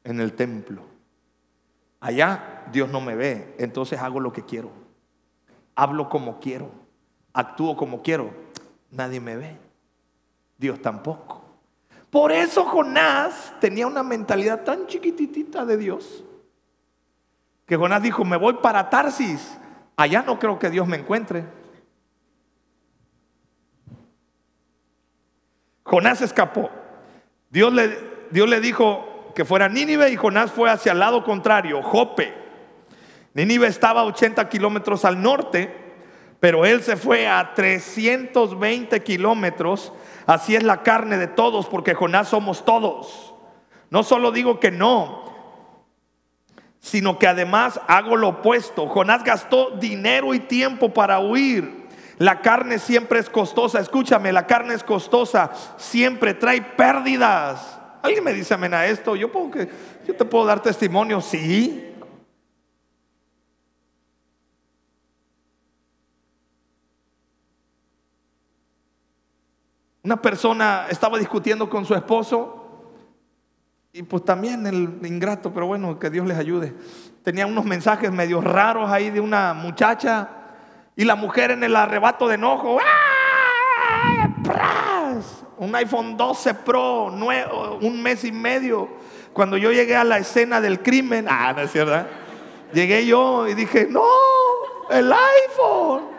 en 0.04 0.20
el 0.20 0.34
templo. 0.34 0.82
Allá 1.98 2.64
Dios 2.70 2.88
no 2.88 3.00
me 3.00 3.16
ve, 3.16 3.56
entonces 3.58 4.00
hago 4.00 4.20
lo 4.20 4.32
que 4.32 4.44
quiero. 4.44 4.70
Hablo 5.74 6.08
como 6.08 6.38
quiero. 6.38 6.70
actúo 7.32 7.76
como 7.76 8.02
quiero, 8.02 8.30
nadie 8.90 9.20
me 9.20 9.36
ve. 9.36 9.58
Dios 10.56 10.80
tampoco. 10.80 11.44
Por 12.08 12.30
eso 12.30 12.64
Jonás 12.64 13.52
tenía 13.60 13.86
una 13.86 14.02
mentalidad 14.02 14.62
tan 14.62 14.86
chiquititita 14.86 15.66
de 15.66 15.76
Dios 15.76 16.24
que 17.66 17.76
Jonás 17.76 18.00
dijo, 18.00 18.24
me 18.24 18.36
voy 18.36 18.54
para 18.62 18.88
Tarsis, 18.88 19.58
allá 19.96 20.22
no 20.22 20.38
creo 20.38 20.56
que 20.56 20.70
Dios 20.70 20.86
me 20.86 20.98
encuentre. 20.98 21.65
Jonás 25.86 26.20
escapó. 26.20 26.68
Dios 27.48 27.72
le, 27.72 27.96
Dios 28.30 28.48
le 28.48 28.60
dijo 28.60 29.32
que 29.34 29.44
fuera 29.44 29.68
Nínive 29.68 30.10
y 30.10 30.16
Jonás 30.16 30.50
fue 30.50 30.68
hacia 30.68 30.92
el 30.92 30.98
lado 30.98 31.22
contrario, 31.24 31.80
Jope. 31.82 32.34
Nínive 33.34 33.68
estaba 33.68 34.00
a 34.00 34.04
80 34.04 34.48
kilómetros 34.48 35.04
al 35.04 35.22
norte, 35.22 35.72
pero 36.40 36.66
él 36.66 36.82
se 36.82 36.96
fue 36.96 37.28
a 37.28 37.54
320 37.54 39.02
kilómetros. 39.02 39.92
Así 40.26 40.56
es 40.56 40.64
la 40.64 40.82
carne 40.82 41.18
de 41.18 41.28
todos, 41.28 41.66
porque 41.66 41.94
Jonás 41.94 42.28
somos 42.28 42.64
todos. 42.64 43.34
No 43.90 44.02
solo 44.02 44.32
digo 44.32 44.58
que 44.58 44.72
no, 44.72 45.24
sino 46.80 47.18
que 47.18 47.28
además 47.28 47.80
hago 47.86 48.16
lo 48.16 48.28
opuesto. 48.28 48.88
Jonás 48.88 49.22
gastó 49.22 49.70
dinero 49.70 50.34
y 50.34 50.40
tiempo 50.40 50.92
para 50.92 51.20
huir. 51.20 51.85
La 52.18 52.40
carne 52.40 52.78
siempre 52.78 53.18
es 53.18 53.28
costosa. 53.28 53.80
Escúchame, 53.80 54.32
la 54.32 54.46
carne 54.46 54.74
es 54.74 54.82
costosa. 54.82 55.50
Siempre 55.76 56.34
trae 56.34 56.62
pérdidas. 56.62 57.78
¿Alguien 58.02 58.24
me 58.24 58.32
dice 58.32 58.54
amén 58.54 58.72
a 58.72 58.86
esto? 58.86 59.16
Yo, 59.16 59.30
puedo 59.30 59.50
que, 59.50 59.68
yo 60.06 60.14
te 60.14 60.24
puedo 60.24 60.46
dar 60.46 60.62
testimonio. 60.62 61.20
Sí. 61.20 61.92
Una 70.02 70.22
persona 70.22 70.86
estaba 70.88 71.18
discutiendo 71.18 71.68
con 71.68 71.84
su 71.84 71.92
esposo 71.94 72.92
y 73.92 74.04
pues 74.04 74.24
también 74.24 74.66
el 74.66 75.00
ingrato, 75.04 75.52
pero 75.52 75.66
bueno, 75.66 75.98
que 75.98 76.10
Dios 76.10 76.26
les 76.26 76.38
ayude. 76.38 76.74
Tenía 77.24 77.44
unos 77.46 77.64
mensajes 77.64 78.12
medio 78.12 78.40
raros 78.40 78.88
ahí 78.88 79.10
de 79.10 79.20
una 79.20 79.52
muchacha 79.52 80.45
y 80.96 81.04
la 81.04 81.14
mujer 81.14 81.50
en 81.50 81.62
el 81.62 81.76
arrebato 81.76 82.26
de 82.26 82.34
enojo. 82.36 82.78
Un 85.58 85.74
iPhone 85.74 86.16
12 86.16 86.54
Pro, 86.54 87.04
un 87.04 88.02
mes 88.02 88.24
y 88.24 88.32
medio. 88.32 88.88
Cuando 89.34 89.58
yo 89.58 89.70
llegué 89.70 89.94
a 89.94 90.04
la 90.04 90.16
escena 90.18 90.60
del 90.62 90.82
crimen, 90.82 91.26
ah, 91.30 91.52
no 91.54 91.62
es 91.62 91.70
cierto. 91.70 92.08
Llegué 92.72 93.06
yo 93.06 93.46
y 93.46 93.54
dije, 93.54 93.86
no, 93.88 94.02
el 94.90 95.12
iPhone. 95.12 96.16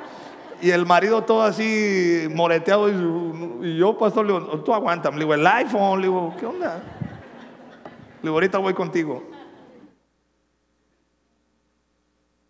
Y 0.62 0.72
el 0.72 0.86
marido 0.86 1.24
todo 1.24 1.44
así 1.44 2.28
moreteado. 2.34 2.90
Y, 2.90 3.78
yo, 3.78 3.98
pastor, 3.98 4.26
le 4.26 4.34
digo, 4.34 4.60
tú 4.62 4.74
aguanta. 4.74 5.10
Le 5.12 5.20
digo, 5.20 5.34
el 5.34 5.46
iPhone. 5.46 6.02
Le 6.02 6.08
digo, 6.08 6.36
¿qué 6.40 6.46
onda? 6.46 6.84
ahorita 8.24 8.58
voy 8.58 8.74
contigo. 8.74 9.24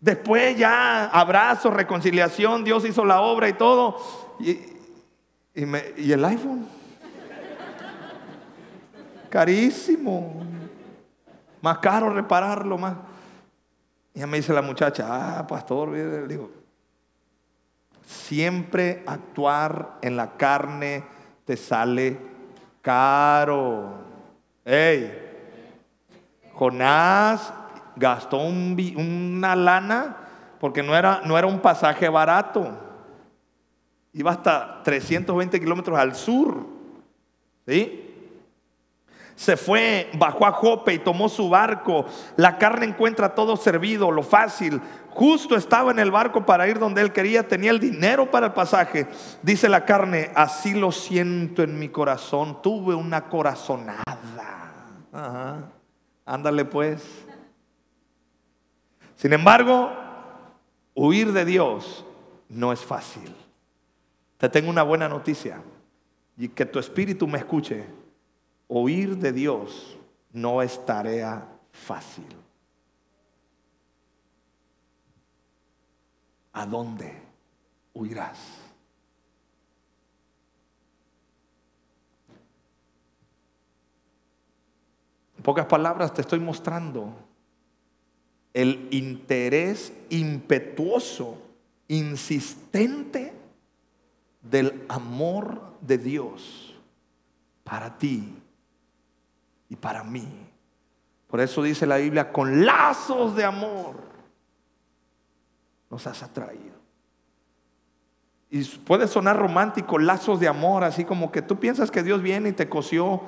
Después 0.00 0.56
ya 0.56 1.06
abrazo, 1.06 1.70
reconciliación, 1.70 2.62
Dios 2.62 2.84
hizo 2.84 3.04
la 3.04 3.20
obra 3.20 3.48
y 3.48 3.54
todo. 3.54 3.98
Y, 4.38 4.76
el 5.54 6.24
iPhone. 6.24 6.68
Carísimo. 9.28 10.44
Más 11.60 11.78
caro 11.78 12.10
repararlo, 12.10 12.78
más. 12.78 12.96
Y 14.14 14.20
ya 14.20 14.26
me 14.26 14.36
dice 14.36 14.52
la 14.52 14.62
muchacha, 14.62 15.06
ah, 15.08 15.46
pastor, 15.46 16.28
digo, 16.28 16.50
siempre 18.06 19.02
actuar 19.06 19.98
en 20.00 20.16
la 20.16 20.36
carne 20.36 21.04
te 21.44 21.56
sale 21.56 22.16
caro. 22.80 23.94
Ey, 24.64 25.26
Jonás 26.54 27.52
gastó 27.98 28.38
una 28.38 29.56
lana 29.56 30.16
porque 30.60 30.82
no 30.82 30.96
era, 30.96 31.22
no 31.24 31.36
era 31.38 31.46
un 31.46 31.60
pasaje 31.60 32.08
barato. 32.08 32.70
Iba 34.12 34.32
hasta 34.32 34.82
320 34.82 35.60
kilómetros 35.60 35.98
al 35.98 36.14
sur. 36.14 36.66
¿Sí? 37.66 38.04
Se 39.36 39.56
fue, 39.56 40.10
bajó 40.14 40.46
a 40.46 40.52
Jope 40.52 40.94
y 40.94 40.98
tomó 40.98 41.28
su 41.28 41.48
barco. 41.48 42.06
La 42.36 42.58
carne 42.58 42.86
encuentra 42.86 43.36
todo 43.36 43.56
servido, 43.56 44.10
lo 44.10 44.24
fácil. 44.24 44.80
Justo 45.10 45.54
estaba 45.54 45.92
en 45.92 46.00
el 46.00 46.10
barco 46.10 46.44
para 46.44 46.66
ir 46.66 46.80
donde 46.80 47.02
él 47.02 47.12
quería, 47.12 47.46
tenía 47.46 47.70
el 47.70 47.78
dinero 47.78 48.30
para 48.30 48.46
el 48.46 48.52
pasaje. 48.52 49.06
Dice 49.42 49.68
la 49.68 49.84
carne, 49.84 50.32
así 50.34 50.74
lo 50.74 50.90
siento 50.90 51.62
en 51.62 51.78
mi 51.78 51.88
corazón. 51.88 52.60
Tuve 52.62 52.96
una 52.96 53.28
corazonada. 53.28 54.02
Ajá. 55.12 55.70
Ándale 56.26 56.64
pues. 56.64 57.27
Sin 59.18 59.32
embargo, 59.32 59.90
huir 60.94 61.32
de 61.32 61.44
Dios 61.44 62.04
no 62.48 62.72
es 62.72 62.78
fácil. 62.78 63.34
Te 64.36 64.48
tengo 64.48 64.70
una 64.70 64.84
buena 64.84 65.08
noticia 65.08 65.60
y 66.36 66.48
que 66.48 66.64
tu 66.64 66.78
espíritu 66.78 67.26
me 67.26 67.38
escuche. 67.38 67.84
Huir 68.68 69.16
de 69.16 69.32
Dios 69.32 69.98
no 70.32 70.62
es 70.62 70.86
tarea 70.86 71.48
fácil. 71.72 72.28
¿A 76.52 76.64
dónde 76.64 77.20
huirás? 77.94 78.38
En 85.36 85.42
pocas 85.42 85.66
palabras 85.66 86.14
te 86.14 86.20
estoy 86.20 86.38
mostrando 86.38 87.27
el 88.58 88.88
interés 88.90 89.92
impetuoso, 90.10 91.40
insistente 91.86 93.32
del 94.42 94.84
amor 94.88 95.74
de 95.80 95.96
Dios 95.96 96.74
para 97.62 97.96
ti 97.96 98.34
y 99.68 99.76
para 99.76 100.02
mí. 100.02 100.26
Por 101.28 101.40
eso 101.40 101.62
dice 101.62 101.86
la 101.86 101.98
Biblia, 101.98 102.32
con 102.32 102.66
lazos 102.66 103.36
de 103.36 103.44
amor 103.44 103.94
nos 105.88 106.04
has 106.08 106.24
atraído. 106.24 106.78
Y 108.50 108.64
puede 108.64 109.06
sonar 109.06 109.38
romántico, 109.38 110.00
lazos 110.00 110.40
de 110.40 110.48
amor, 110.48 110.82
así 110.82 111.04
como 111.04 111.30
que 111.30 111.42
tú 111.42 111.60
piensas 111.60 111.92
que 111.92 112.02
Dios 112.02 112.22
viene 112.22 112.48
y 112.48 112.54
te 112.54 112.68
cosió 112.68 113.22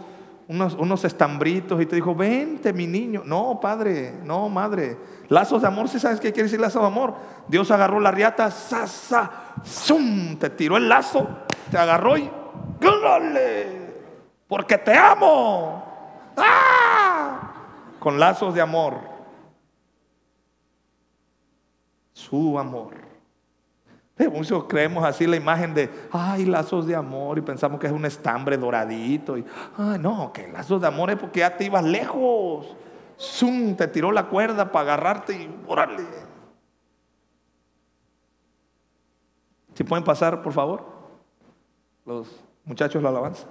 unos, 0.50 1.04
estambritos 1.04 1.80
y 1.80 1.86
te 1.86 1.94
dijo, 1.94 2.14
vente 2.14 2.72
mi 2.72 2.86
niño. 2.86 3.22
No, 3.24 3.60
padre, 3.60 4.14
no, 4.24 4.48
madre. 4.48 4.98
Lazos 5.28 5.62
de 5.62 5.68
amor, 5.68 5.88
si 5.88 6.00
sabes 6.00 6.18
qué 6.18 6.32
quiere 6.32 6.44
decir 6.44 6.60
lazo 6.60 6.80
de 6.80 6.86
amor. 6.86 7.14
Dios 7.46 7.70
agarró 7.70 8.00
la 8.00 8.10
riata, 8.10 8.50
sa, 8.50 8.86
sa, 8.86 9.30
te 10.38 10.50
tiró 10.50 10.76
el 10.76 10.88
lazo, 10.88 11.28
te 11.70 11.78
agarró 11.78 12.16
y 12.16 12.28
¡Gólale! 12.80 13.94
Porque 14.48 14.78
te 14.78 14.96
amo. 14.96 16.32
¡Ah! 16.36 17.52
Con 18.00 18.18
lazos 18.18 18.54
de 18.54 18.60
amor. 18.60 18.98
Su 22.12 22.58
amor. 22.58 23.09
Muchos 24.32 24.64
creemos 24.64 25.04
así 25.04 25.26
la 25.26 25.36
imagen 25.36 25.72
de, 25.72 25.90
ay, 26.12 26.44
lazos 26.44 26.86
de 26.86 26.94
amor 26.94 27.38
y 27.38 27.40
pensamos 27.40 27.80
que 27.80 27.86
es 27.86 27.92
un 27.92 28.04
estambre 28.04 28.56
doradito. 28.56 29.38
Y, 29.38 29.44
ay, 29.78 29.98
no, 29.98 30.32
que 30.32 30.48
lazos 30.48 30.80
de 30.80 30.86
amor 30.86 31.10
es 31.10 31.16
porque 31.16 31.40
ya 31.40 31.56
te 31.56 31.64
ibas 31.64 31.84
lejos. 31.84 32.76
Zoom, 33.18 33.76
te 33.76 33.86
tiró 33.86 34.12
la 34.12 34.28
cuerda 34.28 34.72
para 34.72 34.92
agarrarte 34.94 35.34
y 35.34 35.62
órale. 35.66 36.04
Si 39.74 39.84
pueden 39.84 40.04
pasar, 40.04 40.42
por 40.42 40.52
favor, 40.52 40.84
los 42.04 42.28
muchachos 42.64 43.02
la 43.02 43.10
alabanza. 43.10 43.46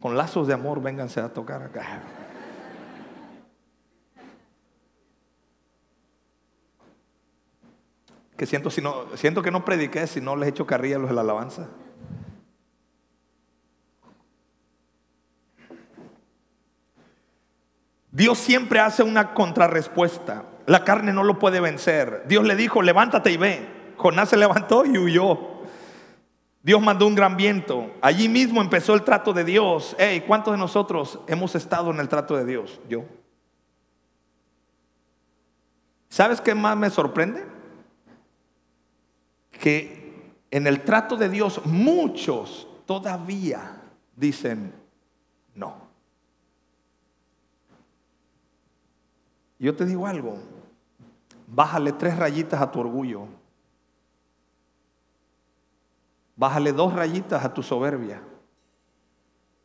Con 0.00 0.16
lazos 0.16 0.46
de 0.46 0.54
amor, 0.54 0.82
vénganse 0.82 1.20
a 1.20 1.32
tocar 1.32 1.62
acá. 1.62 2.02
Que 8.36 8.46
siento, 8.46 8.70
siento 8.70 9.42
que 9.42 9.50
no 9.50 9.64
prediqué 9.64 10.06
si 10.06 10.20
no 10.20 10.36
les 10.36 10.48
echo 10.48 10.66
carrilla 10.66 10.96
a 10.96 10.98
los 10.98 11.08
de 11.08 11.14
la 11.14 11.20
alabanza. 11.20 11.68
Dios 18.10 18.38
siempre 18.38 18.78
hace 18.78 19.02
una 19.02 19.34
contrarrespuesta. 19.34 20.44
La 20.66 20.84
carne 20.84 21.12
no 21.12 21.24
lo 21.24 21.38
puede 21.38 21.60
vencer. 21.60 22.24
Dios 22.26 22.44
le 22.44 22.54
dijo, 22.54 22.80
levántate 22.80 23.32
y 23.32 23.36
ve. 23.36 23.68
Jonás 23.96 24.28
se 24.28 24.36
levantó 24.36 24.84
y 24.86 24.96
huyó. 24.98 25.54
Dios 26.62 26.80
mandó 26.80 27.06
un 27.06 27.14
gran 27.14 27.36
viento. 27.36 27.92
Allí 28.00 28.28
mismo 28.28 28.62
empezó 28.62 28.94
el 28.94 29.02
trato 29.02 29.32
de 29.32 29.44
Dios. 29.44 29.96
¿cuántos 30.26 30.54
de 30.54 30.58
nosotros 30.58 31.18
hemos 31.26 31.54
estado 31.54 31.90
en 31.90 32.00
el 32.00 32.08
trato 32.08 32.36
de 32.36 32.44
Dios? 32.44 32.80
Yo. 32.88 33.04
¿Sabes 36.08 36.40
qué 36.40 36.54
más 36.54 36.76
me 36.76 36.90
sorprende? 36.90 37.53
Que 39.60 40.04
en 40.50 40.66
el 40.66 40.82
trato 40.84 41.16
de 41.16 41.28
Dios 41.28 41.64
muchos 41.64 42.68
todavía 42.86 43.80
dicen 44.16 44.72
no. 45.54 45.74
Yo 49.58 49.74
te 49.74 49.86
digo 49.86 50.06
algo, 50.06 50.38
bájale 51.46 51.92
tres 51.92 52.16
rayitas 52.16 52.60
a 52.60 52.70
tu 52.70 52.80
orgullo, 52.80 53.26
bájale 56.36 56.72
dos 56.72 56.92
rayitas 56.92 57.44
a 57.44 57.54
tu 57.54 57.62
soberbia. 57.62 58.20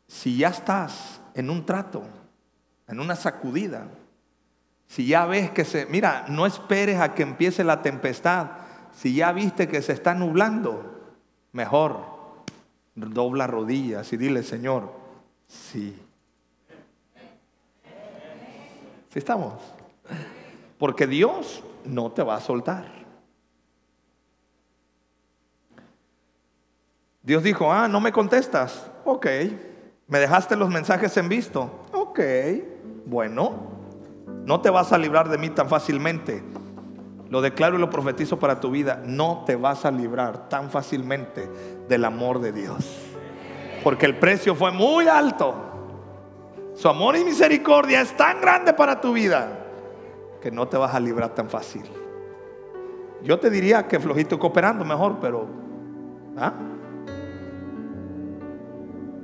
Si 0.06 0.38
ya 0.38 0.48
estás 0.48 1.20
en 1.34 1.50
un 1.50 1.64
trato, 1.64 2.02
en 2.88 2.98
una 2.98 3.14
sacudida, 3.14 3.88
si 4.86 5.06
ya 5.06 5.24
ves 5.26 5.50
que 5.50 5.64
se, 5.64 5.86
mira, 5.86 6.24
no 6.28 6.46
esperes 6.46 6.98
a 6.98 7.14
que 7.14 7.22
empiece 7.22 7.62
la 7.62 7.80
tempestad, 7.82 8.48
si 9.00 9.14
ya 9.14 9.32
viste 9.32 9.66
que 9.66 9.80
se 9.80 9.94
está 9.94 10.14
nublando, 10.14 11.14
mejor 11.52 12.04
dobla 12.94 13.46
rodillas 13.46 14.12
y 14.12 14.18
dile, 14.18 14.42
Señor, 14.42 14.92
sí. 15.48 15.98
¿Sí 19.08 19.18
estamos? 19.18 19.54
Porque 20.78 21.06
Dios 21.06 21.64
no 21.86 22.12
te 22.12 22.22
va 22.22 22.34
a 22.34 22.40
soltar. 22.42 22.92
Dios 27.22 27.42
dijo, 27.42 27.72
ah, 27.72 27.88
no 27.88 28.00
me 28.00 28.12
contestas. 28.12 28.90
Ok. 29.06 29.26
¿Me 30.08 30.18
dejaste 30.18 30.56
los 30.56 30.68
mensajes 30.68 31.16
en 31.16 31.30
visto? 31.30 31.86
Ok. 31.94 32.20
Bueno, 33.06 33.54
no 34.44 34.60
te 34.60 34.68
vas 34.68 34.92
a 34.92 34.98
librar 34.98 35.30
de 35.30 35.38
mí 35.38 35.48
tan 35.48 35.70
fácilmente. 35.70 36.42
Lo 37.30 37.40
declaro 37.40 37.76
y 37.76 37.80
lo 37.80 37.88
profetizo 37.88 38.38
para 38.38 38.60
tu 38.60 38.70
vida. 38.70 39.00
No 39.06 39.44
te 39.46 39.54
vas 39.54 39.84
a 39.84 39.90
librar 39.90 40.48
tan 40.48 40.68
fácilmente 40.68 41.48
del 41.88 42.04
amor 42.04 42.40
de 42.40 42.52
Dios. 42.52 42.84
Porque 43.84 44.04
el 44.04 44.18
precio 44.18 44.54
fue 44.54 44.72
muy 44.72 45.06
alto. 45.06 45.54
Su 46.74 46.88
amor 46.88 47.16
y 47.16 47.24
misericordia 47.24 48.00
es 48.00 48.16
tan 48.16 48.40
grande 48.40 48.72
para 48.72 49.00
tu 49.00 49.12
vida 49.12 49.48
que 50.42 50.50
no 50.50 50.66
te 50.66 50.76
vas 50.76 50.92
a 50.92 50.98
librar 50.98 51.34
tan 51.34 51.48
fácil. 51.48 51.84
Yo 53.22 53.38
te 53.38 53.48
diría 53.48 53.86
que 53.86 54.00
flojito 54.00 54.38
cooperando 54.38 54.84
mejor, 54.84 55.18
pero 55.20 55.46
¿ah? 56.36 56.52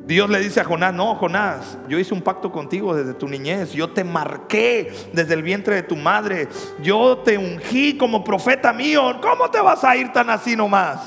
Dios 0.07 0.31
le 0.31 0.39
dice 0.39 0.61
a 0.61 0.65
Jonás, 0.65 0.95
no, 0.95 1.17
Jonás, 1.17 1.77
yo 1.89 1.99
hice 1.99 2.15
un 2.15 2.23
pacto 2.23 2.53
contigo 2.53 2.95
desde 2.95 3.13
tu 3.13 3.27
niñez, 3.27 3.73
yo 3.73 3.91
te 3.91 4.05
marqué 4.05 4.93
desde 5.13 5.35
el 5.35 5.43
vientre 5.43 5.75
de 5.75 5.83
tu 5.83 5.97
madre, 5.97 6.49
yo 6.81 7.19
te 7.19 7.37
ungí 7.37 7.97
como 7.97 8.23
profeta 8.23 8.73
mío, 8.73 9.19
¿cómo 9.21 9.51
te 9.51 9.61
vas 9.61 9.83
a 9.83 9.97
ir 9.97 10.13
tan 10.13 10.31
así 10.31 10.55
nomás? 10.55 11.01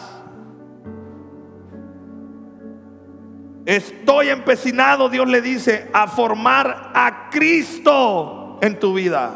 Estoy 3.65 4.29
empecinado, 4.29 5.07
Dios 5.07 5.29
le 5.29 5.41
dice, 5.41 5.89
a 5.93 6.05
formar 6.07 6.91
a 6.93 7.29
Cristo 7.29 8.57
en 8.61 8.79
tu 8.79 8.95
vida. 8.95 9.31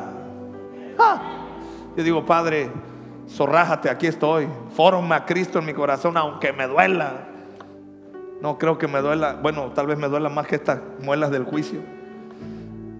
Yo 1.95 2.03
digo, 2.03 2.25
Padre, 2.25 2.69
zorrájate, 3.29 3.89
aquí 3.89 4.07
estoy, 4.07 4.49
forma 4.75 5.15
a 5.15 5.25
Cristo 5.25 5.59
en 5.59 5.65
mi 5.65 5.73
corazón, 5.73 6.17
aunque 6.17 6.51
me 6.51 6.67
duela. 6.67 7.32
No 8.43 8.57
creo 8.57 8.77
que 8.77 8.89
me 8.89 8.99
duela, 8.99 9.39
bueno, 9.41 9.71
tal 9.71 9.87
vez 9.87 9.97
me 9.97 10.09
duela 10.09 10.27
más 10.27 10.47
que 10.47 10.55
estas 10.55 10.81
muelas 10.99 11.31
del 11.31 11.45
juicio. 11.45 11.79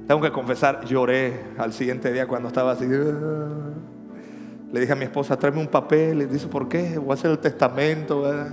Tengo 0.08 0.22
que 0.22 0.32
confesar, 0.32 0.86
lloré 0.86 1.38
al 1.58 1.74
siguiente 1.74 2.14
día 2.14 2.28
cuando 2.28 2.48
estaba 2.48 2.72
así. 2.72 2.86
Le 2.86 4.80
dije 4.80 4.94
a 4.94 4.96
mi 4.96 5.04
esposa, 5.04 5.38
tráeme 5.38 5.60
un 5.60 5.68
papel. 5.68 6.20
Le 6.20 6.28
dice, 6.28 6.48
¿por 6.48 6.70
qué? 6.70 6.98
Voy 6.98 7.12
a 7.12 7.16
hacer 7.16 7.30
el 7.30 7.40
testamento. 7.40 8.24
Ah, 8.26 8.48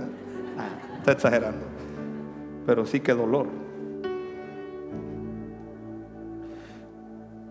está 0.97 1.13
exagerando. 1.13 1.65
Pero 2.65 2.85
sí 2.85 2.99
que 2.99 3.13
dolor. 3.13 3.47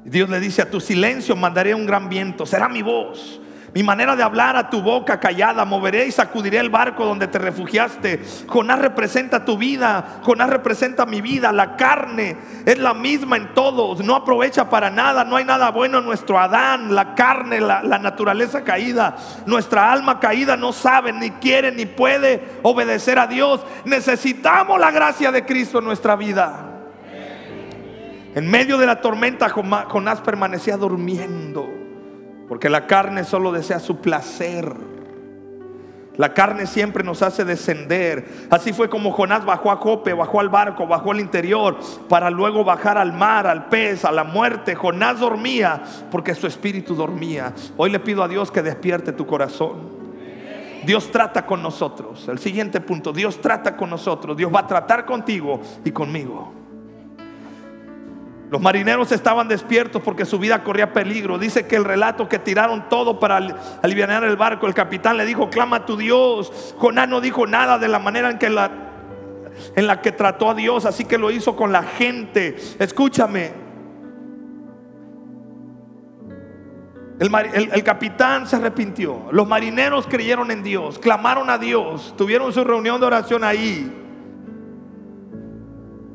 Dios 0.05 0.29
le 0.29 0.39
dice, 0.39 0.61
a 0.61 0.71
tu 0.71 0.81
silencio 0.81 1.35
mandaré 1.35 1.75
un 1.75 1.87
gran 1.87 2.11
viento. 2.11 2.45
Será 2.45 2.69
mi 2.69 2.83
voz 2.83 3.41
mi 3.73 3.85
manera 3.85 4.17
de 4.17 4.23
hablar 4.25 4.57
a 4.57 4.69
tu 4.69 4.83
boca 4.83 5.21
callada, 5.21 5.65
moveré 5.65 6.07
y 6.07 6.11
sacudiré 6.11 6.59
el 6.59 6.71
barco 6.71 7.05
donde 7.05 7.29
te 7.29 7.39
refugiaste. 7.39 8.21
Jonás 8.49 8.81
representa 8.81 9.45
tu 9.45 9.57
vida, 9.57 10.21
Jonás 10.25 10.51
representa 10.51 11.07
mi 11.07 11.21
vida. 11.21 11.53
La 11.53 11.77
carne 11.77 12.37
es 12.67 12.79
la 12.79 12.95
misma 12.95 13.37
en 13.37 13.55
todos, 13.55 14.05
no 14.05 14.17
aprovecha 14.17 14.69
para 14.69 14.91
nada, 14.91 15.25
no 15.25 15.37
hay 15.37 15.45
nada 15.45 15.71
bueno 15.71 15.99
en 15.99 16.05
nuestro 16.05 16.39
Adán, 16.39 16.95
la 16.95 17.15
carne, 17.15 17.61
la, 17.61 17.83
naturaleza 18.01 18.65
caída. 18.65 19.17
Nuestra 19.47 19.93
alma 19.93 20.19
caída 20.19 20.57
no 20.57 20.73
sabe, 20.73 21.13
ni 21.13 21.31
quiere, 21.31 21.71
ni 21.71 21.87
puede 21.87 22.43
obedecer 22.63 23.21
a 23.21 23.29
Dios. 23.29 23.65
Necesitamos 23.85 24.81
la 24.81 24.91
gracia 24.91 25.31
de 25.31 25.45
Cristo 25.45 25.79
en 25.79 25.85
nuestra 25.85 26.17
vida. 26.17 26.67
En 28.35 28.49
medio 28.49 28.79
de 28.79 28.87
la 28.87 29.01
tormenta 29.01 29.49
Jonás 29.49 30.21
permanecía 30.21 30.77
durmiendo. 30.77 31.80
Porque 32.51 32.69
la 32.69 32.89
carne 32.89 33.23
solo 33.23 33.53
desea 33.53 33.79
su 33.79 33.99
placer. 33.99 34.75
La 36.17 36.35
carne 36.35 36.67
siempre 36.67 37.05
nos 37.05 37.23
hace 37.23 37.45
descender. 37.45 38.49
Así 38.51 38.73
fue 38.73 38.91
como 38.91 39.13
Jonás 39.13 39.45
bajó 39.45 39.71
a 39.71 39.77
Jope, 39.77 40.15
bajó 40.15 40.41
al 40.41 40.49
barco, 40.49 40.89
bajó 40.89 41.13
al 41.13 41.21
interior, 41.21 41.79
para 42.09 42.29
luego 42.29 42.65
bajar 42.65 42.99
al 42.99 43.13
mar, 43.13 43.47
al 43.47 43.67
pez, 43.69 44.05
a 44.05 44.11
la 44.11 44.25
muerte. 44.25 44.75
Jonás 44.75 45.21
dormía 45.21 45.81
porque 46.11 46.35
su 46.35 46.49
espíritu 46.49 46.97
dormía. 46.97 47.55
Hoy 47.77 47.89
le 47.89 48.01
pido 48.01 48.25
a 48.25 48.27
Dios 48.27 48.51
que 48.51 48.63
despierte 48.63 49.13
tu 49.13 49.27
corazón. 49.27 50.01
Dios 50.85 51.13
trata 51.13 51.47
con 51.47 51.63
nosotros. 51.63 52.27
El 52.27 52.41
siguiente 52.41 52.81
punto, 52.81 53.13
Dios 53.13 53.41
trata 53.41 53.77
con 53.77 53.91
nosotros. 53.91 54.37
Dios 54.37 54.53
va 54.53 54.59
a 54.59 54.67
tratar 54.67 55.07
contigo 55.07 55.61
y 55.85 55.93
conmigo. 55.93 56.60
Los 58.51 58.61
marineros 58.61 59.13
estaban 59.13 59.47
despiertos 59.47 60.03
porque 60.03 60.25
su 60.25 60.37
vida 60.41 60.65
corría 60.65 60.93
peligro. 60.93 61.39
Dice 61.39 61.69
que 61.69 61.77
el 61.77 61.85
relato 61.85 62.29
que 62.29 62.41
tiraron 62.41 62.89
todo 62.89 63.21
para 63.21 63.37
aliviar 63.81 64.25
el 64.25 64.37
barco, 64.37 64.67
el 64.67 64.75
capitán 64.75 65.17
le 65.17 65.25
dijo, 65.25 65.49
clama 65.51 65.77
a 65.77 65.87
tu 65.87 65.97
Dios. 65.97 66.75
Jonás 66.77 67.09
no 67.09 67.21
dijo 67.21 67.47
nada 67.47 67.79
de 67.79 67.87
la 67.87 68.01
manera 68.01 68.29
en 68.29 68.39
que 68.39 68.51
la, 68.51 68.73
en 69.77 69.87
la 69.87 70.03
que 70.03 70.11
trató 70.11 70.51
a 70.51 70.55
Dios, 70.55 70.85
así 70.85 71.05
que 71.05 71.17
lo 71.17 71.31
hizo 71.31 71.55
con 71.55 71.71
la 71.71 71.85
gente. 71.85 72.57
Escúchame. 72.81 73.53
El, 77.21 77.71
el, 77.73 77.85
capitán 77.85 78.49
se 78.49 78.57
arrepintió. 78.57 79.29
Los 79.31 79.47
marineros 79.47 80.09
creyeron 80.09 80.51
en 80.51 80.65
Dios, 80.65 80.99
clamaron 80.99 81.51
a 81.51 81.59
Dios, 81.59 82.15
tuvieron 82.17 82.53
su 82.53 82.65
reunión 82.65 82.99
de 82.99 83.07
oración 83.07 83.45
ahí. 83.45 83.97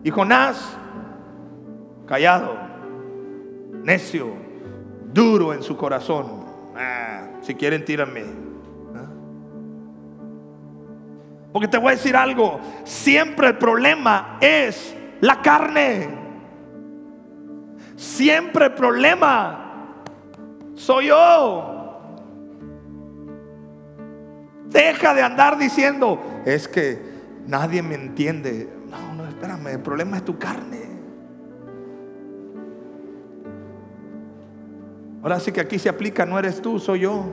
Y 0.03 0.09
Jonás 0.09 0.77
callado, 2.05 2.57
necio, 3.83 4.33
duro 5.13 5.53
en 5.53 5.63
su 5.63 5.77
corazón. 5.77 6.45
Ah, 6.75 7.27
si 7.41 7.55
quieren, 7.55 7.85
tíranme. 7.85 8.23
¿Ah? 8.95 9.07
Porque 11.51 11.67
te 11.67 11.77
voy 11.77 11.89
a 11.89 11.91
decir 11.91 12.15
algo, 12.15 12.59
siempre 12.83 13.47
el 13.47 13.57
problema 13.57 14.37
es 14.41 14.95
la 15.21 15.41
carne. 15.41 16.25
Siempre 17.95 18.65
el 18.65 18.73
problema 18.73 20.03
soy 20.73 21.07
yo. 21.07 21.71
Deja 24.67 25.13
de 25.13 25.21
andar 25.21 25.57
diciendo, 25.57 26.21
es 26.45 26.67
que 26.67 27.01
nadie 27.47 27.81
me 27.81 27.95
entiende. 27.95 28.69
No, 28.89 29.15
no, 29.15 29.27
espérame, 29.29 29.67
el 29.67 29.79
problema 29.79 30.17
es 30.17 30.25
tu 30.25 30.37
carne. 30.37 30.94
Ahora 35.25 35.39
sí 35.39 35.51
que 35.51 35.59
aquí 35.59 35.79
se 35.79 35.89
aplica, 35.89 36.23
no 36.23 36.37
eres 36.37 36.61
tú, 36.61 36.77
soy 36.77 36.99
yo. 36.99 37.25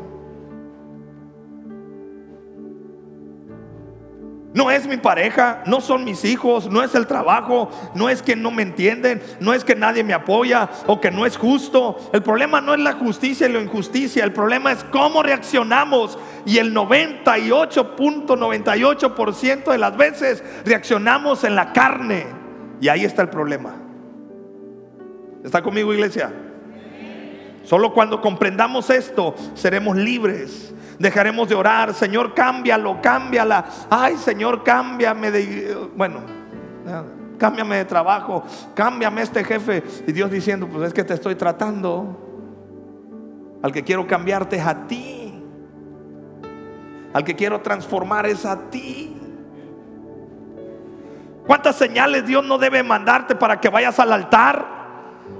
No 4.55 4.71
es 4.71 4.87
mi 4.87 4.97
pareja, 4.97 5.63
no 5.67 5.83
son 5.83 6.03
mis 6.03 6.25
hijos, 6.25 6.71
no 6.71 6.83
es 6.83 6.95
el 6.95 7.07
trabajo, 7.07 7.69
no 7.95 8.09
es 8.09 8.23
que 8.23 8.35
no 8.35 8.51
me 8.51 8.63
entienden, 8.63 9.21
no 9.41 9.53
es 9.53 9.63
que 9.63 9.75
nadie 9.75 10.03
me 10.05 10.15
apoya 10.15 10.71
o 10.87 11.03
que 11.03 11.11
no 11.11 11.27
es 11.27 11.37
justo. 11.37 11.99
El 12.15 12.23
problema 12.23 12.63
no 12.63 12.73
es 12.73 12.81
la 12.81 12.95
justicia 12.95 13.47
y 13.47 13.53
la 13.53 13.61
injusticia, 13.61 14.25
el 14.25 14.33
problema 14.33 14.73
es 14.73 14.85
cómo 14.85 15.23
reaccionamos. 15.23 16.19
Y 16.47 16.57
el 16.57 16.75
98.98% 16.75 19.71
de 19.71 19.77
las 19.77 19.99
veces 19.99 20.43
reaccionamos 20.65 21.45
en 21.45 21.55
la 21.55 21.75
carne. 21.75 22.25
Y 22.81 22.89
ahí 22.89 23.05
está 23.05 23.21
el 23.21 23.29
problema. 23.29 23.75
¿Está 25.45 25.61
conmigo 25.61 25.93
iglesia? 25.93 26.33
Solo 27.65 27.93
cuando 27.93 28.21
comprendamos 28.21 28.91
esto 28.91 29.35
seremos 29.55 29.97
libres. 29.97 30.75
Dejaremos 30.99 31.49
de 31.49 31.55
orar, 31.55 31.95
Señor, 31.95 32.35
cámbialo, 32.35 33.01
cámbiala. 33.01 33.65
Ay, 33.91 34.17
Señor, 34.17 34.63
cámbiame 34.63 35.31
de 35.31 35.77
bueno, 35.97 36.21
cámbiame 37.39 37.77
de 37.77 37.85
trabajo, 37.85 38.45
cámbiame 38.75 39.23
este 39.23 39.43
jefe 39.43 39.83
y 40.07 40.13
Dios 40.13 40.31
diciendo, 40.31 40.69
pues 40.69 40.89
es 40.89 40.95
que 40.95 41.05
te 41.05 41.15
estoy 41.15 41.35
tratando. 41.35 42.29
Al 43.63 43.73
que 43.73 43.85
quiero 43.85 44.07
cambiarte 44.07 44.57
es 44.57 44.67
a 44.67 44.87
ti. 44.87 45.43
Al 47.13 47.25
que 47.25 47.37
quiero 47.37 47.61
transformar 47.61 48.27
es 48.27 48.45
a 48.45 48.71
ti. 48.71 49.17
¿Cuántas 51.47 51.77
señales 51.77 52.27
Dios 52.27 52.45
no 52.45 52.59
debe 52.59 52.83
mandarte 52.83 53.35
para 53.35 53.61
que 53.61 53.69
vayas 53.69 53.99
al 53.99 54.13
altar? 54.13 54.82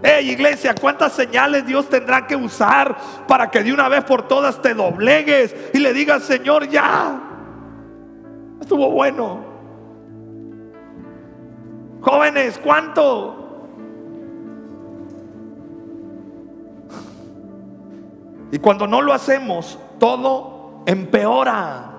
Hey 0.03 0.31
iglesia, 0.31 0.75
¿cuántas 0.81 1.13
señales 1.13 1.67
Dios 1.67 1.89
tendrá 1.89 2.27
que 2.27 2.37
usar 2.37 2.97
para 3.29 3.51
que 3.51 3.63
de 3.63 3.73
una 3.73 3.89
vez 3.89 4.05
por 4.05 4.27
todas 4.27 4.61
te 4.61 4.75
doblegues 4.75 5.55
y 5.73 5.79
le 5.79 5.93
digas, 5.93 6.25
Señor, 6.25 6.69
ya? 6.69 7.21
Estuvo 8.61 8.91
bueno. 8.91 9.45
Jóvenes, 12.01 12.61
¿cuánto? 12.63 13.43
Y 18.51 18.59
cuando 18.59 18.87
no 18.87 19.01
lo 19.01 19.13
hacemos, 19.13 19.79
todo 19.99 20.83
empeora. 20.87 21.92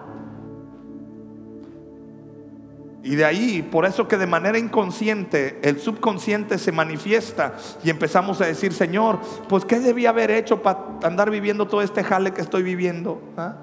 Y 3.03 3.15
de 3.15 3.25
ahí, 3.25 3.61
por 3.61 3.85
eso 3.85 4.07
que 4.07 4.17
de 4.17 4.25
manera 4.25 4.57
inconsciente, 4.57 5.59
el 5.61 5.77
subconsciente 5.77 6.57
se 6.57 6.71
manifiesta 6.71 7.55
y 7.83 7.89
empezamos 7.89 8.39
a 8.39 8.45
decir, 8.45 8.71
Señor, 8.71 9.19
pues 9.49 9.65
¿qué 9.65 9.81
debía 9.81 10.09
haber 10.09 10.31
hecho 10.31 10.63
para 10.63 10.79
andar 11.03 11.29
viviendo 11.29 11.67
todo 11.67 11.81
este 11.81 12.01
jale 12.01 12.31
que 12.31 12.39
estoy 12.39 12.63
viviendo? 12.63 13.21
¿Ah? 13.35 13.55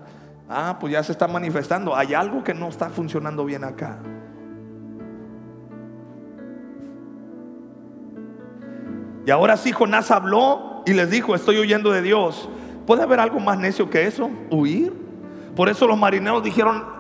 ah, 0.51 0.77
pues 0.79 0.93
ya 0.93 1.03
se 1.03 1.13
está 1.13 1.27
manifestando. 1.27 1.97
Hay 1.97 2.13
algo 2.13 2.45
que 2.45 2.53
no 2.53 2.69
está 2.69 2.91
funcionando 2.91 3.47
bien 3.47 3.65
acá. 3.65 3.99
Y 9.25 9.31
ahora 9.31 9.57
sí 9.57 9.73
Jonás 9.73 10.11
habló 10.11 10.83
y 10.85 10.93
les 10.93 11.09
dijo, 11.09 11.35
estoy 11.35 11.59
huyendo 11.59 11.93
de 11.93 12.03
Dios. 12.03 12.49
¿Puede 12.87 13.05
haber 13.05 13.21
algo 13.21 13.41
más 13.41 13.59
necio 13.59 13.89
que 13.89 14.07
eso? 14.07 14.29
Huir. 14.51 14.93
Por 15.57 15.71
eso 15.71 15.87
los 15.87 15.99
marineros 15.99 16.43
dijeron, 16.43 17.00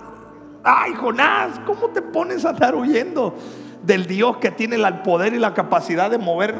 Ay, 0.63 0.95
Jonás, 0.95 1.59
¿cómo 1.67 1.89
te 1.89 2.03
pones 2.03 2.45
a 2.45 2.51
estar 2.51 2.75
huyendo 2.75 3.35
del 3.83 4.07
Dios 4.07 4.37
que 4.39 4.51
tiene 4.51 4.77
el 4.77 4.99
poder 4.99 5.33
y 5.33 5.39
la 5.39 5.55
capacidad 5.55 6.11
de 6.11 6.19
mover 6.19 6.55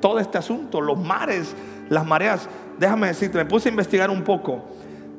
todo 0.00 0.18
este 0.18 0.38
asunto? 0.38 0.80
Los 0.80 0.98
mares, 0.98 1.54
las 1.88 2.04
mareas. 2.04 2.48
Déjame 2.78 3.08
decirte, 3.08 3.38
me 3.38 3.44
puse 3.44 3.68
a 3.68 3.72
investigar 3.72 4.10
un 4.10 4.22
poco. 4.22 4.64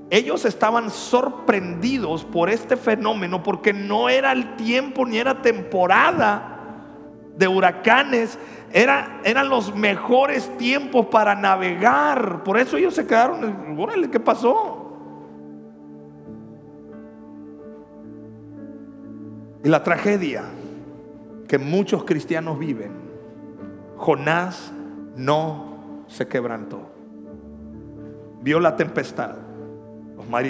Ellos 0.09 0.43
estaban 0.45 0.91
sorprendidos 0.91 2.25
por 2.25 2.49
este 2.49 2.75
fenómeno 2.75 3.41
porque 3.41 3.73
no 3.73 4.09
era 4.09 4.33
el 4.33 4.55
tiempo 4.55 5.05
ni 5.05 5.17
era 5.17 5.41
temporada 5.41 6.51
de 7.37 7.47
huracanes, 7.47 8.37
era, 8.71 9.21
eran 9.23 9.49
los 9.49 9.73
mejores 9.73 10.55
tiempos 10.57 11.07
para 11.07 11.35
navegar. 11.35 12.43
Por 12.43 12.57
eso 12.57 12.77
ellos 12.77 12.93
se 12.93 13.07
quedaron, 13.07 13.77
¿qué 14.11 14.19
pasó? 14.19 14.84
Y 19.65 19.67
la 19.67 19.81
tragedia 19.81 20.43
que 21.47 21.57
muchos 21.57 22.03
cristianos 22.03 22.59
viven, 22.59 22.91
Jonás 23.97 24.71
no 25.15 26.03
se 26.07 26.27
quebrantó. 26.27 26.83
Vio 28.43 28.59
la 28.59 28.75
tempestad. 28.75 29.37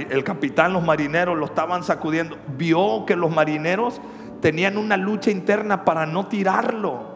el 0.10 0.24
capitán, 0.26 0.74
los 0.74 0.84
marineros 0.84 1.38
lo 1.38 1.46
estaban 1.46 1.82
sacudiendo. 1.84 2.36
Vio 2.58 3.06
que 3.06 3.16
los 3.16 3.34
marineros 3.34 4.02
tenían 4.42 4.78
una 4.78 4.98
lucha 4.98 5.32
interna 5.32 5.86
para 5.86 6.06
no 6.06 6.28
tirarlo. 6.28 7.16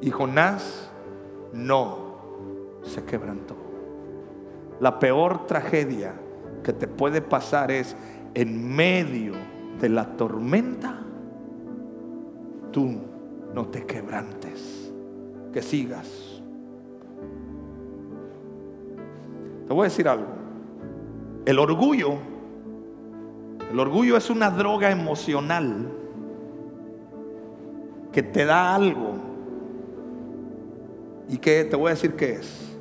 Y 0.00 0.10
Jonás 0.10 0.90
no 1.52 2.78
se 2.84 3.04
quebrantó. 3.04 3.54
La 4.80 4.98
peor 4.98 5.46
tragedia 5.46 6.14
que 6.64 6.72
te 6.72 6.88
puede 6.88 7.20
pasar 7.20 7.70
es 7.70 7.94
en 8.32 8.74
medio 8.74 9.34
de 9.80 9.88
la 9.88 10.16
tormenta, 10.16 11.00
tú 12.72 12.96
no 13.54 13.66
te 13.66 13.84
quebrantes, 13.86 14.92
que 15.52 15.62
sigas. 15.62 16.42
Te 19.66 19.72
voy 19.72 19.82
a 19.82 19.84
decir 19.84 20.08
algo. 20.08 20.26
El 21.44 21.58
orgullo, 21.58 22.14
el 23.70 23.78
orgullo 23.78 24.16
es 24.16 24.30
una 24.30 24.50
droga 24.50 24.90
emocional 24.90 25.92
que 28.12 28.22
te 28.22 28.44
da 28.44 28.74
algo. 28.74 29.14
¿Y 31.28 31.38
que 31.38 31.64
te 31.64 31.76
voy 31.76 31.88
a 31.88 31.90
decir 31.90 32.16
qué 32.16 32.32
es? 32.32 32.76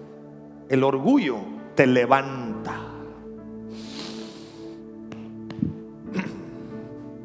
El 0.69 0.83
orgullo 0.83 1.37
te 1.75 1.85
levanta. 1.85 2.96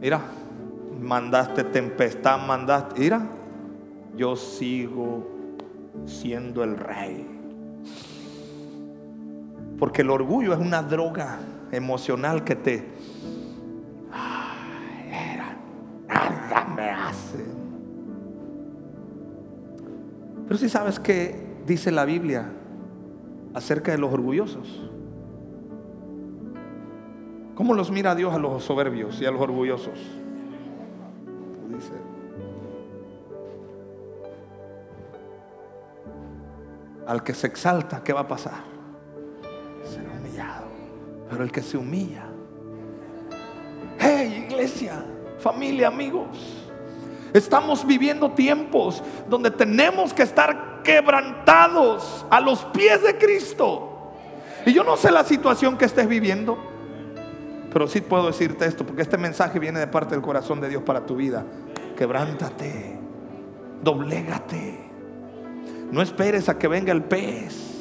Mira, 0.02 0.20
mandaste 1.00 1.62
tempestad, 1.62 2.44
mandaste. 2.44 2.98
Mira, 2.98 3.22
yo 4.16 4.34
sigo 4.34 5.28
siendo 6.06 6.64
el 6.64 6.76
rey. 6.76 7.24
Porque 9.78 10.02
el 10.02 10.10
orgullo 10.10 10.54
es 10.54 10.58
una 10.58 10.82
droga 10.82 11.38
emocional 11.70 12.42
que 12.42 12.56
te. 12.56 12.88
Ay, 14.10 15.38
nada 16.08 16.64
me 16.74 16.90
hace. 16.90 17.44
Pero 20.48 20.58
si 20.58 20.68
sabes 20.68 20.98
qué 20.98 21.62
dice 21.64 21.92
la 21.92 22.04
Biblia 22.04 22.50
acerca 23.54 23.92
de 23.92 23.98
los 23.98 24.12
orgullosos. 24.12 24.91
¿Cómo 27.54 27.74
los 27.74 27.90
mira 27.90 28.14
Dios 28.14 28.32
a 28.32 28.38
los 28.38 28.64
soberbios 28.64 29.20
y 29.20 29.26
a 29.26 29.30
los 29.30 29.40
orgullosos? 29.40 29.98
Dice. 31.68 31.92
Al 37.06 37.22
que 37.22 37.34
se 37.34 37.46
exalta, 37.46 38.02
¿qué 38.02 38.12
va 38.12 38.20
a 38.20 38.28
pasar? 38.28 38.64
Será 39.84 40.10
humillado. 40.18 40.66
Pero 41.28 41.44
el 41.44 41.52
que 41.52 41.62
se 41.62 41.76
humilla. 41.76 42.24
Hey, 43.98 44.46
iglesia, 44.48 45.04
familia, 45.38 45.88
amigos. 45.88 46.62
Estamos 47.34 47.86
viviendo 47.86 48.30
tiempos 48.32 49.02
donde 49.28 49.50
tenemos 49.50 50.12
que 50.12 50.22
estar 50.22 50.82
quebrantados 50.82 52.24
a 52.30 52.40
los 52.40 52.64
pies 52.66 53.02
de 53.02 53.16
Cristo. 53.18 53.88
Y 54.64 54.72
yo 54.72 54.84
no 54.84 54.96
sé 54.96 55.10
la 55.10 55.24
situación 55.24 55.76
que 55.76 55.84
estés 55.84 56.08
viviendo. 56.08 56.71
Pero 57.72 57.86
sí 57.86 58.00
puedo 58.00 58.26
decirte 58.26 58.66
esto, 58.66 58.84
porque 58.84 59.02
este 59.02 59.16
mensaje 59.16 59.58
viene 59.58 59.80
de 59.80 59.86
parte 59.86 60.14
del 60.14 60.22
corazón 60.22 60.60
de 60.60 60.68
Dios 60.68 60.82
para 60.82 61.06
tu 61.06 61.16
vida. 61.16 61.44
Quebrántate, 61.96 62.98
doblégate. 63.82 64.78
No 65.90 66.02
esperes 66.02 66.48
a 66.48 66.58
que 66.58 66.68
venga 66.68 66.92
el 66.92 67.02
pez. 67.02 67.72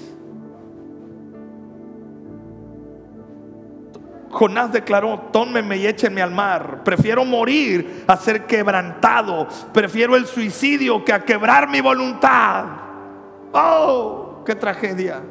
Jonás 4.32 4.72
declaró, 4.72 5.30
tómenme 5.32 5.78
y 5.78 5.86
échenme 5.86 6.22
al 6.22 6.32
mar. 6.32 6.84
Prefiero 6.84 7.26
morir 7.26 8.06
a 8.08 8.16
ser 8.16 8.46
quebrantado. 8.46 9.48
Prefiero 9.74 10.16
el 10.16 10.26
suicidio 10.26 11.04
que 11.04 11.12
a 11.12 11.24
quebrar 11.24 11.70
mi 11.70 11.82
voluntad. 11.82 12.66
Oh, 13.52 14.42
qué 14.46 14.56
tragedia. 14.56 15.22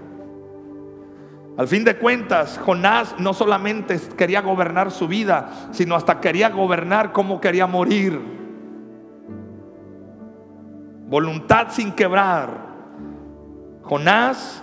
Al 1.56 1.68
fin 1.68 1.84
de 1.84 1.96
cuentas, 1.96 2.58
Jonás 2.64 3.14
no 3.18 3.34
solamente 3.34 4.00
quería 4.16 4.40
gobernar 4.40 4.90
su 4.90 5.08
vida, 5.08 5.68
sino 5.72 5.94
hasta 5.94 6.20
quería 6.20 6.48
gobernar 6.48 7.12
cómo 7.12 7.40
quería 7.40 7.66
morir. 7.66 8.20
Voluntad 11.08 11.68
sin 11.70 11.92
quebrar. 11.92 12.70
Jonás, 13.82 14.62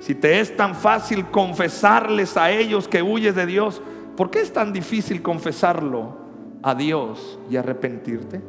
si 0.00 0.14
te 0.14 0.40
es 0.40 0.56
tan 0.56 0.74
fácil 0.74 1.26
confesarles 1.26 2.36
a 2.36 2.50
ellos 2.50 2.88
que 2.88 3.02
huyes 3.02 3.34
de 3.34 3.46
Dios, 3.46 3.82
¿por 4.16 4.30
qué 4.30 4.40
es 4.40 4.52
tan 4.52 4.72
difícil 4.72 5.20
confesarlo 5.22 6.16
a 6.62 6.74
Dios 6.74 7.38
y 7.50 7.56
arrepentirte? 7.56 8.40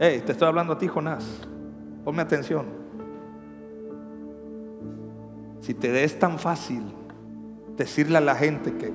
Hey, 0.00 0.22
te 0.26 0.32
estoy 0.32 0.48
hablando 0.48 0.72
a 0.72 0.78
ti, 0.78 0.86
Jonás. 0.86 1.24
Ponme 2.04 2.22
atención. 2.22 2.77
Si 5.60 5.74
te 5.74 6.04
es 6.04 6.18
tan 6.18 6.38
fácil 6.38 6.82
decirle 7.76 8.18
a 8.18 8.20
la 8.20 8.34
gente 8.34 8.74
que 8.74 8.92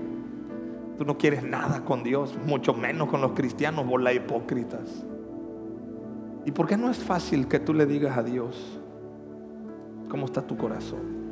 tú 0.98 1.06
no 1.06 1.18
quieres 1.18 1.44
nada 1.44 1.84
con 1.84 2.04
Dios, 2.04 2.38
mucho 2.46 2.74
menos 2.74 3.10
con 3.10 3.22
los 3.22 3.32
cristianos, 3.34 3.86
la 4.02 4.14
hipócritas. 4.14 5.06
¿Y 6.46 6.52
por 6.52 6.68
qué 6.68 6.78
no 6.78 6.90
es 6.90 6.98
fácil 6.98 7.48
que 7.48 7.60
tú 7.60 7.74
le 7.74 7.86
digas 7.86 8.18
a 8.18 8.24
Dios 8.24 8.80
cómo 10.10 10.26
está 10.26 10.42
tu 10.42 10.58
corazón? 10.58 11.24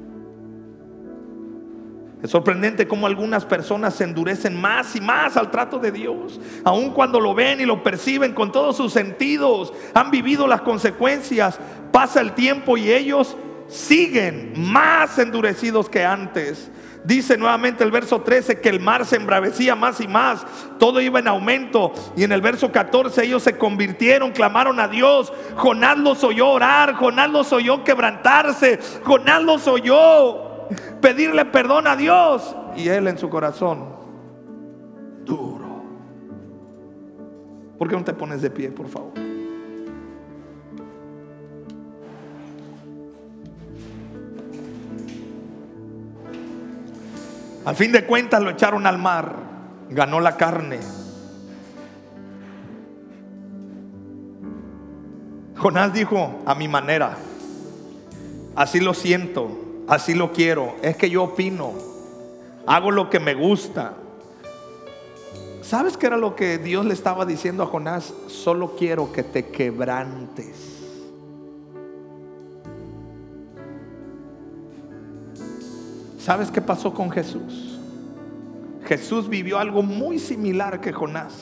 Es 2.23 2.29
sorprendente 2.29 2.88
cómo 2.88 3.07
algunas 3.07 3.45
personas 3.45 3.95
se 3.95 4.03
endurecen 4.03 4.59
más 4.59 4.95
y 4.95 5.01
más 5.01 5.38
al 5.38 5.49
trato 5.49 5.79
de 5.79 5.91
Dios, 5.91 6.39
aun 6.63 6.91
cuando 6.91 7.19
lo 7.19 7.34
ven 7.34 7.59
y 7.59 7.65
lo 7.65 7.82
perciben 7.82 8.34
con 8.34 8.51
todos 8.51 8.77
sus 8.77 8.93
sentidos, 8.93 9.73
han 9.95 10.11
vivido 10.11 10.45
las 10.45 10.61
consecuencias, 10.61 11.59
pasa 11.91 12.21
el 12.21 12.34
tiempo 12.34 12.77
y 12.77 12.91
ellos 12.91 13.36
siguen 13.72 14.53
más 14.57 15.17
endurecidos 15.17 15.89
que 15.89 16.05
antes. 16.05 16.69
Dice 17.03 17.38
nuevamente 17.38 17.84
el 17.84 17.89
verso 17.89 18.22
13 18.22 18.59
que 18.59 18.69
el 18.69 18.80
mar 18.80 19.05
se 19.05 19.15
embravecía 19.15 19.76
más 19.76 19.99
y 20.01 20.07
más, 20.07 20.45
todo 20.78 21.01
iba 21.01 21.19
en 21.19 21.28
aumento. 21.28 21.93
Y 22.15 22.24
en 22.24 22.32
el 22.32 22.41
verso 22.41 22.72
14 22.72 23.24
ellos 23.24 23.41
se 23.41 23.57
convirtieron, 23.57 24.32
clamaron 24.32 24.80
a 24.80 24.88
Dios. 24.88 25.34
Jonás 25.55 25.97
los 25.97 26.24
oyó 26.24 26.49
orar, 26.49 26.93
Jonás 26.95 27.32
los 27.32 27.51
oyó 27.53 27.84
quebrantarse, 27.84 28.78
Jonás 29.03 29.41
los 29.41 29.67
oyó 29.67 30.67
pedirle 31.01 31.45
perdón 31.45 31.88
a 31.88 31.95
Dios. 31.95 32.55
Y 32.76 32.89
él 32.89 33.07
en 33.07 33.17
su 33.17 33.30
corazón, 33.30 33.95
duro. 35.24 35.82
¿Por 37.80 37.88
qué 37.88 37.95
no 37.95 38.03
te 38.03 38.13
pones 38.13 38.41
de 38.41 38.51
pie, 38.51 38.69
por 38.69 38.88
favor? 38.88 39.30
Al 47.64 47.76
fin 47.76 47.91
de 47.91 48.05
cuentas 48.05 48.41
lo 48.41 48.49
echaron 48.49 48.88
al 48.88 48.97
mar, 48.97 49.36
ganó 49.89 50.20
la 50.20 50.36
carne. 50.36 50.80
Jonás 55.57 55.93
dijo, 55.93 56.41
a 56.47 56.55
mi 56.55 56.68
manera, 56.68 57.18
así 58.55 58.80
lo 58.80 58.95
siento, 58.95 59.84
así 59.88 60.16
lo 60.16 60.32
quiero, 60.32 60.76
es 60.82 60.97
que 60.97 61.12
yo 61.12 61.24
opino, 61.24 61.74
hago 62.66 62.89
lo 62.89 63.12
que 63.12 63.20
me 63.20 63.36
gusta. 63.36 63.93
¿Sabes 65.62 65.97
qué 65.97 66.07
era 66.07 66.18
lo 66.18 66.36
que 66.36 66.57
Dios 66.57 66.84
le 66.86 66.95
estaba 66.95 67.28
diciendo 67.28 67.62
a 67.62 67.68
Jonás? 67.68 68.12
Solo 68.26 68.76
quiero 68.76 69.14
que 69.14 69.22
te 69.22 69.49
quebrantes. 69.49 70.80
¿Sabes 76.22 76.51
qué 76.51 76.61
pasó 76.61 76.93
con 76.93 77.09
Jesús? 77.09 77.80
Jesús 78.86 79.28
vivió 79.28 79.57
algo 79.57 79.82
muy 79.82 80.19
similar 80.19 80.80
que 80.80 80.93
Jonás. 80.93 81.34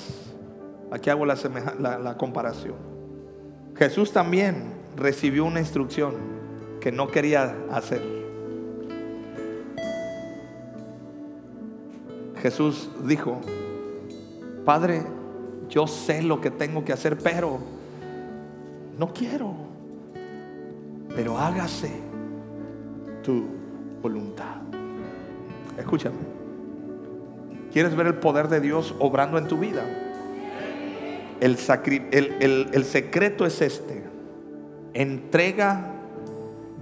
Aquí 0.90 1.10
hago 1.10 1.26
la, 1.26 1.36
la, 2.02 2.18
comparación. 2.18 2.76
Jesús 3.76 4.14
también 4.14 4.74
recibió 4.96 5.44
una 5.44 5.60
instrucción 5.60 6.16
que 6.80 6.94
no 6.94 7.10
quería 7.10 7.58
hacer. 7.74 8.02
Jesús 12.42 12.90
dijo, 13.04 13.42
Padre, 14.64 15.04
yo 15.68 15.88
sé 15.88 16.22
lo 16.24 16.40
que 16.40 16.52
tengo 16.52 16.86
que 16.86 16.94
hacer, 16.94 17.18
pero 17.18 17.60
no 18.98 19.14
quiero. 19.14 19.54
Pero 21.14 21.38
hágase 21.38 21.92
tu 23.22 23.44
voluntad. 24.02 24.59
Escúchame. 25.80 26.18
¿Quieres 27.72 27.96
ver 27.96 28.08
el 28.08 28.16
poder 28.16 28.50
de 28.50 28.60
Dios 28.60 28.94
obrando 29.00 29.38
en 29.38 29.48
tu 29.48 29.58
vida? 29.58 29.84
El, 31.40 31.58
secreto 31.58 33.46
es 33.46 33.62
este. 33.62 34.04
Entrega 34.94 35.94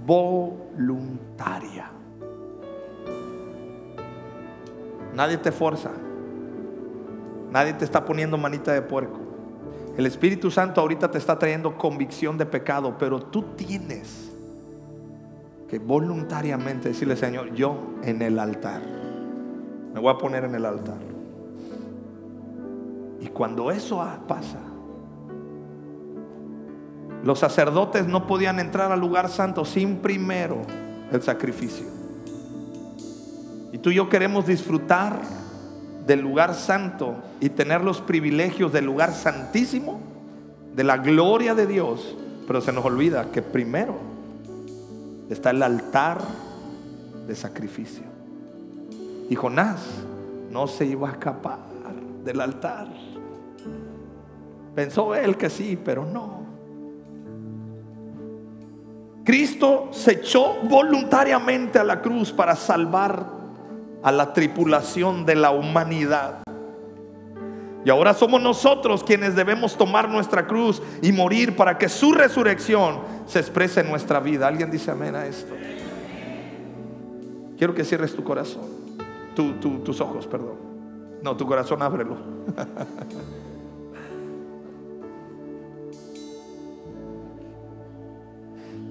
voluntaria. 0.04 1.92
Nadie 5.14 5.36
te 5.36 5.52
forza. 5.52 5.90
Nadie 7.50 7.74
te 7.74 7.84
está 7.84 8.04
poniendo 8.04 8.36
manita 8.36 8.72
de 8.72 8.82
puerco. 8.82 9.20
El 9.96 10.06
Espíritu 10.06 10.50
Santo 10.50 10.80
ahorita 10.80 11.10
te 11.10 11.18
está 11.18 11.38
trayendo 11.38 11.76
convicción 11.76 12.36
de 12.38 12.46
pecado, 12.46 12.96
pero 12.98 13.20
tú 13.20 13.42
tienes 13.56 14.27
que 15.68 15.78
voluntariamente 15.78 16.88
decirle, 16.88 17.16
Señor, 17.16 17.54
yo 17.54 17.76
en 18.02 18.22
el 18.22 18.38
altar, 18.38 18.80
me 19.92 20.00
voy 20.00 20.12
a 20.12 20.18
poner 20.18 20.44
en 20.44 20.54
el 20.54 20.64
altar. 20.64 20.98
Y 23.20 23.26
cuando 23.26 23.70
eso 23.70 24.02
pasa, 24.26 24.58
los 27.22 27.38
sacerdotes 27.38 28.06
no 28.06 28.26
podían 28.26 28.60
entrar 28.60 28.92
al 28.92 29.00
lugar 29.00 29.28
santo 29.28 29.64
sin 29.64 29.96
primero 29.96 30.62
el 31.12 31.20
sacrificio. 31.22 31.86
Y 33.72 33.78
tú 33.78 33.90
y 33.90 33.96
yo 33.96 34.08
queremos 34.08 34.46
disfrutar 34.46 35.20
del 36.06 36.20
lugar 36.20 36.54
santo 36.54 37.16
y 37.40 37.50
tener 37.50 37.84
los 37.84 38.00
privilegios 38.00 38.72
del 38.72 38.86
lugar 38.86 39.12
santísimo, 39.12 40.00
de 40.74 40.84
la 40.84 40.96
gloria 40.96 41.54
de 41.54 41.66
Dios, 41.66 42.16
pero 42.46 42.62
se 42.62 42.72
nos 42.72 42.84
olvida 42.84 43.30
que 43.30 43.42
primero 43.42 43.96
está 45.30 45.50
el 45.50 45.62
altar 45.62 46.18
de 47.26 47.34
sacrificio. 47.34 48.04
Y 49.28 49.34
Jonás 49.34 49.80
no 50.50 50.66
se 50.66 50.86
iba 50.86 51.08
a 51.08 51.12
escapar 51.12 51.58
del 52.24 52.40
altar. 52.40 52.88
Pensó 54.74 55.14
él 55.14 55.36
que 55.36 55.50
sí, 55.50 55.78
pero 55.82 56.04
no. 56.04 56.38
Cristo 59.24 59.88
se 59.90 60.12
echó 60.12 60.54
voluntariamente 60.64 61.78
a 61.78 61.84
la 61.84 62.00
cruz 62.00 62.32
para 62.32 62.56
salvar 62.56 63.26
a 64.02 64.10
la 64.10 64.32
tripulación 64.32 65.26
de 65.26 65.34
la 65.34 65.50
humanidad. 65.50 66.42
Y 67.84 67.90
ahora 67.90 68.12
somos 68.12 68.42
nosotros 68.42 69.04
quienes 69.04 69.34
debemos 69.34 69.76
tomar 69.76 70.08
nuestra 70.08 70.46
cruz 70.46 70.82
y 71.00 71.12
morir 71.12 71.56
para 71.56 71.78
que 71.78 71.88
su 71.88 72.12
resurrección 72.12 73.00
se 73.26 73.38
exprese 73.38 73.80
en 73.80 73.88
nuestra 73.88 74.20
vida. 74.20 74.48
¿Alguien 74.48 74.70
dice 74.70 74.90
amén 74.90 75.14
a 75.14 75.26
esto? 75.26 75.54
Quiero 77.56 77.74
que 77.74 77.84
cierres 77.84 78.14
tu 78.14 78.22
corazón, 78.24 78.64
tus 79.34 80.00
ojos, 80.00 80.26
perdón. 80.26 80.56
No, 81.22 81.36
tu 81.36 81.46
corazón 81.46 81.82
ábrelo. 81.82 82.16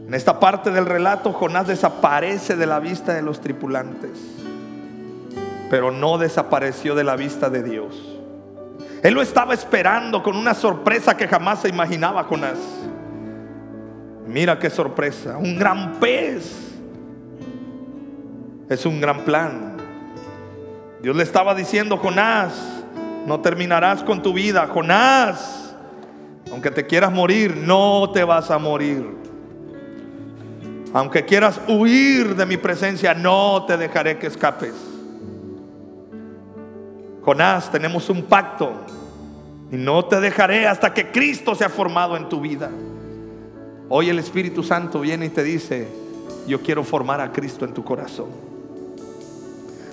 En 0.07 0.13
esta 0.13 0.39
parte 0.39 0.71
del 0.71 0.85
relato, 0.85 1.33
Jonás 1.33 1.67
desaparece 1.67 2.55
de 2.55 2.65
la 2.65 2.79
vista 2.79 3.13
de 3.13 3.21
los 3.21 3.41
tripulantes, 3.41 4.17
pero 5.69 5.91
no 5.91 6.17
desapareció 6.17 6.95
de 6.95 7.03
la 7.03 7.17
vista 7.17 7.49
de 7.49 7.61
Dios. 7.61 8.16
Él 9.03 9.13
lo 9.13 9.21
estaba 9.21 9.53
esperando 9.53 10.23
con 10.23 10.35
una 10.35 10.53
sorpresa 10.53 11.15
que 11.15 11.27
jamás 11.27 11.61
se 11.61 11.69
imaginaba 11.69 12.23
Jonás. 12.23 12.57
Mira 14.27 14.59
qué 14.59 14.69
sorpresa, 14.69 15.37
un 15.37 15.57
gran 15.57 15.93
pez. 15.99 16.73
Es 18.69 18.85
un 18.85 18.99
gran 18.99 19.21
plan. 19.21 19.77
Dios 21.01 21.15
le 21.15 21.23
estaba 21.23 21.55
diciendo, 21.55 21.97
Jonás, 21.97 22.83
no 23.25 23.39
terminarás 23.39 24.03
con 24.03 24.21
tu 24.21 24.33
vida. 24.33 24.67
Jonás, 24.67 25.75
aunque 26.51 26.71
te 26.71 26.85
quieras 26.85 27.11
morir, 27.11 27.55
no 27.55 28.09
te 28.13 28.23
vas 28.23 28.51
a 28.51 28.57
morir. 28.57 29.15
Aunque 30.93 31.23
quieras 31.25 31.61
huir 31.67 32.35
de 32.35 32.45
mi 32.45 32.57
presencia, 32.57 33.13
no 33.13 33.65
te 33.65 33.77
dejaré 33.77 34.17
que 34.17 34.27
escapes. 34.27 34.73
Jonás, 37.27 37.69
tenemos 37.69 38.09
un 38.09 38.23
pacto 38.23 38.71
y 39.69 39.75
no 39.75 40.05
te 40.05 40.21
dejaré 40.21 40.65
hasta 40.65 40.93
que 40.93 41.11
Cristo 41.11 41.55
sea 41.55 41.67
formado 41.67 42.15
en 42.15 42.29
tu 42.29 42.39
vida. 42.39 42.69
Hoy 43.89 44.07
el 44.07 44.17
Espíritu 44.19 44.63
Santo 44.63 45.01
viene 45.01 45.25
y 45.25 45.29
te 45.29 45.43
dice, 45.43 45.89
yo 46.47 46.61
quiero 46.61 46.85
formar 46.85 47.19
a 47.19 47.33
Cristo 47.33 47.65
en 47.65 47.73
tu 47.73 47.83
corazón. 47.83 48.29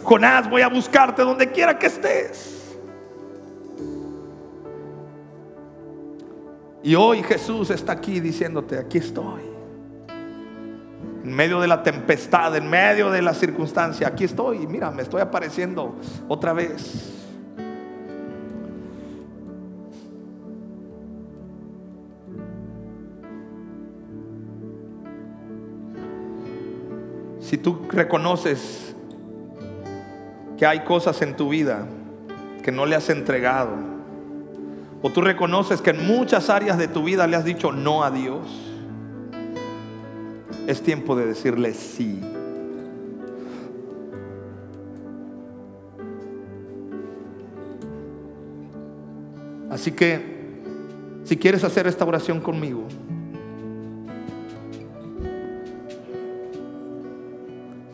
Jonás, 0.04 0.48
voy 0.48 0.62
a 0.62 0.68
buscarte 0.68 1.22
donde 1.22 1.50
quiera 1.50 1.76
que 1.76 1.86
estés. 1.86 2.76
Y 6.84 6.94
hoy 6.94 7.24
Jesús 7.24 7.70
está 7.70 7.94
aquí 7.94 8.20
diciéndote, 8.20 8.78
aquí 8.78 8.98
estoy. 8.98 9.42
En 11.24 11.32
medio 11.34 11.60
de 11.60 11.66
la 11.66 11.82
tempestad, 11.82 12.54
en 12.54 12.70
medio 12.70 13.10
de 13.10 13.22
la 13.22 13.34
circunstancia, 13.34 14.06
aquí 14.06 14.22
estoy. 14.22 14.68
Mira, 14.68 14.92
me 14.92 15.02
estoy 15.02 15.20
apareciendo 15.20 15.96
otra 16.28 16.52
vez. 16.52 17.13
Si 27.44 27.58
tú 27.58 27.78
reconoces 27.90 28.94
que 30.56 30.64
hay 30.64 30.80
cosas 30.80 31.20
en 31.20 31.36
tu 31.36 31.50
vida 31.50 31.86
que 32.62 32.72
no 32.72 32.86
le 32.86 32.96
has 32.96 33.10
entregado, 33.10 33.76
o 35.02 35.10
tú 35.10 35.20
reconoces 35.20 35.82
que 35.82 35.90
en 35.90 36.06
muchas 36.06 36.48
áreas 36.48 36.78
de 36.78 36.88
tu 36.88 37.04
vida 37.04 37.26
le 37.26 37.36
has 37.36 37.44
dicho 37.44 37.70
no 37.70 38.02
a 38.02 38.10
Dios, 38.10 38.46
es 40.66 40.82
tiempo 40.82 41.14
de 41.14 41.26
decirle 41.26 41.74
sí. 41.74 42.18
Así 49.70 49.92
que, 49.92 50.22
si 51.24 51.36
quieres 51.36 51.62
hacer 51.62 51.86
esta 51.86 52.06
oración 52.06 52.40
conmigo, 52.40 52.84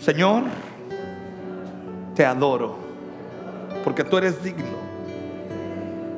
Señor, 0.01 0.45
te 2.15 2.25
adoro, 2.25 2.75
porque 3.85 4.03
tú 4.03 4.17
eres 4.17 4.43
digno 4.43 4.65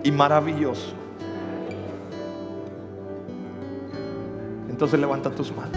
y 0.04 0.12
maravilloso. 0.12 0.92
Entonces 4.70 5.00
levanta 5.00 5.30
tus 5.30 5.52
manos. 5.54 5.76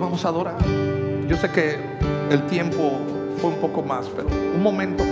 Vamos 0.00 0.24
a 0.24 0.28
adorar. 0.28 0.56
Yo 1.28 1.36
sé 1.36 1.50
que 1.50 1.76
el 2.30 2.46
tiempo 2.46 2.92
fue 3.42 3.50
un 3.50 3.56
poco 3.56 3.82
más, 3.82 4.08
pero 4.08 4.28
un 4.28 4.62
momento. 4.62 5.04